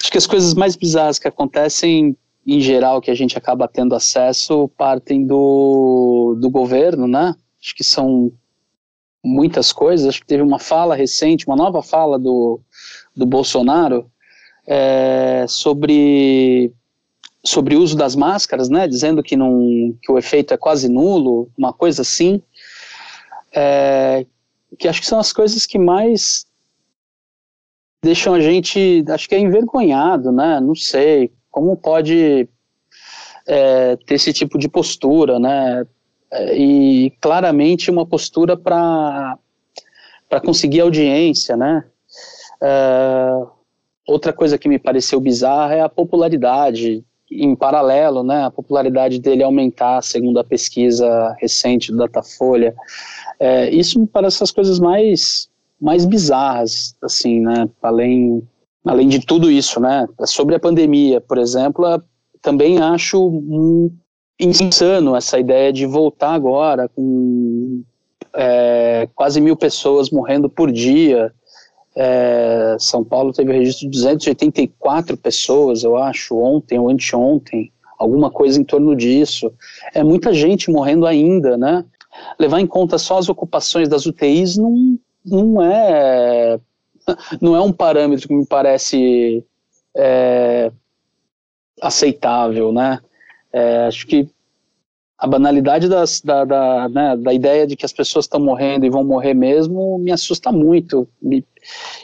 Acho 0.00 0.10
que 0.10 0.16
as 0.16 0.26
coisas 0.26 0.54
mais 0.54 0.74
bizarras 0.74 1.18
que 1.18 1.28
acontecem 1.28 2.16
em 2.46 2.60
geral, 2.60 3.00
que 3.00 3.10
a 3.10 3.14
gente 3.14 3.36
acaba 3.36 3.68
tendo 3.68 3.94
acesso, 3.94 4.68
partem 4.76 5.26
do, 5.26 6.36
do 6.40 6.50
governo, 6.50 7.06
né? 7.06 7.34
Acho 7.60 7.74
que 7.74 7.84
são 7.84 8.32
muitas 9.22 9.72
coisas. 9.72 10.08
Acho 10.08 10.20
que 10.20 10.26
teve 10.26 10.42
uma 10.42 10.58
fala 10.58 10.94
recente, 10.94 11.46
uma 11.46 11.56
nova 11.56 11.82
fala 11.82 12.18
do, 12.18 12.60
do 13.14 13.26
Bolsonaro 13.26 14.10
é, 14.66 15.44
sobre 15.48 16.72
sobre 17.42 17.74
o 17.74 17.80
uso 17.80 17.96
das 17.96 18.14
máscaras, 18.14 18.68
né? 18.68 18.86
Dizendo 18.86 19.22
que 19.22 19.36
não 19.36 19.96
que 20.02 20.12
o 20.12 20.18
efeito 20.18 20.52
é 20.52 20.56
quase 20.56 20.88
nulo, 20.88 21.50
uma 21.56 21.72
coisa 21.72 22.02
assim. 22.02 22.42
É, 23.52 24.26
que 24.78 24.86
acho 24.86 25.00
que 25.00 25.06
são 25.06 25.18
as 25.18 25.32
coisas 25.32 25.66
que 25.66 25.78
mais 25.78 26.46
deixam 28.02 28.34
a 28.34 28.40
gente, 28.40 29.04
acho 29.08 29.28
que 29.28 29.34
é 29.34 29.38
envergonhado, 29.38 30.32
né? 30.32 30.60
Não 30.60 30.74
sei, 30.74 31.32
como 31.50 31.76
pode 31.76 32.48
é, 33.46 33.96
ter 33.96 34.14
esse 34.14 34.32
tipo 34.32 34.58
de 34.58 34.68
postura, 34.68 35.38
né? 35.38 35.86
É, 36.32 36.56
e 36.56 37.10
claramente 37.20 37.90
uma 37.90 38.06
postura 38.06 38.56
para 38.56 39.36
conseguir 40.44 40.80
audiência, 40.80 41.56
né? 41.56 41.84
É, 42.62 43.46
outra 44.06 44.32
coisa 44.32 44.58
que 44.58 44.68
me 44.68 44.78
pareceu 44.78 45.20
bizarra 45.20 45.74
é 45.74 45.80
a 45.80 45.88
popularidade 45.88 47.04
em 47.30 47.54
paralelo, 47.54 48.22
né? 48.22 48.44
A 48.44 48.50
popularidade 48.50 49.20
dele 49.20 49.42
aumentar, 49.42 50.02
segundo 50.02 50.38
a 50.38 50.44
pesquisa 50.44 51.34
recente 51.40 51.92
do 51.92 51.98
Datafolha. 51.98 52.74
É, 53.38 53.70
isso 53.70 53.98
me 54.00 54.06
parece 54.06 54.42
as 54.42 54.50
coisas 54.50 54.78
mais 54.78 55.48
mais 55.80 56.04
bizarras, 56.04 56.94
assim, 57.00 57.40
né? 57.40 57.66
Além 57.82 58.46
além 58.84 59.08
de 59.08 59.24
tudo 59.24 59.50
isso, 59.50 59.80
né? 59.80 60.06
Sobre 60.24 60.54
a 60.54 60.60
pandemia, 60.60 61.20
por 61.20 61.38
exemplo, 61.38 62.02
também 62.40 62.78
acho 62.78 63.28
um, 63.28 63.90
insano 64.38 65.14
essa 65.14 65.38
ideia 65.38 65.72
de 65.72 65.84
voltar 65.84 66.32
agora 66.32 66.88
com 66.88 67.82
é, 68.34 69.08
quase 69.14 69.40
mil 69.40 69.56
pessoas 69.56 70.10
morrendo 70.10 70.48
por 70.48 70.72
dia. 70.72 71.32
É, 71.94 72.76
São 72.78 73.04
Paulo 73.04 73.32
teve 73.32 73.52
registro 73.52 73.90
de 73.90 73.98
284 73.98 75.16
pessoas, 75.16 75.82
eu 75.82 75.96
acho, 75.96 76.38
ontem 76.38 76.78
ou 76.78 76.88
anteontem, 76.88 77.70
alguma 77.98 78.30
coisa 78.30 78.58
em 78.58 78.64
torno 78.64 78.96
disso. 78.96 79.52
É 79.92 80.02
muita 80.02 80.32
gente 80.32 80.70
morrendo 80.70 81.06
ainda, 81.06 81.56
né? 81.56 81.84
Levar 82.38 82.60
em 82.60 82.66
conta 82.66 82.96
só 82.96 83.18
as 83.18 83.28
ocupações 83.28 83.88
das 83.88 84.06
UTIs 84.06 84.56
não, 84.56 84.98
não 85.24 85.62
é 85.62 86.58
não 87.40 87.56
é 87.56 87.60
um 87.60 87.72
parâmetro 87.72 88.28
que 88.28 88.34
me 88.34 88.46
parece 88.46 89.44
é, 89.96 90.70
aceitável, 91.80 92.72
né? 92.72 93.00
É, 93.52 93.86
acho 93.86 94.06
que 94.06 94.28
a 95.18 95.26
banalidade 95.26 95.86
das, 95.88 96.20
da, 96.22 96.44
da, 96.44 96.88
né, 96.88 97.16
da 97.16 97.32
ideia 97.32 97.66
de 97.66 97.76
que 97.76 97.84
as 97.84 97.92
pessoas 97.92 98.24
estão 98.24 98.40
morrendo 98.40 98.86
e 98.86 98.90
vão 98.90 99.04
morrer 99.04 99.34
mesmo 99.34 99.98
me 99.98 100.10
assusta 100.10 100.50
muito 100.50 101.06
me, 101.20 101.44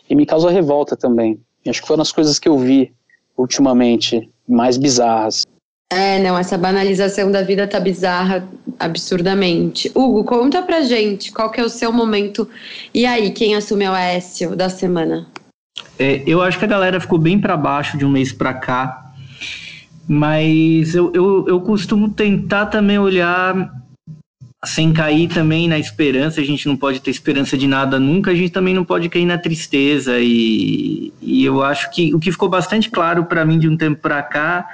e 0.09 0.15
me 0.15 0.27
causa 0.27 0.51
revolta 0.51 0.97
também. 0.97 1.41
Acho 1.67 1.81
que 1.81 1.89
foram 1.89 2.03
as 2.03 2.13
coisas 2.13 2.39
que 2.39 2.49
eu 2.49 2.59
vi 2.59 2.93
ultimamente 3.37 4.31
mais 4.47 4.77
bizarras. 4.77 5.45
É, 5.93 6.19
não, 6.19 6.37
essa 6.37 6.59
banalização 6.59 7.31
da 7.31 7.43
vida 7.43 7.67
tá 7.67 7.79
bizarra 7.79 8.47
absurdamente. 8.79 9.91
Hugo, 9.95 10.25
conta 10.25 10.61
pra 10.61 10.83
gente 10.83 11.31
qual 11.31 11.51
que 11.51 11.61
é 11.61 11.65
o 11.65 11.69
seu 11.69 11.93
momento. 11.93 12.49
E 12.93 13.07
aí, 13.07 13.31
quem 13.31 13.55
assume 13.55 13.87
o 13.89 13.93
Aécio 13.93 14.57
da 14.57 14.69
semana? 14.69 15.29
É, 15.99 16.23
eu 16.27 16.43
acho 16.43 16.59
que 16.59 16.65
a 16.65 16.69
galera 16.69 17.01
ficou 17.01 17.19
bem 17.19 17.41
para 17.41 17.57
baixo 17.57 17.97
de 17.97 18.05
um 18.05 18.11
mês 18.11 18.33
para 18.33 18.53
cá, 18.53 19.13
mas 20.09 20.95
eu, 20.95 21.13
eu, 21.15 21.45
eu 21.47 21.61
costumo 21.61 22.11
tentar 22.11 22.67
também 22.67 22.99
olhar 22.99 23.73
sem 24.65 24.93
cair 24.93 25.29
também 25.29 25.69
na 25.69 25.79
esperança, 25.79 26.41
a 26.41 26.45
gente 26.45 26.67
não 26.67 26.77
pode 26.77 27.01
ter 27.01 27.11
esperança 27.13 27.57
de 27.57 27.69
nada 27.69 28.01
nunca, 28.01 28.33
a 28.33 28.35
gente 28.35 28.51
também 28.51 28.75
não 28.75 28.85
pode 28.85 29.09
cair 29.09 29.25
na 29.25 29.39
tristeza. 29.39 30.19
E, 30.19 31.13
e 31.23 31.45
eu 31.45 31.63
acho 31.63 31.93
que 31.93 32.13
o 32.13 32.19
que 32.19 32.33
ficou 32.33 32.49
bastante 32.49 32.91
claro 32.91 33.25
para 33.27 33.45
mim 33.45 33.61
de 33.61 33.69
um 33.69 33.77
tempo 33.77 34.01
para 34.01 34.21
cá 34.23 34.67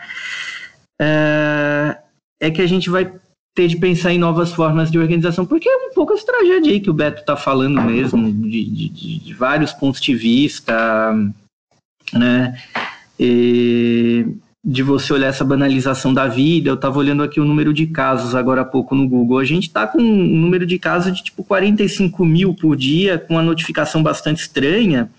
é, 1.03 1.98
é 2.40 2.50
que 2.50 2.62
a 2.62 2.66
gente 2.66 2.88
vai 2.88 3.12
ter 3.55 3.68
de 3.68 3.76
pensar 3.76 4.12
em 4.12 4.18
novas 4.18 4.53
formas 4.53 4.90
de 4.90 4.98
organização, 4.98 5.44
porque 5.44 5.68
é 5.68 5.76
um 5.88 5.94
pouco 5.94 6.12
essa 6.12 6.24
tragédia 6.24 6.72
aí 6.72 6.80
que 6.80 6.90
o 6.90 6.94
Beto 6.94 7.20
está 7.20 7.36
falando 7.36 7.80
mesmo, 7.82 8.32
de, 8.32 8.64
de, 8.64 9.18
de, 9.18 9.34
vários 9.34 9.72
pontos 9.72 10.00
de 10.00 10.14
vista, 10.14 11.12
né? 12.12 12.57
E 13.18 14.26
de 14.64 14.82
você 14.82 15.12
olhar 15.12 15.26
essa 15.26 15.44
banalização 15.44 16.14
da 16.14 16.28
vida. 16.28 16.70
Eu 16.70 16.74
estava 16.74 16.98
olhando 16.98 17.22
aqui 17.22 17.40
o 17.40 17.44
número 17.44 17.74
de 17.74 17.86
casos 17.86 18.34
agora 18.34 18.61
há 18.61 18.64
pouco 18.64 18.94
no 18.94 19.09
Google. 19.09 19.38
A 19.38 19.44
gente 19.44 19.66
está 19.66 19.86
com 19.86 19.98
um 20.00 20.36
número 20.36 20.64
de 20.64 20.78
casos 20.78 21.12
de 21.12 21.24
tipo 21.24 21.42
45 21.42 22.24
mil 22.24 22.55
por 22.55 22.76
dia, 22.76 23.18
com 23.18 23.34
uma 23.34 23.42
notificação 23.42 24.03
bastante 24.03 24.42
estranha. 24.42 25.11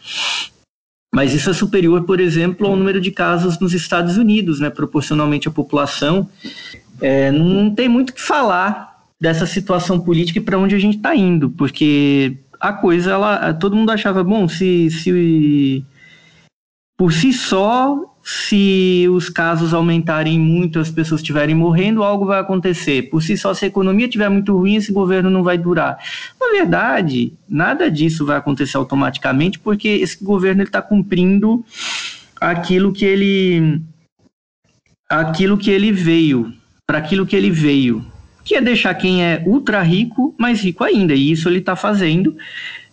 Mas 1.14 1.32
isso 1.32 1.51
é 1.51 1.53
superior, 1.53 2.03
por 2.05 2.20
exemplo, 2.20 2.66
ao 2.66 2.76
número 2.76 2.99
de 2.99 3.11
casos 3.11 3.59
nos 3.59 3.72
Estados 3.72 4.18
Unidos, 4.18 4.59
né, 4.59 4.72
proporcionalmente 4.72 5.47
à 5.47 5.51
população. 5.51 6.28
É, 6.99 7.32
não 7.32 7.70
tem 7.70 7.88
muito 7.88 8.09
o 8.09 8.14
que 8.14 8.22
falar 8.22 9.05
dessa 9.22 9.45
situação 9.45 9.99
política 9.99 10.39
e 10.39 10.41
para 10.41 10.57
onde 10.57 10.74
a 10.74 10.80
gente 10.80 10.97
está 10.97 11.16
indo, 11.16 11.51
porque 11.51 12.39
a 12.59 12.74
coisa, 12.74 13.11
ela, 13.11 13.53
todo 13.53 13.76
mundo 13.76 13.91
achava, 13.91 14.24
bom, 14.24 14.47
se, 14.47 14.89
se 14.89 15.86
por 16.97 17.14
si 17.14 17.32
só 17.32 18.12
se 18.24 19.05
os 19.11 19.28
casos 19.28 19.74
aumentarem 19.74 20.39
muito, 20.39 20.80
as 20.80 20.89
pessoas 20.89 21.19
estiverem 21.19 21.53
morrendo, 21.53 22.03
algo 22.03 22.26
vai 22.26 22.39
acontecer. 22.39 23.09
Por 23.09 23.21
si 23.21 23.36
só, 23.36 23.53
se 23.53 23.65
a 23.65 23.67
economia 23.67 24.05
estiver 24.05 24.30
muito 24.30 24.57
ruim, 24.57 24.76
esse 24.76 24.93
governo 24.93 25.30
não 25.30 25.43
vai 25.43 25.57
durar. 25.57 25.97
Na 26.39 26.47
verdade, 26.51 27.34
nada 27.49 27.91
disso 27.91 28.26
vai 28.26 28.38
acontecer 28.38 28.78
automaticamente, 28.78 29.59
porque 29.59 29.89
esse 29.89 30.24
governo 30.24 30.63
está 30.63 30.82
cumprindo 30.82 31.65
aquilo 32.39 32.93
que 32.93 33.03
ele 33.03 33.82
aquilo 35.09 35.57
que 35.57 35.69
ele 35.69 35.91
veio, 35.91 36.53
para 36.88 36.97
aquilo 36.97 37.26
que 37.26 37.36
ele 37.36 37.51
veio, 37.51 38.05
que 38.43 38.55
é 38.55 38.61
deixar 38.61 38.93
quem 38.95 39.24
é 39.24 39.43
ultra 39.45 39.82
rico 39.82 40.34
mais 40.39 40.61
rico 40.61 40.84
ainda. 40.84 41.13
E 41.13 41.30
isso 41.30 41.49
ele 41.49 41.59
está 41.59 41.76
fazendo, 41.76 42.36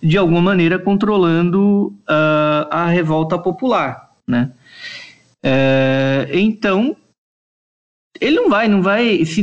de 0.03 0.19
alguma 0.19 0.43
maneira, 0.43 0.77
controlando 0.77 1.95
uh, 2.09 2.67
a 2.69 2.87
revolta 2.87 3.39
popular, 3.39 4.11
né? 4.27 4.51
É, 5.43 6.29
então, 6.33 6.97
ele 8.21 8.37
não 8.37 8.49
vai, 8.49 8.69
não 8.69 8.83
vai. 8.83 9.25
Se, 9.25 9.43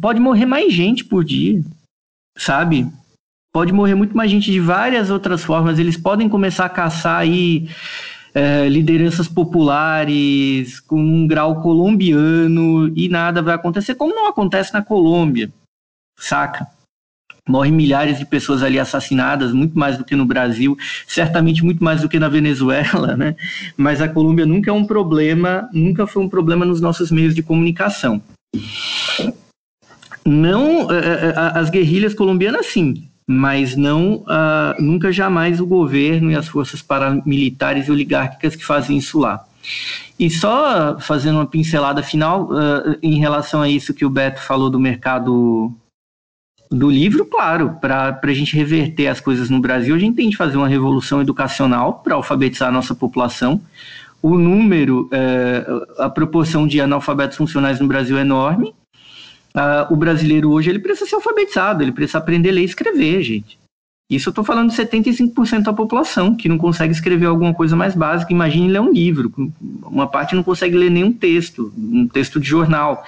pode 0.00 0.20
morrer 0.20 0.46
mais 0.46 0.72
gente 0.72 1.04
por 1.04 1.24
dia, 1.24 1.62
sabe? 2.36 2.86
Pode 3.52 3.72
morrer 3.72 3.94
muito 3.94 4.16
mais 4.16 4.30
gente 4.30 4.50
de 4.50 4.60
várias 4.60 5.10
outras 5.10 5.44
formas. 5.44 5.78
Eles 5.78 5.96
podem 5.96 6.28
começar 6.28 6.64
a 6.64 6.70
caçar 6.70 7.20
aí 7.20 7.68
é, 8.34 8.68
lideranças 8.68 9.28
populares 9.28 10.80
com 10.80 10.98
um 10.98 11.26
grau 11.26 11.60
colombiano 11.60 12.90
e 12.96 13.08
nada 13.08 13.42
vai 13.42 13.54
acontecer, 13.54 13.94
como 13.94 14.14
não 14.14 14.26
acontece 14.26 14.72
na 14.72 14.82
Colômbia, 14.82 15.52
saca? 16.16 16.66
Morrem 17.48 17.72
milhares 17.72 18.18
de 18.18 18.24
pessoas 18.24 18.62
ali 18.62 18.78
assassinadas, 18.78 19.52
muito 19.52 19.76
mais 19.76 19.98
do 19.98 20.04
que 20.04 20.14
no 20.14 20.24
Brasil, 20.24 20.76
certamente 21.06 21.64
muito 21.64 21.82
mais 21.82 22.00
do 22.00 22.08
que 22.08 22.18
na 22.18 22.28
Venezuela, 22.28 23.16
né? 23.16 23.34
Mas 23.76 24.00
a 24.00 24.08
Colômbia 24.08 24.46
nunca 24.46 24.70
é 24.70 24.72
um 24.72 24.84
problema, 24.84 25.68
nunca 25.72 26.06
foi 26.06 26.22
um 26.22 26.28
problema 26.28 26.64
nos 26.64 26.80
nossos 26.80 27.10
meios 27.10 27.34
de 27.34 27.42
comunicação. 27.42 28.22
Não, 30.24 30.88
eh, 30.90 31.00
eh, 31.04 31.34
as 31.36 31.68
guerrilhas 31.68 32.14
colombianas 32.14 32.66
sim, 32.66 33.08
mas 33.26 33.76
não 33.76 34.16
uh, 34.18 34.80
nunca 34.80 35.10
jamais 35.10 35.60
o 35.60 35.66
governo 35.66 36.30
e 36.30 36.36
as 36.36 36.46
forças 36.46 36.82
paramilitares 36.82 37.88
e 37.88 37.90
oligárquicas 37.90 38.54
que 38.54 38.64
fazem 38.64 38.98
isso 38.98 39.18
lá. 39.18 39.44
E 40.18 40.30
só 40.30 40.98
fazendo 41.00 41.36
uma 41.36 41.46
pincelada 41.46 42.02
final 42.02 42.50
uh, 42.50 42.96
em 43.02 43.18
relação 43.18 43.62
a 43.62 43.68
isso 43.68 43.94
que 43.94 44.04
o 44.04 44.10
Beto 44.10 44.40
falou 44.40 44.70
do 44.70 44.78
mercado 44.78 45.72
do 46.72 46.90
livro, 46.90 47.24
claro, 47.26 47.76
para 47.80 48.18
a 48.22 48.32
gente 48.32 48.56
reverter 48.56 49.06
as 49.08 49.20
coisas 49.20 49.50
no 49.50 49.60
Brasil, 49.60 49.94
a 49.94 49.98
gente 49.98 50.16
tem 50.16 50.28
de 50.28 50.36
fazer 50.36 50.56
uma 50.56 50.68
revolução 50.68 51.20
educacional 51.20 52.00
para 52.02 52.14
alfabetizar 52.14 52.68
a 52.68 52.72
nossa 52.72 52.94
população. 52.94 53.60
O 54.22 54.38
número, 54.38 55.10
uh, 55.12 56.02
a 56.02 56.08
proporção 56.08 56.66
de 56.66 56.80
analfabetos 56.80 57.36
funcionais 57.36 57.78
no 57.78 57.86
Brasil 57.86 58.16
é 58.16 58.22
enorme. 58.22 58.74
Uh, 59.54 59.92
o 59.92 59.96
brasileiro 59.96 60.50
hoje 60.50 60.70
ele 60.70 60.78
precisa 60.78 61.10
ser 61.10 61.16
alfabetizado, 61.16 61.82
ele 61.82 61.92
precisa 61.92 62.18
aprender 62.18 62.50
a 62.50 62.52
ler 62.52 62.62
e 62.62 62.64
escrever, 62.64 63.22
gente. 63.22 63.58
Isso 64.08 64.28
eu 64.28 64.30
estou 64.30 64.44
falando 64.44 64.70
de 64.70 64.76
75% 64.76 65.62
da 65.62 65.72
população 65.72 66.34
que 66.34 66.48
não 66.48 66.58
consegue 66.58 66.92
escrever 66.92 67.26
alguma 67.26 67.54
coisa 67.54 67.74
mais 67.74 67.94
básica. 67.94 68.32
Imagine 68.32 68.68
ler 68.68 68.80
um 68.80 68.92
livro. 68.92 69.32
Uma 69.84 70.06
parte 70.06 70.34
não 70.34 70.42
consegue 70.42 70.76
ler 70.76 70.90
nenhum 70.90 71.12
texto, 71.12 71.72
um 71.76 72.06
texto 72.06 72.38
de 72.38 72.46
jornal. 72.46 73.04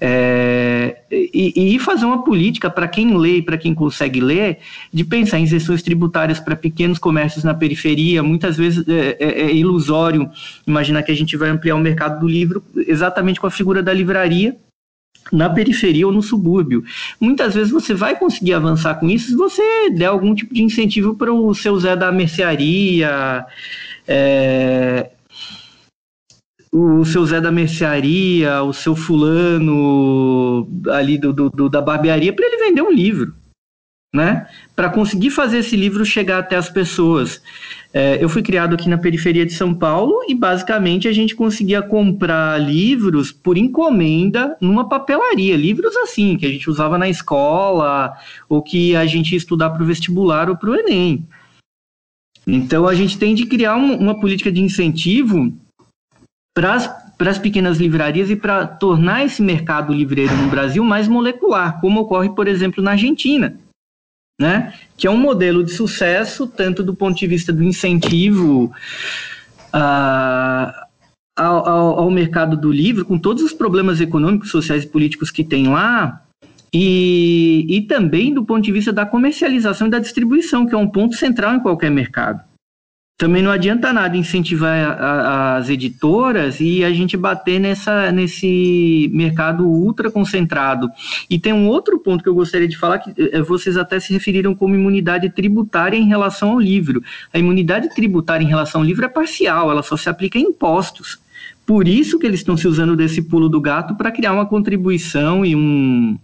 É, 0.00 0.98
e, 1.10 1.74
e, 1.74 1.78
fazer 1.78 2.04
uma 2.04 2.24
política 2.24 2.68
para 2.68 2.86
quem 2.88 3.16
lê 3.16 3.36
e 3.36 3.42
para 3.42 3.56
quem 3.56 3.74
consegue 3.74 4.20
ler, 4.20 4.58
de 4.92 5.04
pensar 5.04 5.38
em 5.38 5.44
isenções 5.44 5.82
tributárias 5.82 6.40
para 6.40 6.56
pequenos 6.56 6.98
comércios 6.98 7.44
na 7.44 7.54
periferia. 7.54 8.22
Muitas 8.22 8.56
vezes 8.56 8.86
é, 8.88 9.16
é, 9.18 9.42
é 9.42 9.54
ilusório 9.54 10.28
imaginar 10.66 11.02
que 11.04 11.12
a 11.12 11.16
gente 11.16 11.36
vai 11.36 11.48
ampliar 11.48 11.76
o 11.76 11.80
mercado 11.80 12.20
do 12.20 12.28
livro 12.28 12.62
exatamente 12.86 13.40
com 13.40 13.46
a 13.46 13.50
figura 13.50 13.82
da 13.82 13.92
livraria 13.92 14.56
na 15.32 15.48
periferia 15.48 16.06
ou 16.06 16.12
no 16.12 16.22
subúrbio. 16.22 16.84
Muitas 17.18 17.54
vezes 17.54 17.72
você 17.72 17.94
vai 17.94 18.16
conseguir 18.18 18.54
avançar 18.54 18.96
com 18.96 19.08
isso 19.08 19.28
se 19.28 19.36
você 19.36 19.90
der 19.90 20.06
algum 20.06 20.34
tipo 20.34 20.52
de 20.52 20.62
incentivo 20.62 21.14
para 21.14 21.32
o 21.32 21.54
seu 21.54 21.78
Zé 21.78 21.96
da 21.96 22.12
mercearia, 22.12 23.46
é, 24.06 25.10
o 26.74 27.04
seu 27.04 27.24
Zé 27.24 27.40
da 27.40 27.52
mercearia, 27.52 28.62
o 28.62 28.72
seu 28.72 28.96
fulano 28.96 30.68
ali 30.90 31.16
do, 31.16 31.32
do, 31.32 31.48
do 31.48 31.68
da 31.68 31.80
barbearia, 31.80 32.32
para 32.32 32.46
ele 32.46 32.56
vender 32.58 32.82
um 32.82 32.90
livro 32.90 33.32
né? 34.14 34.46
Para 34.76 34.88
conseguir 34.88 35.30
fazer 35.30 35.58
esse 35.58 35.74
livro 35.74 36.06
chegar 36.06 36.38
até 36.38 36.54
as 36.54 36.70
pessoas. 36.70 37.42
É, 37.92 38.22
eu 38.22 38.28
fui 38.28 38.42
criado 38.42 38.74
aqui 38.74 38.88
na 38.88 38.96
periferia 38.96 39.44
de 39.44 39.52
São 39.52 39.74
Paulo 39.74 40.20
e 40.28 40.34
basicamente 40.36 41.08
a 41.08 41.12
gente 41.12 41.34
conseguia 41.34 41.82
comprar 41.82 42.60
livros 42.60 43.32
por 43.32 43.58
encomenda 43.58 44.56
numa 44.60 44.88
papelaria, 44.88 45.56
livros 45.56 45.96
assim 45.96 46.36
que 46.36 46.46
a 46.46 46.48
gente 46.48 46.70
usava 46.70 46.96
na 46.96 47.08
escola 47.08 48.12
ou 48.48 48.62
que 48.62 48.94
a 48.94 49.04
gente 49.04 49.32
ia 49.32 49.38
estudar 49.38 49.70
para 49.70 49.82
o 49.82 49.86
vestibular 49.86 50.48
ou 50.48 50.56
para 50.56 50.70
o 50.70 50.76
Enem. 50.76 51.26
Então 52.46 52.86
a 52.86 52.94
gente 52.94 53.18
tem 53.18 53.34
de 53.34 53.46
criar 53.46 53.76
um, 53.76 53.96
uma 53.96 54.20
política 54.20 54.52
de 54.52 54.60
incentivo 54.60 55.52
para 56.54 57.30
as 57.30 57.38
pequenas 57.38 57.78
livrarias 57.78 58.30
e 58.30 58.36
para 58.36 58.66
tornar 58.66 59.24
esse 59.24 59.42
mercado 59.42 59.92
livreiro 59.92 60.34
no 60.36 60.48
Brasil 60.48 60.84
mais 60.84 61.08
molecular, 61.08 61.80
como 61.80 62.00
ocorre, 62.00 62.30
por 62.30 62.46
exemplo, 62.46 62.82
na 62.82 62.92
Argentina 62.92 63.58
né? 64.40 64.74
Que 64.96 65.06
é 65.06 65.10
um 65.10 65.16
modelo 65.16 65.62
de 65.62 65.72
sucesso, 65.72 66.46
tanto 66.46 66.82
do 66.82 66.94
ponto 66.94 67.16
de 67.18 67.26
vista 67.26 67.52
do 67.52 67.62
incentivo 67.62 68.72
uh, 69.74 70.72
ao, 71.36 71.68
ao, 71.68 71.98
ao, 72.00 72.10
mercado 72.10 72.56
do 72.56 72.70
livro, 72.70 73.04
com 73.04 73.18
todos 73.18 73.42
os 73.42 73.52
problemas 73.52 74.00
econômicos, 74.00 74.50
sociais 74.50 74.84
e 74.84 74.88
políticos 74.88 75.30
que 75.30 75.44
tem 75.44 75.68
lá, 75.68 76.22
e, 76.72 77.64
e 77.68 77.82
também 77.82 78.34
do 78.34 78.44
ponto 78.44 78.62
de 78.62 78.72
vista 78.72 78.92
da 78.92 79.06
comercialização 79.06 79.86
e 79.86 79.90
da 79.90 80.00
distribuição, 80.00 80.66
que 80.66 80.74
é 80.74 80.78
um 80.78 80.88
ponto 80.88 81.14
central 81.14 81.54
em 81.54 81.60
qualquer 81.60 81.90
mercado 81.90 82.42
também 83.16 83.42
não 83.42 83.50
adianta 83.52 83.92
nada 83.92 84.16
incentivar 84.16 84.76
a, 84.76 84.92
a, 84.92 85.56
as 85.56 85.68
editoras 85.68 86.58
e 86.58 86.82
a 86.82 86.92
gente 86.92 87.16
bater 87.16 87.60
nessa, 87.60 88.10
nesse 88.10 89.08
mercado 89.12 89.68
ultra 89.68 90.10
concentrado. 90.10 90.90
E 91.30 91.38
tem 91.38 91.52
um 91.52 91.68
outro 91.68 91.98
ponto 92.00 92.24
que 92.24 92.28
eu 92.28 92.34
gostaria 92.34 92.66
de 92.66 92.76
falar, 92.76 92.98
que 92.98 93.14
eh, 93.16 93.40
vocês 93.40 93.76
até 93.76 94.00
se 94.00 94.12
referiram 94.12 94.52
como 94.52 94.74
imunidade 94.74 95.30
tributária 95.30 95.96
em 95.96 96.08
relação 96.08 96.50
ao 96.50 96.60
livro. 96.60 97.02
A 97.32 97.38
imunidade 97.38 97.88
tributária 97.94 98.44
em 98.44 98.48
relação 98.48 98.80
ao 98.80 98.86
livro 98.86 99.04
é 99.04 99.08
parcial, 99.08 99.70
ela 99.70 99.82
só 99.82 99.96
se 99.96 100.08
aplica 100.08 100.36
em 100.36 100.48
impostos. 100.48 101.20
Por 101.64 101.86
isso 101.86 102.18
que 102.18 102.26
eles 102.26 102.40
estão 102.40 102.56
se 102.56 102.66
usando 102.66 102.96
desse 102.96 103.22
pulo 103.22 103.48
do 103.48 103.60
gato 103.60 103.94
para 103.94 104.10
criar 104.10 104.32
uma 104.32 104.44
contribuição 104.44 105.46
e 105.46 105.54
um, 105.54 106.18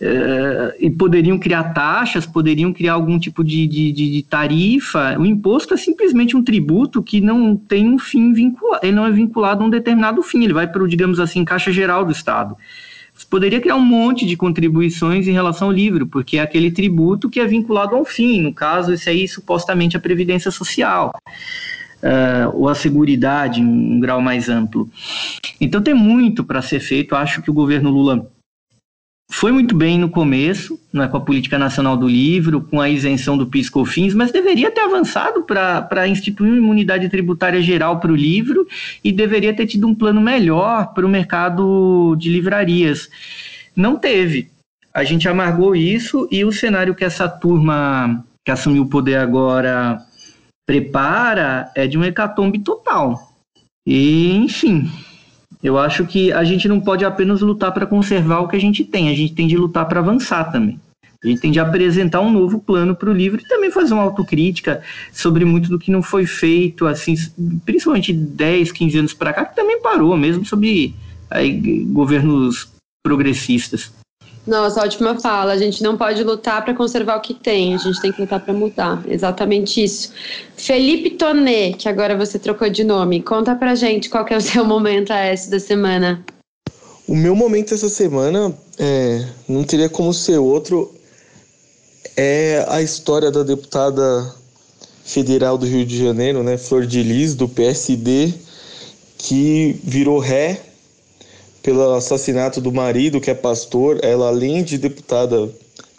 Uh, 0.00 0.72
e 0.80 0.90
poderiam 0.90 1.38
criar 1.38 1.74
taxas, 1.74 2.24
poderiam 2.24 2.72
criar 2.72 2.94
algum 2.94 3.18
tipo 3.18 3.44
de, 3.44 3.66
de, 3.66 3.92
de, 3.92 4.22
tarifa. 4.22 5.18
O 5.18 5.26
imposto 5.26 5.74
é 5.74 5.76
simplesmente 5.76 6.34
um 6.34 6.42
tributo 6.42 7.02
que 7.02 7.20
não 7.20 7.54
tem 7.54 7.86
um 7.86 7.98
fim 7.98 8.32
vinculado, 8.32 8.80
ele 8.82 8.96
não 8.96 9.04
é 9.04 9.10
vinculado 9.10 9.62
a 9.62 9.66
um 9.66 9.68
determinado 9.68 10.22
fim, 10.22 10.42
ele 10.42 10.54
vai 10.54 10.66
para, 10.66 10.86
digamos 10.86 11.20
assim, 11.20 11.44
caixa 11.44 11.70
geral 11.70 12.02
do 12.02 12.12
Estado. 12.12 12.56
Você 13.12 13.26
poderia 13.28 13.60
criar 13.60 13.76
um 13.76 13.84
monte 13.84 14.24
de 14.24 14.38
contribuições 14.38 15.28
em 15.28 15.32
relação 15.32 15.68
ao 15.68 15.72
livro, 15.72 16.06
porque 16.06 16.38
é 16.38 16.40
aquele 16.40 16.70
tributo 16.70 17.28
que 17.28 17.38
é 17.38 17.46
vinculado 17.46 17.94
a 17.94 18.00
um 18.00 18.04
fim, 18.04 18.40
no 18.40 18.54
caso, 18.54 18.94
esse 18.94 19.10
aí 19.10 19.28
supostamente 19.28 19.98
a 19.98 20.00
Previdência 20.00 20.50
Social. 20.50 21.12
Uh, 22.02 22.48
ou 22.54 22.68
a 22.70 22.74
seguridade 22.74 23.60
em 23.60 23.66
um 23.66 24.00
grau 24.00 24.22
mais 24.22 24.48
amplo. 24.48 24.88
Então 25.60 25.82
tem 25.82 25.92
muito 25.92 26.42
para 26.42 26.62
ser 26.62 26.80
feito. 26.80 27.14
Acho 27.14 27.42
que 27.42 27.50
o 27.50 27.52
governo 27.52 27.90
Lula 27.90 28.26
foi 29.30 29.52
muito 29.52 29.76
bem 29.76 29.96
no 29.96 30.10
começo, 30.10 30.78
né, 30.92 31.06
com 31.06 31.16
a 31.16 31.20
política 31.20 31.56
nacional 31.56 31.96
do 31.96 32.08
livro, 32.08 32.60
com 32.60 32.80
a 32.80 32.90
isenção 32.90 33.38
do 33.38 33.46
PIS/COFINS, 33.46 34.12
mas 34.12 34.32
deveria 34.32 34.72
ter 34.72 34.80
avançado 34.80 35.44
para 35.44 36.08
instituir 36.08 36.50
uma 36.50 36.58
imunidade 36.58 37.08
tributária 37.08 37.62
geral 37.62 38.00
para 38.00 38.10
o 38.10 38.16
livro 38.16 38.66
e 39.04 39.12
deveria 39.12 39.54
ter 39.54 39.66
tido 39.66 39.86
um 39.86 39.94
plano 39.94 40.20
melhor 40.20 40.92
para 40.92 41.06
o 41.06 41.08
mercado 41.08 42.16
de 42.16 42.28
livrarias. 42.28 43.08
Não 43.74 43.96
teve. 43.96 44.50
A 44.92 45.04
gente 45.04 45.28
amargou 45.28 45.76
isso 45.76 46.26
e 46.28 46.44
o 46.44 46.50
cenário 46.50 46.94
que 46.94 47.04
essa 47.04 47.28
turma 47.28 48.24
que 48.44 48.50
assumiu 48.50 48.82
o 48.82 48.88
poder 48.88 49.16
agora 49.16 50.02
prepara 50.66 51.70
é 51.76 51.86
de 51.86 51.96
um 51.96 52.04
hecatombe 52.04 52.58
total. 52.58 53.32
E, 53.86 54.32
enfim, 54.32 54.90
eu 55.62 55.78
acho 55.78 56.06
que 56.06 56.32
a 56.32 56.42
gente 56.42 56.66
não 56.66 56.80
pode 56.80 57.04
apenas 57.04 57.40
lutar 57.40 57.72
para 57.72 57.86
conservar 57.86 58.40
o 58.40 58.48
que 58.48 58.56
a 58.56 58.60
gente 58.60 58.84
tem, 58.84 59.08
a 59.08 59.14
gente 59.14 59.34
tem 59.34 59.46
de 59.46 59.56
lutar 59.56 59.86
para 59.86 60.00
avançar 60.00 60.50
também. 60.50 60.80
A 61.22 61.28
gente 61.28 61.40
tem 61.40 61.50
de 61.50 61.60
apresentar 61.60 62.20
um 62.22 62.32
novo 62.32 62.60
plano 62.60 62.96
para 62.96 63.10
o 63.10 63.12
livro 63.12 63.40
e 63.40 63.46
também 63.46 63.70
fazer 63.70 63.92
uma 63.92 64.02
autocrítica 64.02 64.82
sobre 65.12 65.44
muito 65.44 65.68
do 65.68 65.78
que 65.78 65.90
não 65.90 66.02
foi 66.02 66.24
feito, 66.24 66.86
assim, 66.86 67.14
principalmente 67.64 68.10
10, 68.10 68.72
15 68.72 68.98
anos 68.98 69.12
para 69.12 69.34
cá, 69.34 69.44
que 69.44 69.54
também 69.54 69.82
parou, 69.82 70.16
mesmo 70.16 70.46
sobre 70.46 70.94
aí, 71.30 71.84
governos 71.84 72.72
progressistas. 73.02 73.92
Nossa, 74.50 74.82
ótima 74.82 75.16
fala. 75.20 75.52
A 75.52 75.56
gente 75.56 75.80
não 75.80 75.96
pode 75.96 76.24
lutar 76.24 76.64
para 76.64 76.74
conservar 76.74 77.16
o 77.16 77.20
que 77.20 77.32
tem, 77.32 77.72
a 77.72 77.76
gente 77.78 78.00
tem 78.00 78.10
que 78.10 78.20
lutar 78.20 78.40
para 78.40 78.52
mudar. 78.52 79.00
Exatamente 79.06 79.80
isso. 79.80 80.12
Felipe 80.56 81.10
Tonê, 81.10 81.72
que 81.74 81.88
agora 81.88 82.16
você 82.16 82.36
trocou 82.36 82.68
de 82.68 82.82
nome, 82.82 83.22
conta 83.22 83.54
pra 83.54 83.76
gente 83.76 84.10
qual 84.10 84.26
é 84.28 84.36
o 84.36 84.40
seu 84.40 84.64
momento 84.66 85.12
AS 85.12 85.46
da 85.46 85.60
semana. 85.60 86.24
O 87.06 87.14
meu 87.14 87.36
momento 87.36 87.72
essa 87.74 87.88
semana 87.88 88.52
é, 88.76 89.24
não 89.48 89.62
teria 89.62 89.88
como 89.88 90.12
ser 90.12 90.38
outro. 90.38 90.92
É 92.16 92.66
a 92.68 92.82
história 92.82 93.30
da 93.30 93.44
deputada 93.44 94.34
federal 95.04 95.56
do 95.56 95.64
Rio 95.64 95.86
de 95.86 95.96
Janeiro, 95.96 96.42
né, 96.42 96.58
Flor 96.58 96.86
de 96.86 97.04
Lis, 97.04 97.36
do 97.36 97.48
PSD, 97.48 98.34
que 99.16 99.80
virou 99.84 100.18
ré 100.18 100.69
pelo 101.62 101.94
assassinato 101.94 102.60
do 102.60 102.72
marido, 102.72 103.20
que 103.20 103.30
é 103.30 103.34
pastor. 103.34 103.98
Ela, 104.02 104.28
além 104.28 104.62
de 104.62 104.78
deputada 104.78 105.48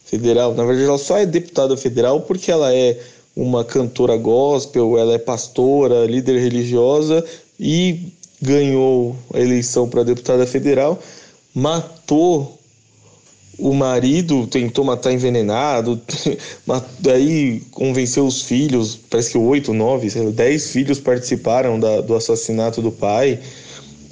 federal, 0.05 0.53
na 0.53 0.65
verdade, 0.65 0.87
ela 0.87 0.97
só 0.97 1.17
é 1.17 1.25
deputada 1.25 1.77
federal 1.77 2.21
porque 2.21 2.51
ela 2.51 2.73
é 2.73 2.99
uma 3.35 3.63
cantora 3.63 4.17
gospel, 4.17 4.97
ela 4.97 5.13
é 5.13 5.17
pastora, 5.17 6.05
líder 6.05 6.39
religiosa 6.39 7.23
e 7.59 8.11
ganhou 8.41 9.15
a 9.33 9.39
eleição 9.39 9.87
para 9.87 10.03
deputada 10.03 10.45
federal, 10.45 10.99
matou 11.53 12.57
o 13.57 13.73
marido, 13.73 14.47
tentou 14.47 14.83
matar 14.83 15.13
envenenado, 15.13 16.01
daí 16.99 17.61
convenceu 17.71 18.25
os 18.25 18.41
filhos, 18.41 18.99
parece 19.09 19.31
que 19.31 19.37
oito, 19.37 19.71
nove, 19.71 20.09
dez 20.31 20.71
filhos 20.71 20.99
participaram 20.99 21.79
da, 21.79 22.01
do 22.01 22.15
assassinato 22.15 22.81
do 22.81 22.91
pai. 22.91 23.39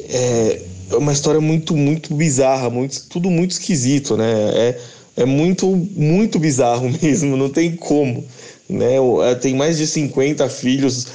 É, 0.07 0.61
é 0.91 0.97
uma 0.97 1.13
história 1.13 1.41
muito, 1.41 1.75
muito 1.75 2.13
bizarra, 2.13 2.69
muito, 2.69 3.07
tudo 3.07 3.29
muito 3.29 3.51
esquisito, 3.51 4.17
né? 4.17 4.31
É, 4.53 4.79
é 5.17 5.25
muito, 5.25 5.67
muito 5.67 6.39
bizarro 6.39 6.89
mesmo, 7.01 7.35
não 7.35 7.49
tem 7.49 7.75
como. 7.75 8.23
Né? 8.69 8.95
É, 9.29 9.35
tem 9.35 9.55
mais 9.55 9.77
de 9.77 9.87
50 9.87 10.47
filhos, 10.49 11.07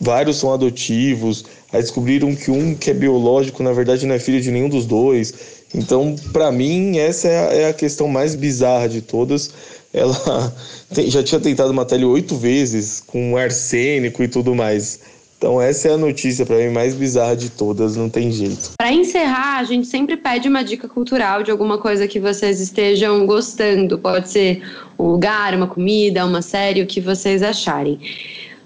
vários 0.00 0.36
são 0.36 0.52
adotivos. 0.52 1.44
Aí 1.72 1.82
descobriram 1.82 2.34
que 2.34 2.50
um 2.50 2.74
que 2.74 2.90
é 2.90 2.94
biológico, 2.94 3.62
na 3.62 3.72
verdade, 3.72 4.06
não 4.06 4.14
é 4.14 4.18
filho 4.18 4.40
de 4.40 4.50
nenhum 4.50 4.68
dos 4.68 4.86
dois. 4.86 5.34
Então, 5.74 6.16
para 6.32 6.50
mim, 6.50 6.98
essa 6.98 7.28
é 7.28 7.38
a, 7.38 7.52
é 7.52 7.68
a, 7.68 7.74
questão 7.74 8.08
mais 8.08 8.34
bizarra 8.34 8.88
de 8.88 9.02
todas. 9.02 9.50
Ela 9.92 10.54
tem, 10.94 11.10
já 11.10 11.22
tinha 11.22 11.40
tentado 11.40 11.74
matar 11.74 11.96
ele 11.96 12.06
oito 12.06 12.36
vezes, 12.36 13.02
com 13.06 13.36
arsênico 13.36 14.22
e 14.22 14.28
tudo 14.28 14.54
mais. 14.54 15.00
Então 15.38 15.62
essa 15.62 15.88
é 15.88 15.92
a 15.92 15.96
notícia 15.96 16.44
para 16.44 16.56
mim 16.56 16.70
mais 16.70 16.96
bizarra 16.96 17.36
de 17.36 17.48
todas, 17.48 17.96
não 17.96 18.10
tem 18.10 18.32
jeito. 18.32 18.72
Para 18.76 18.92
encerrar, 18.92 19.58
a 19.58 19.64
gente 19.64 19.86
sempre 19.86 20.16
pede 20.16 20.48
uma 20.48 20.64
dica 20.64 20.88
cultural 20.88 21.44
de 21.44 21.50
alguma 21.52 21.78
coisa 21.78 22.08
que 22.08 22.18
vocês 22.18 22.60
estejam 22.60 23.24
gostando. 23.24 23.96
Pode 23.98 24.28
ser 24.28 24.60
um 24.98 25.06
lugar, 25.06 25.54
uma 25.54 25.68
comida, 25.68 26.26
uma 26.26 26.42
série, 26.42 26.82
o 26.82 26.86
que 26.86 27.00
vocês 27.00 27.40
acharem. 27.40 28.00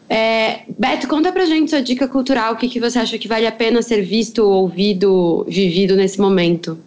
É, 0.08 0.60
Beto, 0.78 1.06
conta 1.06 1.30
pra 1.30 1.44
gente 1.44 1.70
sua 1.70 1.82
dica 1.82 2.08
cultural, 2.08 2.54
o 2.54 2.56
que, 2.56 2.68
que 2.68 2.80
você 2.80 2.98
acha 2.98 3.18
que 3.18 3.28
vale 3.28 3.46
a 3.46 3.52
pena 3.52 3.82
ser 3.82 4.02
visto, 4.02 4.38
ouvido, 4.40 5.44
vivido 5.46 5.94
nesse 5.94 6.18
momento? 6.18 6.78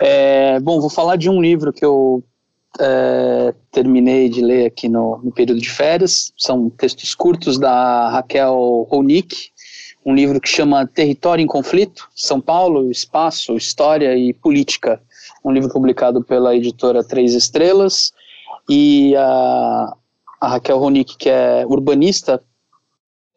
É, 0.00 0.60
bom, 0.60 0.80
vou 0.80 0.90
falar 0.90 1.16
de 1.16 1.30
um 1.30 1.40
livro 1.40 1.72
que 1.72 1.84
eu 1.84 2.22
é, 2.78 3.54
terminei 3.78 4.28
de 4.28 4.42
ler 4.42 4.66
aqui 4.66 4.88
no, 4.88 5.20
no, 5.22 5.30
período 5.30 5.60
de 5.60 5.70
férias. 5.70 6.32
São 6.36 6.68
textos 6.68 7.14
curtos 7.14 7.58
da 7.58 8.10
Raquel 8.10 8.88
Ronick, 8.90 9.50
um 10.04 10.12
livro 10.12 10.40
que 10.40 10.48
chama 10.48 10.84
Território 10.84 11.44
em 11.44 11.46
Conflito, 11.46 12.08
São 12.12 12.40
Paulo, 12.40 12.90
Espaço, 12.90 13.56
História 13.56 14.16
e 14.16 14.32
Política. 14.32 15.00
Um 15.44 15.52
livro 15.52 15.70
publicado 15.70 16.24
pela 16.24 16.56
editora 16.56 17.04
Três 17.04 17.34
Estrelas. 17.34 18.12
E 18.68 19.14
a, 19.14 19.94
a 20.40 20.48
Raquel 20.48 20.78
Ronick, 20.78 21.16
que 21.16 21.30
é 21.30 21.64
urbanista, 21.64 22.42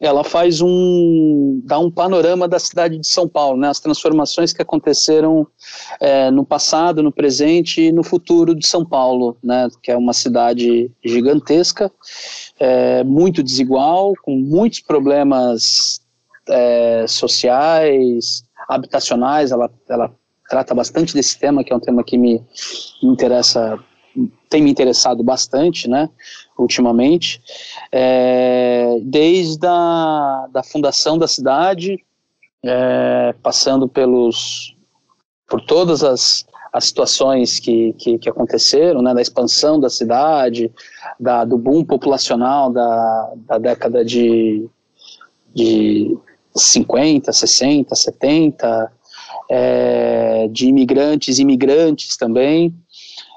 ela 0.02 0.24
faz 0.24 0.60
um 0.60 1.60
dá 1.64 1.78
um 1.78 1.90
panorama 1.90 2.48
da 2.48 2.58
cidade 2.58 2.98
de 2.98 3.06
São 3.06 3.28
Paulo, 3.28 3.56
né, 3.56 3.68
as 3.68 3.78
transformações 3.78 4.52
que 4.52 4.60
aconteceram 4.60 5.46
é, 6.00 6.28
no 6.30 6.44
passado, 6.44 7.02
no 7.02 7.12
presente 7.12 7.82
e 7.82 7.92
no 7.92 8.02
futuro 8.02 8.52
de 8.54 8.66
São 8.66 8.84
Paulo, 8.84 9.36
né, 9.42 9.68
que 9.80 9.92
é 9.92 9.96
uma 9.96 10.12
cidade 10.12 10.90
gigantesca, 11.04 11.90
é, 12.58 13.04
muito 13.04 13.44
desigual, 13.44 14.14
com 14.24 14.34
muitos 14.36 14.80
problemas 14.80 16.00
é, 16.48 17.04
sociais, 17.06 18.42
habitacionais. 18.68 19.52
Ela, 19.52 19.70
ela 19.88 20.12
trata 20.48 20.74
bastante 20.74 21.14
desse 21.14 21.38
tema, 21.38 21.62
que 21.62 21.72
é 21.72 21.76
um 21.76 21.80
tema 21.80 22.02
que 22.02 22.18
me 22.18 22.42
interessa 23.02 23.78
tem 24.48 24.62
me 24.62 24.70
interessado 24.70 25.22
bastante, 25.22 25.88
né, 25.88 26.08
ultimamente, 26.58 27.42
é, 27.90 28.98
desde 29.02 29.66
a 29.66 30.46
da 30.52 30.62
fundação 30.62 31.16
da 31.18 31.26
cidade, 31.26 31.98
é, 32.64 33.34
passando 33.42 33.88
pelos 33.88 34.76
por 35.48 35.60
todas 35.60 36.02
as, 36.02 36.46
as 36.72 36.86
situações 36.86 37.60
que, 37.60 37.92
que, 37.98 38.18
que, 38.18 38.28
aconteceram, 38.28 39.02
né, 39.02 39.12
da 39.12 39.20
expansão 39.20 39.78
da 39.78 39.90
cidade, 39.90 40.72
da, 41.20 41.44
do 41.44 41.58
boom 41.58 41.84
populacional 41.84 42.72
da, 42.72 43.32
da 43.36 43.58
década 43.58 44.02
de, 44.02 44.66
de 45.54 46.16
50, 46.56 47.30
60, 47.30 47.94
70, 47.94 48.92
é, 49.50 50.48
de 50.48 50.66
imigrantes, 50.66 51.38
imigrantes 51.38 52.16
também, 52.16 52.74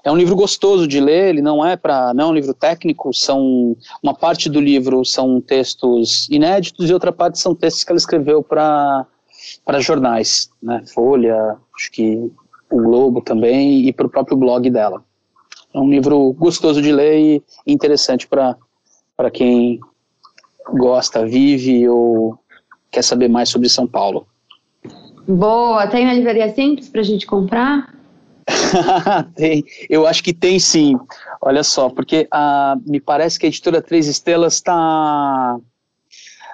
é 0.06 0.12
um 0.12 0.16
livro 0.16 0.36
gostoso 0.36 0.88
de 0.88 0.99
ler, 0.99 1.30
ele 1.30 1.41
não 1.41 1.66
é 1.66 1.76
para 1.76 2.14
não 2.14 2.26
é 2.26 2.28
um 2.28 2.34
livro 2.34 2.53
técnico, 2.53 3.12
são 3.12 3.76
uma 4.03 4.14
parte 4.14 4.47
do 4.47 4.62
livro 4.62 5.03
são 5.03 5.41
textos 5.41 6.30
inéditos 6.30 6.89
e 6.89 6.93
outra 6.93 7.12
parte 7.12 7.39
são 7.39 7.56
textos 7.56 7.84
que 7.84 7.91
ela 7.91 7.97
escreveu 7.97 8.43
para 8.43 9.08
para 9.66 9.80
jornais, 9.80 10.49
né? 10.62 10.84
Folha, 10.93 11.58
acho 11.76 11.91
que 11.91 12.32
o 12.72 12.78
Globo 12.78 13.20
também 13.20 13.88
e 13.88 13.91
para 13.91 14.06
o 14.06 14.10
próprio 14.10 14.38
blog 14.38 14.70
dela. 14.70 15.03
É 15.74 15.80
um 15.80 15.89
livro 15.89 16.34
gostoso 16.34 16.82
de 16.82 16.91
ler 16.91 17.20
e 17.20 17.43
interessante 17.66 18.28
para 18.28 18.56
para 19.18 19.32
quem 19.32 19.80
gosta, 20.74 21.26
vive 21.26 21.88
ou 21.89 22.38
quer 22.91 23.01
saber 23.01 23.28
mais 23.28 23.49
sobre 23.49 23.70
São 23.70 23.88
Paulo. 23.88 24.28
Boa, 25.28 25.88
tem 25.88 26.06
na 26.06 26.14
livraria 26.14 26.53
simples 26.53 26.89
para 26.89 27.01
a 27.01 27.03
gente 27.03 27.26
comprar? 27.26 27.95
tem, 29.36 29.64
eu 29.89 30.06
acho 30.06 30.24
que 30.24 30.34
tem 30.34 30.60
sim. 30.60 30.98
Olha 31.41 31.64
só, 31.64 31.89
porque 31.89 32.28
a, 32.32 32.76
me 32.86 33.00
parece 33.00 33.39
que 33.39 33.46
a 33.46 33.50
editora 33.50 33.82
Três 33.82 34.08
Estrelas 34.08 34.56
está. 34.56 35.58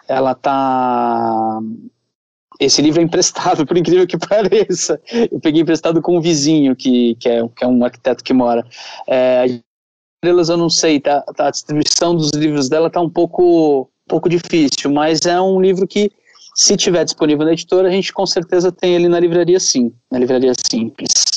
Ela 0.08 0.32
está. 0.32 1.60
Esse 2.60 2.82
livro 2.82 3.02
é 3.02 3.04
emprestado, 3.04 3.66
por 3.68 3.78
incrível 3.78 4.08
que 4.08 4.18
pareça. 4.18 5.02
Eu 5.32 5.40
peguei 5.40 5.62
emprestado 5.62 6.02
com 6.02 6.18
um 6.18 6.22
vizinho, 6.22 6.76
que, 6.76 7.16
que, 7.16 7.28
é, 7.28 7.48
que 7.48 7.64
é 7.64 7.68
um 7.68 7.84
arquiteto 7.84 8.24
que 8.24 8.34
mora. 8.34 8.66
É, 9.08 9.46
Estrelas 10.24 10.50
eu 10.50 10.58
não 10.58 10.70
sei, 10.70 11.00
tá, 11.00 11.22
tá, 11.36 11.48
a 11.48 11.52
distribuição 11.52 12.16
dos 12.16 12.30
livros 12.32 12.70
dela 12.70 12.88
está 12.88 13.02
um 13.02 13.10
pouco, 13.10 13.82
um 13.82 14.08
pouco 14.08 14.30
difícil, 14.30 14.92
mas 14.92 15.26
é 15.26 15.42
um 15.42 15.60
livro 15.60 15.88
que, 15.88 16.12
se 16.54 16.78
tiver 16.78 17.04
disponível 17.04 17.44
na 17.44 17.54
editora, 17.54 17.88
a 17.88 17.92
gente 17.92 18.14
com 18.14 18.28
certeza 18.28 18.72
tem 18.72 18.94
ele 18.94 19.08
na 19.08 19.20
livraria 19.20 19.60
sim, 19.60 19.92
na 20.12 20.20
livraria 20.20 20.54
simples. 20.54 21.31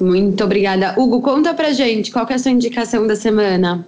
Muito 0.00 0.42
obrigada. 0.44 0.94
Hugo, 0.98 1.20
conta 1.20 1.54
pra 1.54 1.72
gente, 1.72 2.10
qual 2.10 2.26
é 2.28 2.34
a 2.34 2.38
sua 2.38 2.50
indicação 2.50 3.06
da 3.06 3.16
semana? 3.16 3.86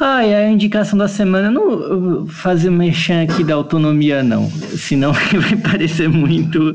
Ah, 0.00 0.18
a 0.18 0.50
indicação 0.50 0.98
da 0.98 1.06
semana, 1.06 1.50
não 1.50 2.26
fazer 2.26 2.70
mexer 2.70 3.28
aqui 3.28 3.44
da 3.44 3.54
autonomia, 3.54 4.22
não. 4.22 4.50
Senão 4.50 5.12
vai 5.32 5.56
parecer 5.56 6.08
muito. 6.08 6.74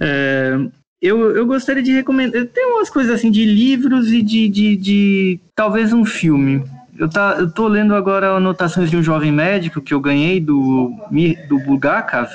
É, 0.00 0.58
eu, 1.00 1.34
eu 1.34 1.46
gostaria 1.46 1.82
de 1.82 1.92
recomendar. 1.92 2.44
Tem 2.46 2.66
umas 2.66 2.90
coisas 2.90 3.14
assim 3.14 3.30
de 3.30 3.44
livros 3.44 4.12
e 4.12 4.20
de, 4.20 4.48
de, 4.48 4.76
de 4.76 5.40
talvez 5.54 5.92
um 5.92 6.04
filme. 6.04 6.62
Eu, 6.98 7.08
tá, 7.08 7.36
eu 7.38 7.50
tô 7.50 7.68
lendo 7.68 7.94
agora 7.94 8.30
anotações 8.30 8.90
de 8.90 8.96
um 8.96 9.02
jovem 9.02 9.30
médico 9.30 9.80
que 9.80 9.94
eu 9.94 10.00
ganhei 10.00 10.40
do, 10.40 10.92
do 11.48 11.58
Bulgakov. 11.60 12.28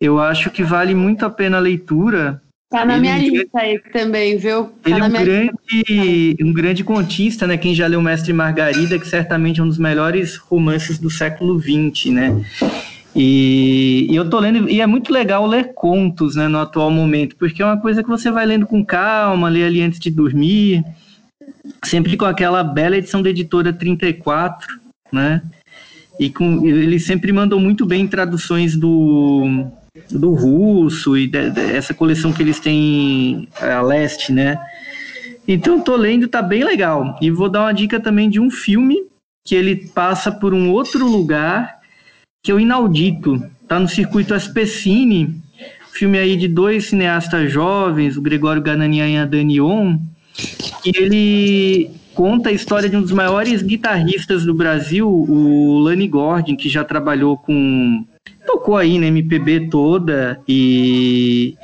Eu 0.00 0.20
acho 0.20 0.50
que 0.50 0.62
vale 0.62 0.94
muito 0.94 1.26
a 1.26 1.30
pena 1.30 1.56
a 1.56 1.60
leitura 1.60 2.40
Tá 2.68 2.84
na 2.84 2.98
minha 2.98 3.16
ele, 3.16 3.30
lista 3.30 3.60
aí 3.60 3.78
também, 3.92 4.36
viu? 4.36 4.64
Tá 4.64 4.90
ele 4.90 5.00
é 5.00 5.04
um 5.04 5.10
grande, 5.12 6.36
um 6.42 6.52
grande 6.52 6.84
contista, 6.84 7.46
né? 7.46 7.56
Quem 7.56 7.74
já 7.74 7.86
leu 7.86 8.02
Mestre 8.02 8.32
Margarida, 8.32 8.98
que 8.98 9.06
certamente 9.06 9.60
é 9.60 9.62
um 9.62 9.68
dos 9.68 9.78
melhores 9.78 10.36
romances 10.36 10.98
do 10.98 11.08
século 11.08 11.60
XX, 11.60 12.06
né? 12.06 12.44
E, 13.14 14.08
e, 14.10 14.16
eu 14.16 14.28
tô 14.28 14.38
lendo, 14.40 14.68
e 14.68 14.80
é 14.80 14.86
muito 14.86 15.12
legal 15.12 15.46
ler 15.46 15.72
contos, 15.74 16.36
né, 16.36 16.48
no 16.48 16.58
atual 16.58 16.90
momento, 16.90 17.34
porque 17.36 17.62
é 17.62 17.64
uma 17.64 17.80
coisa 17.80 18.02
que 18.02 18.10
você 18.10 18.30
vai 18.30 18.44
lendo 18.44 18.66
com 18.66 18.84
calma, 18.84 19.48
lê 19.48 19.64
ali 19.64 19.80
antes 19.80 19.98
de 19.98 20.10
dormir, 20.10 20.84
sempre 21.82 22.14
com 22.14 22.26
aquela 22.26 22.62
bela 22.62 22.98
edição 22.98 23.22
da 23.22 23.30
editora 23.30 23.72
34, 23.72 24.66
né? 25.10 25.40
E 26.20 26.28
com, 26.28 26.66
eles 26.66 27.06
sempre 27.06 27.32
mandam 27.32 27.58
muito 27.58 27.86
bem 27.86 28.06
traduções 28.06 28.76
do 28.76 29.66
do 30.10 30.32
russo 30.32 31.16
e 31.16 31.26
de, 31.26 31.50
de, 31.50 31.60
essa 31.60 31.94
coleção 31.94 32.32
que 32.32 32.42
eles 32.42 32.60
têm 32.60 33.48
a 33.60 33.80
leste, 33.80 34.32
né? 34.32 34.58
Então 35.46 35.80
tô 35.80 35.96
lendo, 35.96 36.28
tá 36.28 36.42
bem 36.42 36.64
legal. 36.64 37.16
E 37.20 37.30
vou 37.30 37.48
dar 37.48 37.62
uma 37.62 37.72
dica 37.72 38.00
também 38.00 38.28
de 38.28 38.40
um 38.40 38.50
filme 38.50 39.04
que 39.44 39.54
ele 39.54 39.76
passa 39.94 40.32
por 40.32 40.52
um 40.52 40.70
outro 40.70 41.06
lugar 41.06 41.76
que 42.42 42.50
é 42.50 42.54
o 42.54 42.60
inaudito. 42.60 43.42
Tá 43.66 43.80
no 43.80 43.88
circuito 43.88 44.34
Aspecine, 44.34 45.42
filme 45.92 46.18
aí 46.18 46.36
de 46.36 46.46
dois 46.46 46.86
cineastas 46.86 47.50
jovens, 47.50 48.16
o 48.16 48.22
Gregório 48.22 48.62
Gananian 48.62 49.08
e 49.08 49.16
a 49.16 49.24
Danion, 49.24 49.98
que 50.82 50.92
ele 50.96 51.90
conta 52.14 52.50
a 52.50 52.52
história 52.52 52.88
de 52.88 52.96
um 52.96 53.02
dos 53.02 53.12
maiores 53.12 53.62
guitarristas 53.62 54.44
do 54.44 54.54
Brasil, 54.54 55.08
o 55.08 55.78
Lani 55.80 56.06
Gordon, 56.06 56.56
que 56.56 56.68
já 56.68 56.84
trabalhou 56.84 57.36
com 57.36 58.04
tocou 58.46 58.76
aí 58.76 58.98
na 58.98 59.06
MPB 59.06 59.68
toda 59.68 60.40
e 60.48 61.56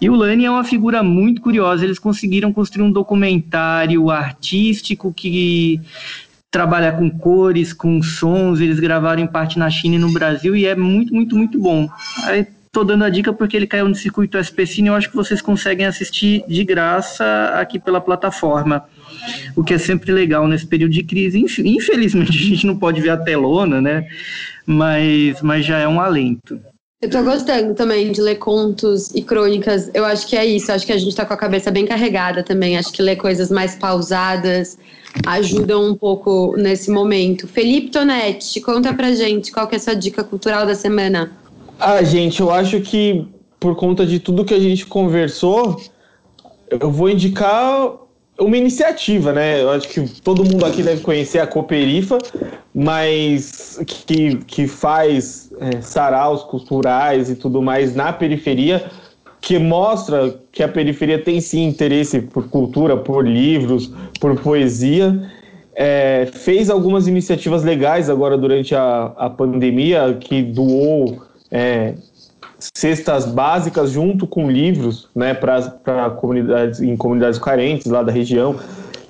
e 0.00 0.08
o 0.08 0.14
Lani 0.14 0.44
é 0.44 0.50
uma 0.50 0.62
figura 0.62 1.02
muito 1.02 1.40
curiosa. 1.40 1.84
Eles 1.84 1.98
conseguiram 1.98 2.52
construir 2.52 2.84
um 2.84 2.92
documentário 2.92 4.10
artístico 4.10 5.12
que 5.12 5.80
trabalha 6.50 6.92
com 6.92 7.10
cores, 7.10 7.72
com 7.72 8.00
sons. 8.00 8.60
Eles 8.60 8.78
gravaram 8.78 9.22
em 9.22 9.26
parte 9.26 9.58
na 9.58 9.68
China 9.68 9.96
e 9.96 9.98
no 9.98 10.12
Brasil 10.12 10.54
e 10.54 10.66
é 10.66 10.76
muito, 10.76 11.12
muito, 11.12 11.36
muito 11.36 11.58
bom. 11.58 11.88
Aí 12.24 12.46
tô 12.70 12.84
dando 12.84 13.02
a 13.02 13.10
dica 13.10 13.32
porque 13.32 13.56
ele 13.56 13.66
caiu 13.66 13.88
no 13.88 13.94
circuito 13.94 14.38
SPCine 14.38 14.88
e 14.88 14.90
eu 14.90 14.94
acho 14.94 15.10
que 15.10 15.16
vocês 15.16 15.42
conseguem 15.42 15.86
assistir 15.86 16.44
de 16.46 16.62
graça 16.62 17.52
aqui 17.54 17.78
pela 17.78 18.00
plataforma. 18.00 18.84
O 19.56 19.64
que 19.64 19.74
é 19.74 19.78
sempre 19.78 20.12
legal 20.12 20.46
nesse 20.46 20.66
período 20.66 20.92
de 20.92 21.02
crise. 21.02 21.40
Infelizmente 21.40 22.30
a 22.38 22.48
gente 22.48 22.66
não 22.66 22.78
pode 22.78 23.00
ver 23.00 23.10
a 23.10 23.16
telona, 23.16 23.80
né? 23.80 24.06
Mas, 24.68 25.40
mas 25.40 25.64
já 25.64 25.78
é 25.78 25.88
um 25.88 25.98
alento. 25.98 26.60
Eu 27.00 27.08
tô 27.08 27.22
gostando 27.22 27.74
também 27.74 28.12
de 28.12 28.20
ler 28.20 28.36
contos 28.36 29.14
e 29.14 29.22
crônicas. 29.22 29.90
Eu 29.94 30.04
acho 30.04 30.26
que 30.26 30.36
é 30.36 30.44
isso. 30.44 30.70
Acho 30.70 30.84
que 30.84 30.92
a 30.92 30.98
gente 30.98 31.16
tá 31.16 31.24
com 31.24 31.32
a 31.32 31.38
cabeça 31.38 31.70
bem 31.70 31.86
carregada 31.86 32.42
também. 32.42 32.76
Acho 32.76 32.92
que 32.92 33.00
ler 33.00 33.16
coisas 33.16 33.50
mais 33.50 33.76
pausadas 33.76 34.76
ajudam 35.26 35.88
um 35.88 35.94
pouco 35.94 36.54
nesse 36.58 36.90
momento. 36.90 37.48
Felipe 37.48 37.90
Tonetti, 37.90 38.60
conta 38.60 38.92
pra 38.92 39.14
gente 39.14 39.50
qual 39.50 39.66
que 39.66 39.74
é 39.74 39.78
a 39.78 39.80
sua 39.80 39.94
dica 39.94 40.22
cultural 40.22 40.66
da 40.66 40.74
semana. 40.74 41.32
Ah, 41.80 42.02
gente, 42.02 42.40
eu 42.40 42.50
acho 42.50 42.80
que 42.82 43.26
por 43.58 43.74
conta 43.74 44.04
de 44.04 44.20
tudo 44.20 44.44
que 44.44 44.52
a 44.52 44.60
gente 44.60 44.84
conversou, 44.84 45.80
eu 46.68 46.90
vou 46.90 47.08
indicar 47.08 47.96
uma 48.40 48.56
iniciativa, 48.56 49.32
né? 49.32 49.62
Eu 49.62 49.70
acho 49.70 49.88
que 49.88 50.00
todo 50.22 50.44
mundo 50.44 50.64
aqui 50.64 50.82
deve 50.82 51.00
conhecer 51.02 51.40
a 51.40 51.46
Cooperifa, 51.46 52.18
mas 52.74 53.80
que, 53.86 54.36
que 54.46 54.66
faz 54.68 55.50
é, 55.60 55.80
saraus 55.80 56.44
culturais 56.44 57.30
e 57.30 57.34
tudo 57.34 57.60
mais 57.60 57.94
na 57.94 58.12
periferia, 58.12 58.90
que 59.40 59.58
mostra 59.58 60.38
que 60.52 60.62
a 60.62 60.68
periferia 60.68 61.18
tem 61.18 61.40
sim 61.40 61.64
interesse 61.64 62.20
por 62.20 62.48
cultura, 62.48 62.96
por 62.96 63.26
livros, 63.26 63.92
por 64.20 64.38
poesia. 64.40 65.30
É, 65.74 66.28
fez 66.32 66.70
algumas 66.70 67.06
iniciativas 67.06 67.62
legais 67.62 68.10
agora 68.10 68.36
durante 68.36 68.74
a, 68.74 69.12
a 69.16 69.30
pandemia, 69.30 70.16
que 70.20 70.42
doou 70.42 71.22
é, 71.50 71.94
cestas 72.58 73.24
básicas 73.26 73.90
junto 73.90 74.26
com 74.26 74.50
livros, 74.50 75.08
né, 75.14 75.34
para 75.34 76.10
comunidades 76.10 76.80
em 76.80 76.96
comunidades 76.96 77.38
carentes 77.38 77.86
lá 77.86 78.02
da 78.02 78.12
região 78.12 78.56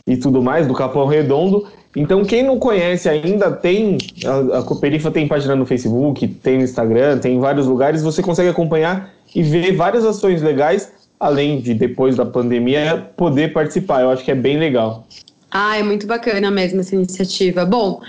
e 0.06 0.16
tudo 0.16 0.42
mais 0.42 0.66
do 0.66 0.74
Capão 0.74 1.06
Redondo. 1.06 1.66
Então, 1.96 2.24
quem 2.24 2.42
não 2.42 2.58
conhece 2.58 3.08
ainda, 3.08 3.50
tem 3.50 3.98
a, 4.24 4.58
a 4.58 4.62
Cooperifa 4.62 5.10
tem 5.10 5.26
página 5.26 5.56
no 5.56 5.66
Facebook, 5.66 6.26
tem 6.28 6.58
no 6.58 6.64
Instagram, 6.64 7.18
tem 7.18 7.36
em 7.36 7.40
vários 7.40 7.66
lugares, 7.66 8.02
você 8.02 8.22
consegue 8.22 8.50
acompanhar 8.50 9.10
e 9.34 9.42
ver 9.42 9.72
várias 9.72 10.04
ações 10.04 10.42
legais, 10.42 10.92
além 11.18 11.60
de 11.60 11.74
depois 11.74 12.16
da 12.16 12.26
pandemia 12.26 13.10
poder 13.16 13.52
participar. 13.52 14.02
Eu 14.02 14.10
acho 14.10 14.24
que 14.24 14.30
é 14.30 14.34
bem 14.34 14.58
legal. 14.58 15.06
Ah, 15.50 15.78
é 15.78 15.82
muito 15.82 16.06
bacana 16.06 16.50
mesmo 16.50 16.80
essa 16.80 16.94
iniciativa. 16.94 17.64
Bom, 17.64 18.00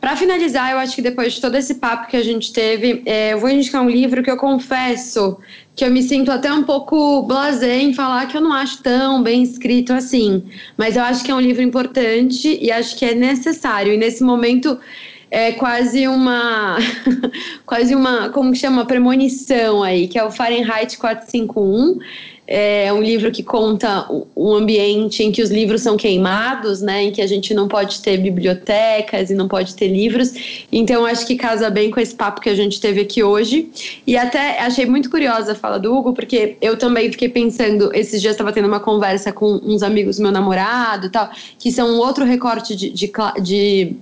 para 0.00 0.16
finalizar, 0.16 0.70
eu 0.72 0.78
acho 0.78 0.94
que 0.94 1.02
depois 1.02 1.34
de 1.34 1.40
todo 1.40 1.56
esse 1.56 1.74
papo 1.74 2.08
que 2.08 2.16
a 2.16 2.22
gente 2.22 2.52
teve, 2.52 3.02
é, 3.04 3.32
eu 3.32 3.40
vou 3.40 3.48
indicar 3.48 3.82
um 3.82 3.90
livro 3.90 4.22
que 4.22 4.30
eu 4.30 4.36
confesso 4.36 5.38
que 5.74 5.84
eu 5.84 5.90
me 5.92 6.02
sinto 6.02 6.30
até 6.32 6.52
um 6.52 6.64
pouco 6.64 7.22
blasé 7.22 7.80
em 7.80 7.94
falar 7.94 8.26
que 8.26 8.36
eu 8.36 8.40
não 8.40 8.52
acho 8.52 8.82
tão 8.82 9.22
bem 9.22 9.44
escrito 9.44 9.92
assim. 9.92 10.42
Mas 10.76 10.96
eu 10.96 11.02
acho 11.04 11.24
que 11.24 11.30
é 11.30 11.34
um 11.34 11.40
livro 11.40 11.62
importante 11.62 12.58
e 12.60 12.70
acho 12.72 12.96
que 12.96 13.04
é 13.04 13.14
necessário. 13.14 13.92
E 13.92 13.96
nesse 13.96 14.24
momento 14.24 14.76
é 15.30 15.52
quase 15.52 16.08
uma 16.08 16.78
quase 17.64 17.94
uma 17.94 18.30
como 18.30 18.52
que 18.52 18.58
chama 18.58 18.86
premonição 18.86 19.82
aí 19.82 20.08
que 20.08 20.18
é 20.18 20.24
o 20.24 20.30
Fahrenheit 20.30 20.96
451 20.96 21.98
é 22.50 22.90
um 22.90 23.02
livro 23.02 23.30
que 23.30 23.42
conta 23.42 24.08
um 24.34 24.54
ambiente 24.54 25.22
em 25.22 25.30
que 25.30 25.42
os 25.42 25.50
livros 25.50 25.82
são 25.82 25.98
queimados, 25.98 26.80
né, 26.80 27.04
em 27.04 27.12
que 27.12 27.20
a 27.20 27.26
gente 27.26 27.52
não 27.52 27.68
pode 27.68 28.00
ter 28.00 28.16
bibliotecas 28.16 29.28
e 29.28 29.34
não 29.34 29.46
pode 29.46 29.74
ter 29.74 29.88
livros. 29.88 30.66
Então 30.72 31.04
acho 31.04 31.26
que 31.26 31.36
casa 31.36 31.68
bem 31.68 31.90
com 31.90 32.00
esse 32.00 32.14
papo 32.14 32.40
que 32.40 32.48
a 32.48 32.54
gente 32.54 32.80
teve 32.80 33.02
aqui 33.02 33.22
hoje. 33.22 33.68
E 34.06 34.16
até 34.16 34.60
achei 34.60 34.86
muito 34.86 35.10
curiosa 35.10 35.52
a 35.52 35.54
fala 35.54 35.78
do 35.78 35.94
Hugo, 35.94 36.14
porque 36.14 36.56
eu 36.62 36.78
também 36.78 37.12
fiquei 37.12 37.28
pensando, 37.28 37.94
esses 37.94 38.18
dias 38.18 38.32
estava 38.32 38.50
tendo 38.50 38.66
uma 38.66 38.80
conversa 38.80 39.30
com 39.30 39.60
uns 39.62 39.82
amigos 39.82 40.16
do 40.16 40.22
meu 40.22 40.32
namorado, 40.32 41.10
tal, 41.10 41.28
que 41.58 41.70
são 41.70 41.90
um 41.90 41.98
outro 41.98 42.24
recorte 42.24 42.74
de, 42.74 42.88
de, 42.88 43.12
de 43.42 43.96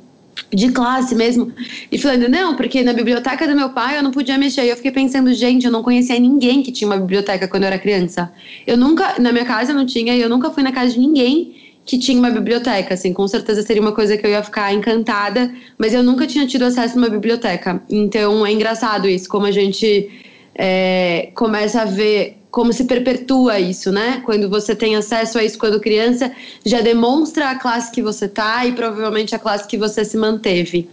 de 0.52 0.70
classe 0.70 1.14
mesmo, 1.14 1.52
e 1.90 1.98
falando, 1.98 2.28
não, 2.28 2.56
porque 2.56 2.82
na 2.82 2.92
biblioteca 2.92 3.46
do 3.46 3.56
meu 3.56 3.70
pai 3.70 3.98
eu 3.98 4.02
não 4.02 4.10
podia 4.10 4.38
mexer. 4.38 4.64
E 4.64 4.68
eu 4.68 4.76
fiquei 4.76 4.92
pensando, 4.92 5.32
gente, 5.34 5.66
eu 5.66 5.72
não 5.72 5.82
conhecia 5.82 6.18
ninguém 6.18 6.62
que 6.62 6.70
tinha 6.70 6.88
uma 6.88 6.98
biblioteca 6.98 7.48
quando 7.48 7.64
eu 7.64 7.68
era 7.68 7.78
criança. 7.78 8.32
Eu 8.66 8.76
nunca, 8.76 9.18
na 9.18 9.32
minha 9.32 9.44
casa 9.44 9.72
não 9.72 9.86
tinha, 9.86 10.14
e 10.14 10.20
eu 10.20 10.28
nunca 10.28 10.50
fui 10.50 10.62
na 10.62 10.72
casa 10.72 10.92
de 10.92 11.00
ninguém 11.00 11.54
que 11.84 11.98
tinha 11.98 12.18
uma 12.18 12.30
biblioteca, 12.30 12.94
assim, 12.94 13.12
com 13.12 13.28
certeza 13.28 13.62
seria 13.62 13.80
uma 13.80 13.92
coisa 13.92 14.16
que 14.16 14.26
eu 14.26 14.30
ia 14.30 14.42
ficar 14.42 14.74
encantada, 14.74 15.54
mas 15.78 15.94
eu 15.94 16.02
nunca 16.02 16.26
tinha 16.26 16.44
tido 16.44 16.64
acesso 16.64 16.96
a 16.96 16.98
uma 16.98 17.08
biblioteca. 17.08 17.80
Então 17.88 18.44
é 18.44 18.52
engraçado 18.52 19.08
isso, 19.08 19.28
como 19.28 19.46
a 19.46 19.52
gente 19.52 20.10
é, 20.54 21.30
começa 21.34 21.82
a 21.82 21.84
ver 21.84 22.38
como 22.56 22.72
se 22.72 22.84
perpetua 22.84 23.60
isso, 23.60 23.92
né? 23.92 24.22
Quando 24.24 24.48
você 24.48 24.74
tem 24.74 24.96
acesso 24.96 25.38
a 25.38 25.44
isso 25.44 25.58
quando 25.58 25.78
criança, 25.78 26.32
já 26.64 26.80
demonstra 26.80 27.50
a 27.50 27.54
classe 27.54 27.92
que 27.92 28.00
você 28.00 28.26
tá 28.26 28.64
e 28.64 28.72
provavelmente 28.72 29.34
a 29.34 29.38
classe 29.38 29.68
que 29.68 29.76
você 29.76 30.06
se 30.06 30.16
manteve. 30.16 30.88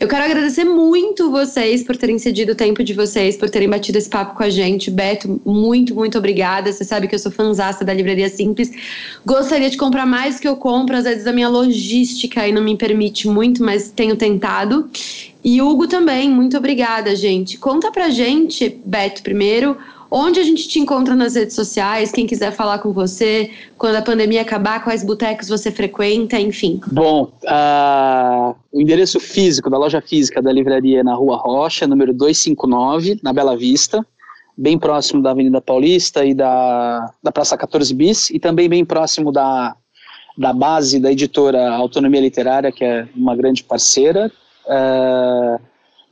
Eu 0.00 0.08
quero 0.08 0.24
agradecer 0.24 0.64
muito 0.64 1.30
vocês 1.30 1.84
por 1.84 1.96
terem 1.96 2.18
cedido 2.18 2.54
o 2.54 2.54
tempo 2.56 2.82
de 2.82 2.92
vocês, 2.92 3.36
por 3.36 3.48
terem 3.48 3.68
batido 3.68 3.98
esse 3.98 4.10
papo 4.10 4.36
com 4.36 4.42
a 4.42 4.50
gente. 4.50 4.90
Beto, 4.90 5.40
muito, 5.46 5.94
muito 5.94 6.18
obrigada. 6.18 6.72
Você 6.72 6.82
sabe 6.82 7.06
que 7.06 7.14
eu 7.14 7.20
sou 7.20 7.30
fanzaça 7.30 7.84
da 7.84 7.94
Livraria 7.94 8.28
Simples. 8.28 8.72
Gostaria 9.24 9.70
de 9.70 9.76
comprar 9.76 10.06
mais 10.06 10.34
do 10.34 10.40
que 10.40 10.48
eu 10.48 10.56
compro, 10.56 10.96
às 10.96 11.04
vezes 11.04 11.24
a 11.28 11.32
minha 11.32 11.48
logística 11.48 12.40
aí 12.40 12.50
não 12.50 12.64
me 12.64 12.76
permite 12.76 13.28
muito, 13.28 13.62
mas 13.62 13.92
tenho 13.92 14.16
tentado. 14.16 14.90
E 15.44 15.62
Hugo 15.62 15.86
também, 15.86 16.28
muito 16.28 16.56
obrigada, 16.56 17.14
gente. 17.14 17.58
Conta 17.58 17.92
pra 17.92 18.10
gente, 18.10 18.80
Beto, 18.84 19.22
primeiro, 19.22 19.76
Onde 20.10 20.38
a 20.40 20.42
gente 20.42 20.68
te 20.68 20.78
encontra 20.78 21.14
nas 21.14 21.34
redes 21.34 21.54
sociais? 21.54 22.12
Quem 22.12 22.26
quiser 22.26 22.52
falar 22.52 22.78
com 22.78 22.92
você, 22.92 23.50
quando 23.76 23.96
a 23.96 24.02
pandemia 24.02 24.42
acabar, 24.42 24.82
quais 24.82 25.04
botecos 25.04 25.48
você 25.48 25.70
frequenta, 25.70 26.38
enfim. 26.38 26.80
Bom, 26.90 27.32
uh, 27.44 28.54
o 28.72 28.80
endereço 28.80 29.18
físico 29.18 29.68
da 29.68 29.78
loja 29.78 30.00
física 30.00 30.40
da 30.40 30.52
livraria 30.52 31.00
é 31.00 31.02
na 31.02 31.14
Rua 31.14 31.36
Rocha, 31.36 31.86
número 31.86 32.12
259, 32.12 33.20
na 33.22 33.32
Bela 33.32 33.56
Vista, 33.56 34.06
bem 34.56 34.78
próximo 34.78 35.22
da 35.22 35.32
Avenida 35.32 35.60
Paulista 35.60 36.24
e 36.24 36.32
da, 36.34 37.12
da 37.22 37.32
Praça 37.32 37.56
14 37.56 37.92
Bis, 37.92 38.30
e 38.30 38.38
também 38.38 38.68
bem 38.68 38.84
próximo 38.84 39.32
da, 39.32 39.74
da 40.38 40.52
base 40.52 41.00
da 41.00 41.10
editora 41.10 41.72
Autonomia 41.74 42.20
Literária, 42.20 42.70
que 42.70 42.84
é 42.84 43.08
uma 43.14 43.34
grande 43.34 43.64
parceira. 43.64 44.30
Uh, 44.66 45.60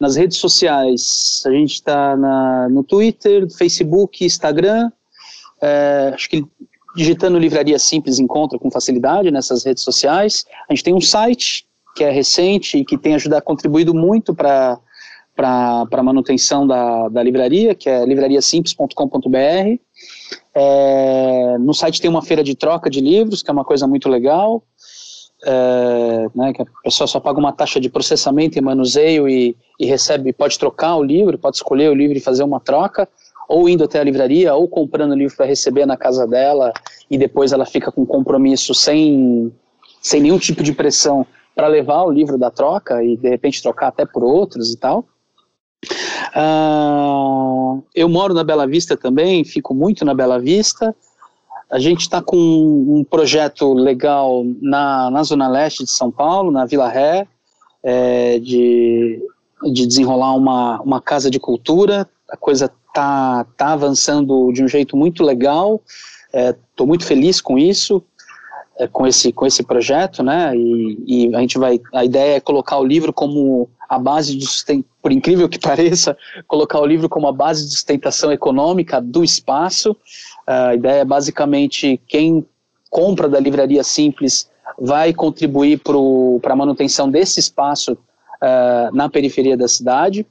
nas 0.05 0.17
redes 0.17 0.37
sociais, 0.37 1.43
a 1.47 1.51
gente 1.51 1.73
está 1.73 2.15
no 2.71 2.85
Twitter, 2.85 3.51
Facebook, 3.51 4.23
Instagram. 4.23 4.93
É, 5.63 6.13
acho 6.15 6.29
que 6.29 6.45
digitando 6.95 7.39
Livraria 7.39 7.79
Simples 7.79 8.19
encontra 8.19 8.59
com 8.59 8.71
facilidade 8.71 9.31
nessas 9.31 9.65
redes 9.65 9.83
sociais. 9.83 10.45
A 10.69 10.75
gente 10.75 10.85
tem 10.85 10.95
um 10.95 11.01
site 11.01 11.67
que 11.97 12.05
é 12.05 12.11
recente 12.11 12.77
e 12.77 12.85
que 12.85 12.99
tem 12.99 13.15
ajudado, 13.15 13.43
contribuído 13.43 13.95
muito 13.95 14.35
para 14.35 14.79
a 15.39 16.03
manutenção 16.03 16.67
da, 16.67 17.09
da 17.09 17.23
livraria, 17.23 17.75
que 17.75 17.89
é 17.89 18.05
livrariasimples.com.br. 18.05 19.79
É, 20.55 21.57
no 21.59 21.73
site 21.73 21.99
tem 21.99 22.11
uma 22.11 22.23
feira 22.23 22.45
de 22.45 22.55
troca 22.55 22.91
de 22.91 23.01
livros, 23.01 23.43
que 23.43 23.49
é 23.51 23.55
uma 23.55 23.65
coisa 23.65 23.87
muito 23.87 24.07
legal 24.11 24.63
é, 25.45 26.27
né, 26.35 26.53
que 26.53 26.63
a 26.63 26.67
pessoa 26.83 27.07
só 27.07 27.21
paga 27.21 27.39
uma 27.39 27.53
taxa 27.53 27.79
de 27.79 27.89
processamento 27.89 28.59
e 28.59 28.61
manuseio 28.61 29.29
e, 29.29 29.57
e, 29.79 29.87
recebe, 29.87 30.33
pode 30.33 30.59
trocar 30.59 30.97
o 30.97 31.03
livro, 31.03 31.39
pode 31.39 31.57
escolher 31.57 31.91
o 31.91 31.95
livro 31.95 32.17
e 32.17 32.21
fazer 32.21 32.43
uma 32.43 32.61
troca, 32.61 33.09
ou 33.49 33.69
indo 33.69 33.85
até 33.85 34.01
a 34.01 34.05
livraria, 34.05 34.55
ou 34.55 34.67
comprando 34.67 35.13
o 35.13 35.17
livro 35.17 35.37
para 35.37 35.47
receber 35.47 35.87
na 35.87 35.97
casa 35.97 36.27
dela 36.27 36.73
e 37.11 37.19
depois 37.19 37.53
ela 37.53 37.67
fica 37.67 37.93
com 37.93 38.07
compromisso 38.07 38.75
sem, 38.75 39.53
sem 40.01 40.21
nenhum 40.21 40.39
tipo 40.39 40.63
de 40.63 40.73
pressão 40.73 41.27
para 41.55 41.69
levar 41.69 42.03
o 42.05 42.11
livro 42.11 42.39
da 42.39 42.51
troca 42.51 43.03
e 43.05 43.17
de 43.17 43.29
repente 43.29 43.63
trocar 43.63 43.89
até 43.89 44.05
por 44.05 44.25
outros 44.25 44.73
e 44.73 44.77
tal. 44.77 45.05
Uh, 46.35 47.85
eu 47.95 48.09
moro 48.09 48.35
na 48.35 48.43
Bela 48.43 48.67
Vista 48.67 48.97
também, 48.97 49.45
fico 49.45 49.75
muito 49.75 50.05
na 50.05 50.15
Bela 50.15 50.39
Vista. 50.41 50.95
A 51.71 51.79
gente 51.79 52.03
está 52.03 52.23
com 52.23 52.37
um 52.37 53.05
projeto 53.05 53.73
legal 53.73 54.45
na, 54.61 55.11
na 55.11 55.23
Zona 55.23 55.49
Leste 55.49 55.85
de 55.85 55.91
São 55.91 56.11
Paulo, 56.11 56.51
na 56.51 56.67
Vila 56.67 56.89
Ré, 56.89 57.27
é, 57.83 58.39
de, 58.39 59.21
de 59.73 59.87
desenrolar 59.87 60.35
uma, 60.35 60.81
uma 60.81 61.01
casa 61.01 61.31
de 61.31 61.41
cultura. 61.41 62.09
A 62.31 62.37
coisa 62.37 62.71
está 62.89 63.45
tá 63.57 63.73
avançando 63.73 64.53
de 64.53 64.63
um 64.63 64.69
jeito 64.69 64.97
muito 64.97 65.23
legal. 65.23 65.81
Estou 66.33 66.87
é, 66.87 66.89
muito 66.89 67.05
feliz 67.05 67.41
com 67.41 67.59
isso, 67.59 68.03
é, 68.79 68.87
com, 68.87 69.07
esse, 69.07 69.33
com 69.33 69.47
esse 69.47 69.63
projeto, 69.63 70.23
né? 70.23 70.57
E, 70.57 70.99
e, 71.07 71.37
a 71.37 71.41
gente 71.41 71.59
vai. 71.59 71.81
A 71.93 72.05
ideia 72.05 72.37
é 72.37 72.41
colocar 72.41 72.79
o 72.79 72.85
livro 72.85 73.13
como 73.13 73.69
a 73.89 73.99
base 73.99 74.37
de 74.37 74.47
sustentação, 74.47 74.91
por 75.03 75.13
incrível 75.13 75.49
que 75.49 75.59
pareça, 75.61 76.17
colocar 76.47 76.81
o 76.81 76.87
livro 76.87 77.09
como 77.09 77.29
a 77.29 77.33
base 77.33 77.65
de 77.65 77.71
sustentação 77.71 78.33
econômica 78.33 79.01
do 79.01 79.23
espaço. 79.23 79.97
A 80.47 80.75
ideia 80.75 81.01
é 81.01 81.05
basicamente 81.05 82.01
quem 82.07 82.47
compra 82.91 83.29
da 83.29 83.41
livraria 83.41 83.83
simples 83.83 84.49
vai 84.79 85.13
contribuir 85.13 85.81
para 86.41 86.53
a 86.53 86.57
manutenção 86.57 87.11
desse 87.11 87.41
espaço 87.41 87.93
uh, 87.93 88.95
na 88.95 89.09
periferia 89.09 89.57
da 89.57 89.69
cidade. 89.69 90.27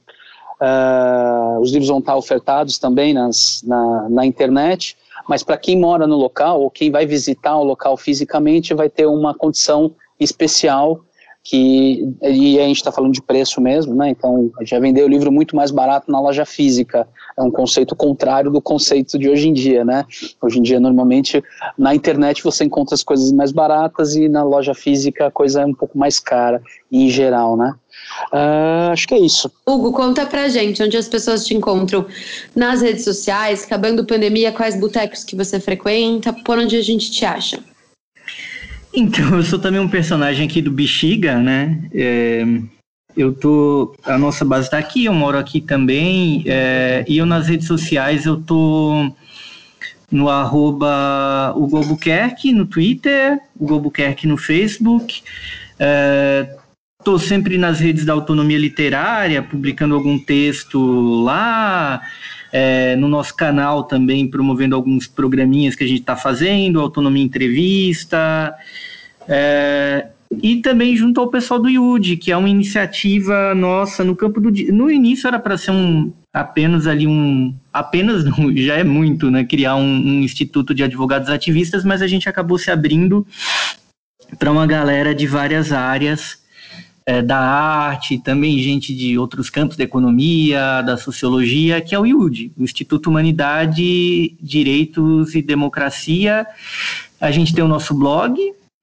Uh, 0.60 1.60
os 1.60 1.72
livros 1.72 1.88
vão 1.88 1.98
estar 1.98 2.16
ofertados 2.16 2.78
também 2.78 3.12
nas, 3.12 3.62
na, 3.66 4.08
na 4.08 4.26
internet, 4.26 4.96
mas 5.28 5.42
para 5.42 5.56
quem 5.56 5.78
mora 5.78 6.06
no 6.06 6.16
local 6.16 6.60
ou 6.60 6.70
quem 6.70 6.90
vai 6.90 7.06
visitar 7.06 7.56
o 7.56 7.64
local 7.64 7.96
fisicamente 7.96 8.72
vai 8.72 8.88
ter 8.88 9.06
uma 9.06 9.34
condição 9.34 9.92
especial 10.18 11.00
que 11.44 12.08
e 12.22 12.58
a 12.58 12.62
gente 12.62 12.78
está 12.78 12.90
falando 12.90 13.12
de 13.12 13.20
preço 13.20 13.60
mesmo, 13.60 13.94
né? 13.94 14.08
Então 14.08 14.50
a 14.58 14.64
gente 14.64 14.80
vender 14.80 15.04
o 15.04 15.08
livro 15.08 15.30
muito 15.30 15.54
mais 15.54 15.70
barato 15.70 16.10
na 16.10 16.18
loja 16.18 16.46
física. 16.46 17.06
É 17.36 17.42
um 17.42 17.50
conceito 17.50 17.94
contrário 17.94 18.50
do 18.50 18.62
conceito 18.62 19.18
de 19.18 19.28
hoje 19.28 19.48
em 19.48 19.52
dia, 19.52 19.84
né? 19.84 20.06
Hoje 20.40 20.58
em 20.58 20.62
dia 20.62 20.80
normalmente 20.80 21.44
na 21.76 21.94
internet 21.94 22.42
você 22.42 22.64
encontra 22.64 22.94
as 22.94 23.02
coisas 23.02 23.30
mais 23.30 23.52
baratas 23.52 24.16
e 24.16 24.26
na 24.26 24.42
loja 24.42 24.72
física 24.72 25.26
a 25.26 25.30
coisa 25.30 25.60
é 25.60 25.66
um 25.66 25.74
pouco 25.74 25.98
mais 25.98 26.18
cara 26.18 26.62
em 26.90 27.10
geral, 27.10 27.58
né? 27.58 27.74
Uh, 28.32 28.90
acho 28.90 29.06
que 29.06 29.14
é 29.14 29.18
isso. 29.18 29.50
Hugo, 29.66 29.92
conta 29.92 30.24
pra 30.24 30.48
gente 30.48 30.82
onde 30.82 30.96
as 30.96 31.08
pessoas 31.08 31.44
te 31.46 31.54
encontram 31.54 32.06
nas 32.56 32.80
redes 32.80 33.04
sociais, 33.04 33.64
acabando 33.64 34.04
pandemia, 34.06 34.50
quais 34.50 34.78
botecos 34.80 35.24
que 35.24 35.36
você 35.36 35.60
frequenta, 35.60 36.32
por 36.32 36.58
onde 36.58 36.76
a 36.76 36.82
gente 36.82 37.10
te 37.10 37.24
acha? 37.24 37.62
Então, 38.94 39.36
eu 39.36 39.42
sou 39.42 39.58
também 39.58 39.80
um 39.80 39.88
personagem 39.88 40.46
aqui 40.46 40.62
do 40.62 40.70
Bexiga, 40.70 41.38
né? 41.38 41.88
É, 41.92 42.44
eu 43.16 43.34
tô. 43.34 43.94
A 44.04 44.16
nossa 44.16 44.44
base 44.44 44.66
está 44.68 44.78
aqui, 44.78 45.04
eu 45.06 45.12
moro 45.12 45.36
aqui 45.36 45.60
também. 45.60 46.44
É, 46.46 47.04
e 47.08 47.18
eu 47.18 47.26
nas 47.26 47.48
redes 47.48 47.66
sociais 47.66 48.24
eu 48.24 48.40
tô 48.40 49.10
no 50.10 50.28
arroba 50.28 51.52
no 52.52 52.66
Twitter, 52.66 53.40
o 53.58 53.66
no 54.28 54.36
Facebook. 54.36 55.22
Estou 57.04 57.18
sempre 57.18 57.58
nas 57.58 57.80
redes 57.80 58.06
da 58.06 58.14
autonomia 58.14 58.56
literária, 58.56 59.42
publicando 59.42 59.94
algum 59.94 60.18
texto 60.18 61.22
lá. 61.22 62.00
É, 62.50 62.96
no 62.96 63.08
nosso 63.08 63.36
canal 63.36 63.84
também 63.84 64.26
promovendo 64.26 64.74
alguns 64.74 65.06
programinhas 65.06 65.74
que 65.74 65.84
a 65.84 65.86
gente 65.86 66.00
está 66.00 66.16
fazendo, 66.16 66.80
Autonomia 66.80 67.22
Entrevista, 67.22 68.54
é, 69.28 70.06
e 70.42 70.62
também 70.62 70.96
junto 70.96 71.20
ao 71.20 71.28
pessoal 71.28 71.60
do 71.60 71.68
IUD, 71.68 72.16
que 72.16 72.32
é 72.32 72.36
uma 72.38 72.48
iniciativa 72.48 73.54
nossa 73.54 74.02
no 74.02 74.16
campo 74.16 74.40
do. 74.40 74.50
No 74.72 74.90
início 74.90 75.28
era 75.28 75.38
para 75.38 75.58
ser 75.58 75.72
um 75.72 76.10
apenas 76.32 76.86
ali 76.86 77.06
um. 77.06 77.54
Apenas 77.70 78.24
já 78.56 78.76
é 78.76 78.84
muito, 78.84 79.30
né? 79.30 79.44
Criar 79.44 79.76
um, 79.76 79.82
um 79.82 80.20
instituto 80.20 80.74
de 80.74 80.82
advogados 80.82 81.28
ativistas, 81.28 81.84
mas 81.84 82.00
a 82.00 82.06
gente 82.06 82.30
acabou 82.30 82.56
se 82.56 82.70
abrindo 82.70 83.26
para 84.38 84.50
uma 84.50 84.66
galera 84.66 85.14
de 85.14 85.26
várias 85.26 85.70
áreas 85.70 86.42
é, 87.06 87.20
da 87.20 87.38
arte, 87.38 88.18
também 88.18 88.58
gente 88.58 88.94
de 88.94 89.18
outros 89.18 89.50
campos 89.50 89.76
da 89.76 89.84
economia, 89.84 90.82
da 90.82 90.96
sociologia, 90.96 91.80
que 91.80 91.94
é 91.94 91.98
o 91.98 92.06
IUD, 92.06 92.52
o 92.56 92.64
Instituto 92.64 93.10
Humanidade, 93.10 94.34
Direitos 94.40 95.34
e 95.34 95.42
Democracia. 95.42 96.46
A 97.20 97.30
gente 97.30 97.54
tem 97.54 97.62
o 97.62 97.68
nosso 97.68 97.94
blog, 97.94 98.38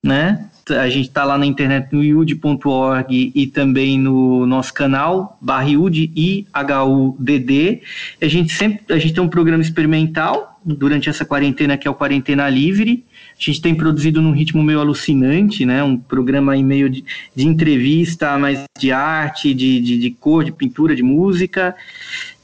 né? 0.05 0.47
A 0.69 0.88
gente 0.89 1.07
está 1.07 1.26
lá 1.26 1.38
na 1.38 1.45
internet 1.45 1.91
no 1.91 2.03
iud.org 2.03 3.32
e 3.34 3.47
também 3.47 3.97
no 3.97 4.45
nosso 4.45 4.74
canal, 4.74 5.38
barriud 5.41 6.11
I 6.15 6.47
H 6.53 6.86
U 6.86 7.15
D 7.19 7.39
D. 7.39 7.82
A 8.22 8.28
gente 8.28 8.53
sempre 8.53 8.93
a 8.93 8.99
gente 8.99 9.13
tem 9.13 9.24
um 9.24 9.28
programa 9.28 9.61
experimental 9.61 10.59
durante 10.63 11.09
essa 11.09 11.26
quarentena 11.26 11.78
que 11.78 11.88
é 11.88 11.91
o 11.91 11.95
Quarentena 11.95 12.47
Livre, 12.47 13.03
a 13.50 13.54
gente 13.54 13.62
tem 13.62 13.74
produzido 13.74 14.22
num 14.22 14.32
ritmo 14.32 14.62
meio 14.62 14.80
alucinante, 14.80 15.66
né? 15.66 15.84
Um 15.84 15.98
programa 15.98 16.56
em 16.56 16.64
meio 16.64 16.89
de, 16.89 17.04
de 17.36 17.48
entrevista, 17.48 18.38
mais 18.38 18.64
de 18.78 18.92
arte, 18.92 19.54
de, 19.54 19.80
de, 19.80 19.98
de 19.98 20.12
cor, 20.12 20.44
de 20.44 20.52
pintura, 20.52 20.96
de 20.96 21.02
música. 21.02 21.76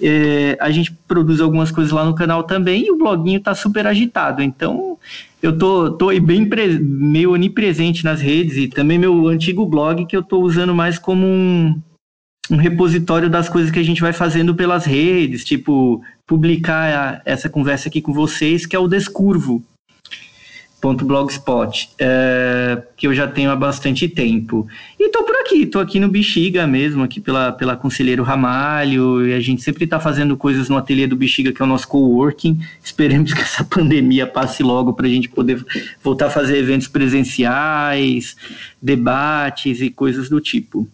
É, 0.02 0.58
a 0.60 0.72
gente 0.72 0.92
produz 1.08 1.40
algumas 1.40 1.72
coisas 1.72 1.92
lá 1.92 2.04
no 2.04 2.16
canal 2.16 2.44
também 2.44 2.88
e 2.88 2.92
o 2.92 2.98
bloguinho 2.98 3.40
tá 3.40 3.54
super 3.54 3.86
agitado. 3.86 4.42
Então, 4.42 4.98
eu 5.42 5.56
tô, 5.56 5.92
tô 5.92 6.08
bem 6.20 6.50
meio 6.82 7.34
onipresente 7.34 8.04
nas 8.04 8.20
redes 8.20 8.58
e 8.58 8.68
também 8.68 8.98
meu 8.98 9.28
antigo 9.28 9.66
blog 9.66 10.06
que 10.06 10.18
eu 10.18 10.24
tô 10.24 10.40
usando 10.42 10.74
mais 10.74 10.98
como 10.98 11.26
um, 11.26 11.80
um 12.50 12.56
repositório 12.56 13.30
das 13.30 13.48
coisas 13.48 13.70
que 13.70 13.80
a 13.80 13.84
gente 13.84 14.02
vai 14.02 14.14
fazendo 14.14 14.56
pelas 14.56 14.86
redes, 14.86 15.44
tipo 15.44 16.02
publicar 16.26 17.22
essa 17.24 17.48
conversa 17.48 17.88
aqui 17.88 18.02
com 18.02 18.14
vocês, 18.14 18.66
que 18.66 18.76
é 18.76 18.80
o 18.80 18.88
Descurvo, 18.88 19.64
.blogspot, 20.82 21.90
é, 21.98 22.82
que 22.96 23.08
eu 23.08 23.14
já 23.14 23.28
tenho 23.28 23.50
há 23.50 23.56
bastante 23.56 24.08
tempo. 24.08 24.68
E 25.00 25.10
tô 25.10 25.24
por 25.24 25.36
aqui, 25.38 25.66
tô 25.66 25.80
aqui 25.80 26.00
no 26.00 26.08
Bexiga 26.08 26.68
mesmo, 26.68 27.04
aqui 27.04 27.20
pela, 27.20 27.52
pela 27.52 27.76
Conselheiro 27.76 28.24
Ramalho, 28.24 29.28
e 29.28 29.34
a 29.34 29.40
gente 29.40 29.62
sempre 29.62 29.88
tá 29.88 30.00
fazendo 30.00 30.38
coisas 30.38 30.70
no 30.70 30.78
ateliê 30.78 31.08
do 31.08 31.16
Bexiga, 31.16 31.52
que 31.52 31.62
é 31.62 31.66
o 31.66 31.68
nosso 31.68 31.88
coworking. 31.88 32.60
Esperemos 32.84 33.34
que 33.34 33.42
essa 33.42 33.64
pandemia 33.66 34.28
passe 34.28 34.62
logo 34.62 34.94
para 34.94 35.08
a 35.08 35.10
gente 35.10 35.30
poder 35.30 35.66
voltar 36.04 36.28
a 36.28 36.32
fazer 36.32 36.58
eventos 36.58 36.88
presenciais, 36.88 38.36
debates 38.82 39.82
e 39.82 39.90
coisas 39.90 40.30
do 40.30 40.40
tipo. 40.40 40.88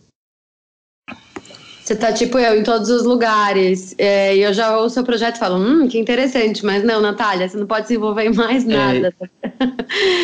Você 1.84 1.97
tá 1.97 2.13
tipo 2.13 2.39
eu 2.39 2.57
em 2.57 2.63
todos 2.63 2.89
os 2.89 3.03
lugares. 3.03 3.93
É, 3.97 4.36
e 4.36 4.41
eu 4.41 4.53
já 4.53 4.77
ouço 4.77 4.86
o 4.86 4.89
seu 4.91 5.03
projeto 5.03 5.36
e 5.36 5.39
falo, 5.39 5.57
hum, 5.57 5.88
que 5.88 5.99
interessante, 5.99 6.65
mas 6.65 6.81
não, 6.84 7.01
Natália, 7.01 7.47
você 7.49 7.57
não 7.57 7.67
pode 7.67 7.88
se 7.88 7.95
envolver 7.95 8.23
em 8.23 8.34
mais 8.34 8.63
é. 8.63 8.67
nada. 8.67 9.13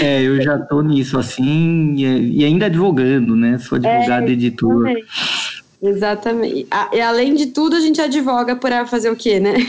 É, 0.01 0.05
é 0.21 0.21
eu 0.21 0.41
já 0.41 0.57
tô 0.57 0.81
nisso 0.81 1.19
assim, 1.19 1.95
e, 1.97 2.39
e 2.39 2.45
ainda 2.45 2.67
advogando, 2.67 3.35
né? 3.35 3.57
Sou 3.57 3.75
advogado 3.75 4.29
é, 4.29 4.31
editor. 4.31 4.87
Exatamente. 5.81 6.65
E 6.93 7.01
além 7.01 7.35
de 7.35 7.47
tudo, 7.47 7.75
a 7.75 7.81
gente 7.81 7.99
advoga 7.99 8.55
para 8.55 8.85
fazer 8.85 9.09
o 9.09 9.15
quê, 9.15 9.39
né? 9.39 9.55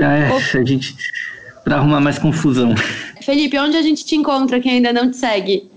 É, 0.00 0.28
a 0.56 0.64
gente. 0.64 0.94
para 1.64 1.74
arrumar 1.78 2.00
mais 2.00 2.20
confusão. 2.20 2.72
Felipe, 3.20 3.58
onde 3.58 3.76
a 3.76 3.82
gente 3.82 4.06
te 4.06 4.14
encontra 4.14 4.60
quem 4.60 4.74
ainda 4.74 4.92
não 4.92 5.10
te 5.10 5.16
segue? 5.16 5.68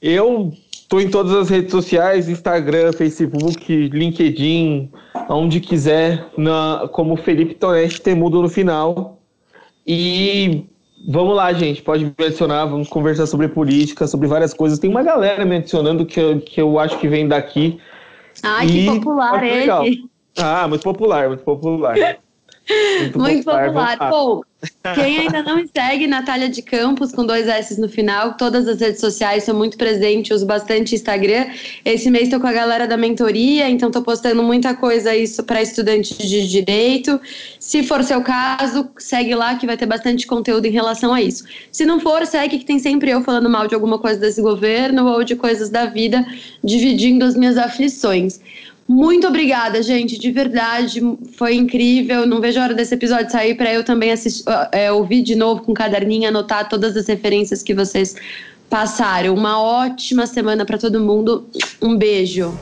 Eu 0.00 0.50
Estou 0.86 1.00
em 1.00 1.10
todas 1.10 1.34
as 1.34 1.50
redes 1.50 1.72
sociais, 1.72 2.28
Instagram, 2.28 2.92
Facebook, 2.92 3.88
LinkedIn, 3.88 4.88
onde 5.28 5.58
quiser, 5.58 6.24
na, 6.38 6.88
como 6.92 7.16
Felipe 7.16 7.56
Tonetti 7.56 8.00
Temudo 8.00 8.40
no 8.40 8.48
final. 8.48 9.18
E 9.84 10.64
vamos 11.08 11.34
lá, 11.34 11.52
gente, 11.52 11.82
pode 11.82 12.04
me 12.04 12.24
adicionar, 12.24 12.66
vamos 12.66 12.88
conversar 12.88 13.26
sobre 13.26 13.48
política, 13.48 14.06
sobre 14.06 14.28
várias 14.28 14.54
coisas. 14.54 14.78
Tem 14.78 14.88
uma 14.88 15.02
galera 15.02 15.44
me 15.44 15.56
adicionando 15.56 16.06
que 16.06 16.20
eu, 16.20 16.40
que 16.40 16.62
eu 16.62 16.78
acho 16.78 16.96
que 17.00 17.08
vem 17.08 17.26
daqui. 17.26 17.80
Ai, 18.44 18.68
que 18.68 18.86
popular 18.86 19.42
ele. 19.42 20.08
Ah, 20.38 20.68
muito 20.68 20.84
popular, 20.84 21.26
muito 21.26 21.42
popular. 21.42 21.96
Muito, 22.98 23.18
muito 23.20 23.44
popular. 23.44 23.96
Bom, 24.10 24.40
quem 24.94 25.18
ainda 25.18 25.42
não 25.42 25.56
me 25.56 25.68
segue, 25.74 26.06
Natália 26.06 26.48
de 26.48 26.62
Campos, 26.62 27.12
com 27.12 27.24
dois 27.24 27.48
S 27.48 27.80
no 27.80 27.88
final, 27.88 28.34
todas 28.34 28.68
as 28.68 28.80
redes 28.80 29.00
sociais, 29.00 29.44
sou 29.44 29.54
muito 29.54 29.76
presente, 29.76 30.32
uso 30.32 30.46
bastante 30.46 30.94
Instagram. 30.94 31.46
Esse 31.84 32.10
mês 32.10 32.24
estou 32.24 32.40
com 32.40 32.46
a 32.46 32.52
galera 32.52 32.86
da 32.86 32.96
mentoria, 32.96 33.68
então 33.68 33.88
estou 33.88 34.02
postando 34.02 34.42
muita 34.42 34.74
coisa 34.74 35.14
isso 35.14 35.42
para 35.42 35.60
estudantes 35.60 36.16
de 36.16 36.48
direito. 36.48 37.20
Se 37.58 37.82
for 37.82 38.02
seu 38.04 38.22
caso, 38.22 38.88
segue 38.98 39.34
lá 39.34 39.56
que 39.56 39.66
vai 39.66 39.76
ter 39.76 39.86
bastante 39.86 40.26
conteúdo 40.26 40.66
em 40.66 40.70
relação 40.70 41.12
a 41.12 41.20
isso. 41.20 41.44
Se 41.72 41.84
não 41.84 41.98
for, 41.98 42.24
segue 42.26 42.58
que 42.58 42.64
tem 42.64 42.78
sempre 42.78 43.10
eu 43.10 43.22
falando 43.22 43.50
mal 43.50 43.66
de 43.66 43.74
alguma 43.74 43.98
coisa 43.98 44.20
desse 44.20 44.40
governo 44.40 45.06
ou 45.06 45.24
de 45.24 45.34
coisas 45.36 45.68
da 45.68 45.86
vida, 45.86 46.24
dividindo 46.62 47.24
as 47.24 47.34
minhas 47.34 47.56
aflições. 47.56 48.40
Muito 48.88 49.26
obrigada, 49.26 49.82
gente, 49.82 50.16
de 50.16 50.30
verdade, 50.30 51.00
foi 51.36 51.56
incrível. 51.56 52.24
Não 52.24 52.40
vejo 52.40 52.60
a 52.60 52.62
hora 52.62 52.74
desse 52.74 52.94
episódio 52.94 53.30
sair 53.30 53.56
para 53.56 53.72
eu 53.72 53.82
também 53.82 54.12
assistir, 54.12 54.44
é, 54.70 54.92
ouvir 54.92 55.22
de 55.22 55.34
novo 55.34 55.62
com 55.62 55.74
caderninho, 55.74 56.28
anotar 56.28 56.68
todas 56.68 56.96
as 56.96 57.08
referências 57.08 57.64
que 57.64 57.74
vocês 57.74 58.14
passaram. 58.70 59.34
Uma 59.34 59.60
ótima 59.60 60.24
semana 60.26 60.64
para 60.64 60.78
todo 60.78 61.00
mundo. 61.00 61.48
Um 61.82 61.96
beijo. 61.96 62.56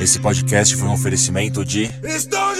Esse 0.00 0.20
podcast 0.20 0.74
foi 0.76 0.88
um 0.88 0.92
oferecimento 0.92 1.64
de. 1.64 1.90
Estou 2.02 2.54